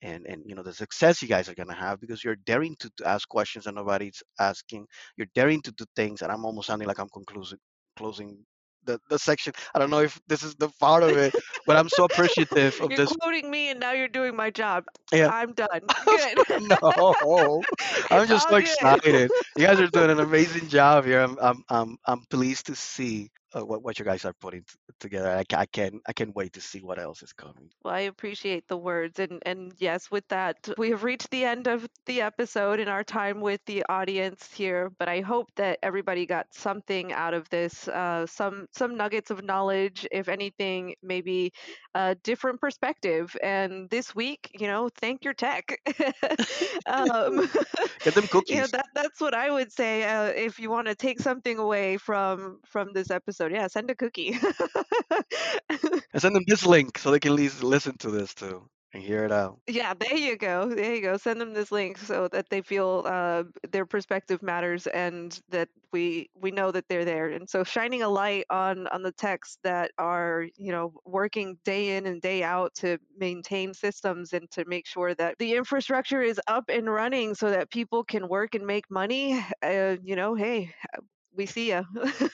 and 0.03 0.27
and 0.27 0.43
you 0.47 0.55
know 0.55 0.63
the 0.63 0.73
success 0.75 1.23
you 1.23 1.29
guys 1.29 1.49
are 1.49 1.55
gonna 1.55 1.75
have 1.75 2.01
because 2.01 2.25
you're 2.25 2.37
daring 2.47 2.77
to, 2.81 2.91
to 2.99 3.07
ask 3.09 3.29
questions 3.29 3.65
that 3.65 3.75
nobody's 3.75 4.23
asking. 4.41 4.87
You're 5.17 5.29
daring 5.35 5.63
to 5.63 5.73
do 5.73 5.85
things, 5.97 6.23
and 6.23 6.33
I'm 6.33 6.45
almost 6.45 6.67
sounding 6.69 6.89
like 6.89 6.99
I'm 6.99 7.09
concluding 7.11 7.59
closing 7.97 8.39
the, 8.85 8.99
the 9.09 9.19
section. 9.19 9.53
I 9.75 9.79
don't 9.79 9.91
know 9.91 10.01
if 10.01 10.21
this 10.29 10.43
is 10.43 10.55
the 10.57 10.69
part 10.81 11.03
of 11.03 11.17
it, 11.17 11.35
but 11.67 11.77
I'm 11.77 11.89
so 11.89 12.05
appreciative 12.05 12.81
of 12.81 12.91
You're 12.91 12.99
this. 12.99 13.13
quoting 13.21 13.51
me, 13.51 13.71
and 13.71 13.81
now 13.81 13.93
you're 13.93 14.09
doing 14.09 14.37
my 14.37 14.51
job. 14.51 14.85
Yeah. 15.13 15.31
I'm 15.31 15.53
done. 15.53 15.81
Good. 16.07 16.39
no, 16.83 17.65
I'm 18.11 18.27
just 18.27 18.49
so 18.49 18.57
good. 18.57 18.69
excited. 18.81 19.31
You 19.57 19.67
guys 19.67 19.81
are 19.81 19.87
doing 19.89 20.11
an 20.11 20.21
amazing 20.21 20.69
job 20.69 21.05
here. 21.05 21.21
I'm 21.21 21.39
I'm 21.41 21.65
I'm, 21.69 21.97
I'm 22.07 22.21
pleased 22.31 22.67
to 22.67 22.75
see 22.75 23.31
uh, 23.55 23.65
what 23.65 23.83
what 23.83 23.99
you 23.99 24.05
guys 24.05 24.25
are 24.25 24.33
putting 24.35 24.63
t- 24.63 24.75
together. 25.01 25.31
I, 25.31 25.45
I 25.55 25.67
can 25.67 26.01
I 26.07 26.13
can't 26.13 26.35
wait 26.35 26.53
to 26.55 26.61
see 26.61 26.81
what 26.81 26.99
else 26.99 27.23
is 27.23 27.33
coming. 27.33 27.71
Well, 27.85 27.95
I 27.95 28.01
appreciate 28.01 28.69
the 28.69 28.77
words. 28.77 29.19
And, 29.19 29.43
and 29.45 29.73
yes, 29.79 30.11
with 30.11 30.27
that, 30.29 30.57
we 30.79 30.91
have 30.91 31.05
reached 31.05 31.31
the 31.31 31.45
end 31.45 31.67
of 31.67 31.87
the 32.07 32.21
episode 32.21 32.81
in 32.81 32.89
our 32.89 33.05
time 33.05 33.41
with 33.41 33.61
the 33.67 33.85
audience 33.89 34.53
here. 34.53 34.91
But 34.99 35.09
I 35.09 35.21
hope 35.21 35.49
that 35.57 35.79
everybody 35.83 36.27
got 36.27 36.47
something 36.53 37.13
out 37.13 37.35
of 37.35 37.49
this, 37.51 37.89
uh, 37.89 38.27
some 38.27 38.67
some 38.73 38.97
nuggets 38.97 39.31
of 39.31 39.45
knowledge, 39.45 40.07
if 40.11 40.29
anything, 40.29 40.95
maybe 41.03 41.53
a 41.95 42.15
different 42.23 42.61
perspective. 42.61 43.35
And 43.43 43.89
this 43.91 44.15
week, 44.15 44.51
you 44.59 44.67
know, 44.67 44.89
thank 45.01 45.25
your 45.25 45.35
tech. 45.35 45.79
um, 46.87 47.49
Get 48.05 48.15
them 48.15 48.29
you 48.51 48.57
know 48.57 48.67
cookies 48.67 48.71
that 48.71 48.87
that's 48.95 49.21
what 49.21 49.35
I 49.35 49.51
would 49.51 49.73
say. 49.73 50.05
Uh, 50.05 50.27
if 50.27 50.59
you 50.59 50.71
want 50.71 50.87
to 50.89 50.95
take 50.95 51.21
something 51.21 51.59
away 51.59 51.97
from 51.97 52.61
from 52.65 52.93
this 52.93 53.11
episode, 53.11 53.42
yeah, 53.49 53.67
send 53.67 53.91
a 53.91 53.95
cookie. 53.95 54.37
and 55.71 56.23
send 56.23 56.35
them 56.35 56.45
this 56.47 56.67
link 56.67 56.99
so 56.99 57.11
they 57.11 57.21
can 57.21 57.33
at 57.33 57.39
least 57.39 57.63
listen 57.63 57.97
to 57.99 58.11
this 58.11 58.35
too 58.35 58.69
and 58.93 59.03
hear 59.03 59.25
it 59.25 59.33
out. 59.33 59.59
Yeah, 59.67 59.95
there 59.95 60.17
you 60.17 60.37
go. 60.37 60.69
There 60.69 60.95
you 60.95 61.01
go. 61.01 61.17
Send 61.17 61.41
them 61.41 61.55
this 61.55 61.73
link 61.73 61.99
so 61.99 62.29
that 62.29 62.49
they 62.51 62.61
feel 62.61 63.05
uh, 63.07 63.45
their 63.71 63.87
perspective 63.87 64.43
matters 64.43 64.87
and 64.87 65.39
that 65.51 65.69
we 65.93 66.31
we 66.35 66.51
know 66.51 66.71
that 66.71 66.89
they're 66.89 67.05
there. 67.05 67.29
And 67.29 67.49
so 67.49 67.65
shining 67.65 68.03
a 68.03 68.09
light 68.09 68.45
on 68.51 68.87
on 68.89 69.03
the 69.03 69.13
techs 69.13 69.59
that 69.63 69.93
are 69.99 70.47
you 70.57 70.73
know 70.73 70.93
working 71.05 71.59
day 71.65 71.97
in 71.97 72.07
and 72.07 72.21
day 72.21 72.43
out 72.43 72.75
to 72.77 72.99
maintain 73.17 73.73
systems 73.73 74.33
and 74.33 74.51
to 74.51 74.65
make 74.67 74.87
sure 74.87 75.15
that 75.15 75.39
the 75.39 75.55
infrastructure 75.55 76.23
is 76.23 76.41
up 76.49 76.65
and 76.69 76.93
running 76.93 77.35
so 77.35 77.51
that 77.51 77.71
people 77.71 78.05
can 78.05 78.29
work 78.29 78.55
and 78.55 78.67
make 78.67 78.91
money. 78.91 79.43
Uh, 79.63 79.97
you 80.03 80.17
know, 80.17 80.35
hey, 80.35 80.75
we 81.37 81.47
see 81.47 81.71
you. 81.71 81.85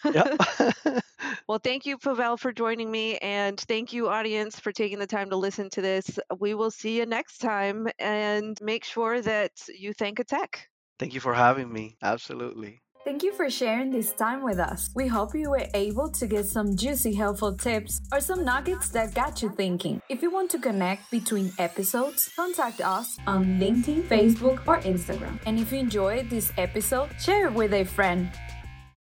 Yep. 0.05 0.40
Well, 1.49 1.59
thank 1.59 1.86
you, 1.86 1.96
Pavel, 1.96 2.36
for 2.36 2.53
joining 2.53 2.90
me. 2.90 3.16
And 3.18 3.59
thank 3.59 3.92
you, 3.94 4.09
audience, 4.09 4.61
for 4.61 4.70
taking 4.70 4.99
the 4.99 5.07
time 5.07 5.30
to 5.30 5.36
listen 5.36 5.70
to 5.70 5.80
this. 5.80 6.18
We 6.38 6.53
will 6.53 6.70
see 6.70 6.99
you 6.99 7.07
next 7.07 7.38
time 7.38 7.88
and 7.99 8.59
make 8.61 8.84
sure 8.84 9.22
that 9.22 9.53
you 9.74 9.94
thank 9.94 10.18
a 10.18 10.24
tech. 10.24 10.68
Thank 10.99 11.14
you 11.14 11.20
for 11.20 11.32
having 11.32 11.72
me. 11.72 11.96
Absolutely. 12.03 12.82
Thank 13.05 13.22
you 13.22 13.32
for 13.32 13.49
sharing 13.49 13.90
this 13.90 14.12
time 14.12 14.44
with 14.44 14.59
us. 14.59 14.90
We 14.94 15.07
hope 15.07 15.34
you 15.34 15.49
were 15.49 15.66
able 15.72 16.11
to 16.11 16.26
get 16.26 16.44
some 16.44 16.76
juicy, 16.76 17.14
helpful 17.14 17.57
tips 17.57 18.03
or 18.12 18.20
some 18.20 18.44
nuggets 18.44 18.90
that 18.90 19.14
got 19.14 19.40
you 19.40 19.49
thinking. 19.49 20.03
If 20.11 20.20
you 20.20 20.30
want 20.30 20.51
to 20.51 20.59
connect 20.59 21.11
between 21.11 21.51
episodes, 21.59 22.30
contact 22.36 22.82
us 22.82 23.16
on 23.26 23.59
LinkedIn, 23.59 24.03
Facebook, 24.03 24.61
or 24.66 24.80
Instagram. 24.80 25.38
And 25.46 25.59
if 25.59 25.72
you 25.72 25.78
enjoyed 25.78 26.28
this 26.28 26.53
episode, 26.59 27.09
share 27.18 27.46
it 27.46 27.55
with 27.55 27.72
a 27.72 27.84
friend. 27.84 28.30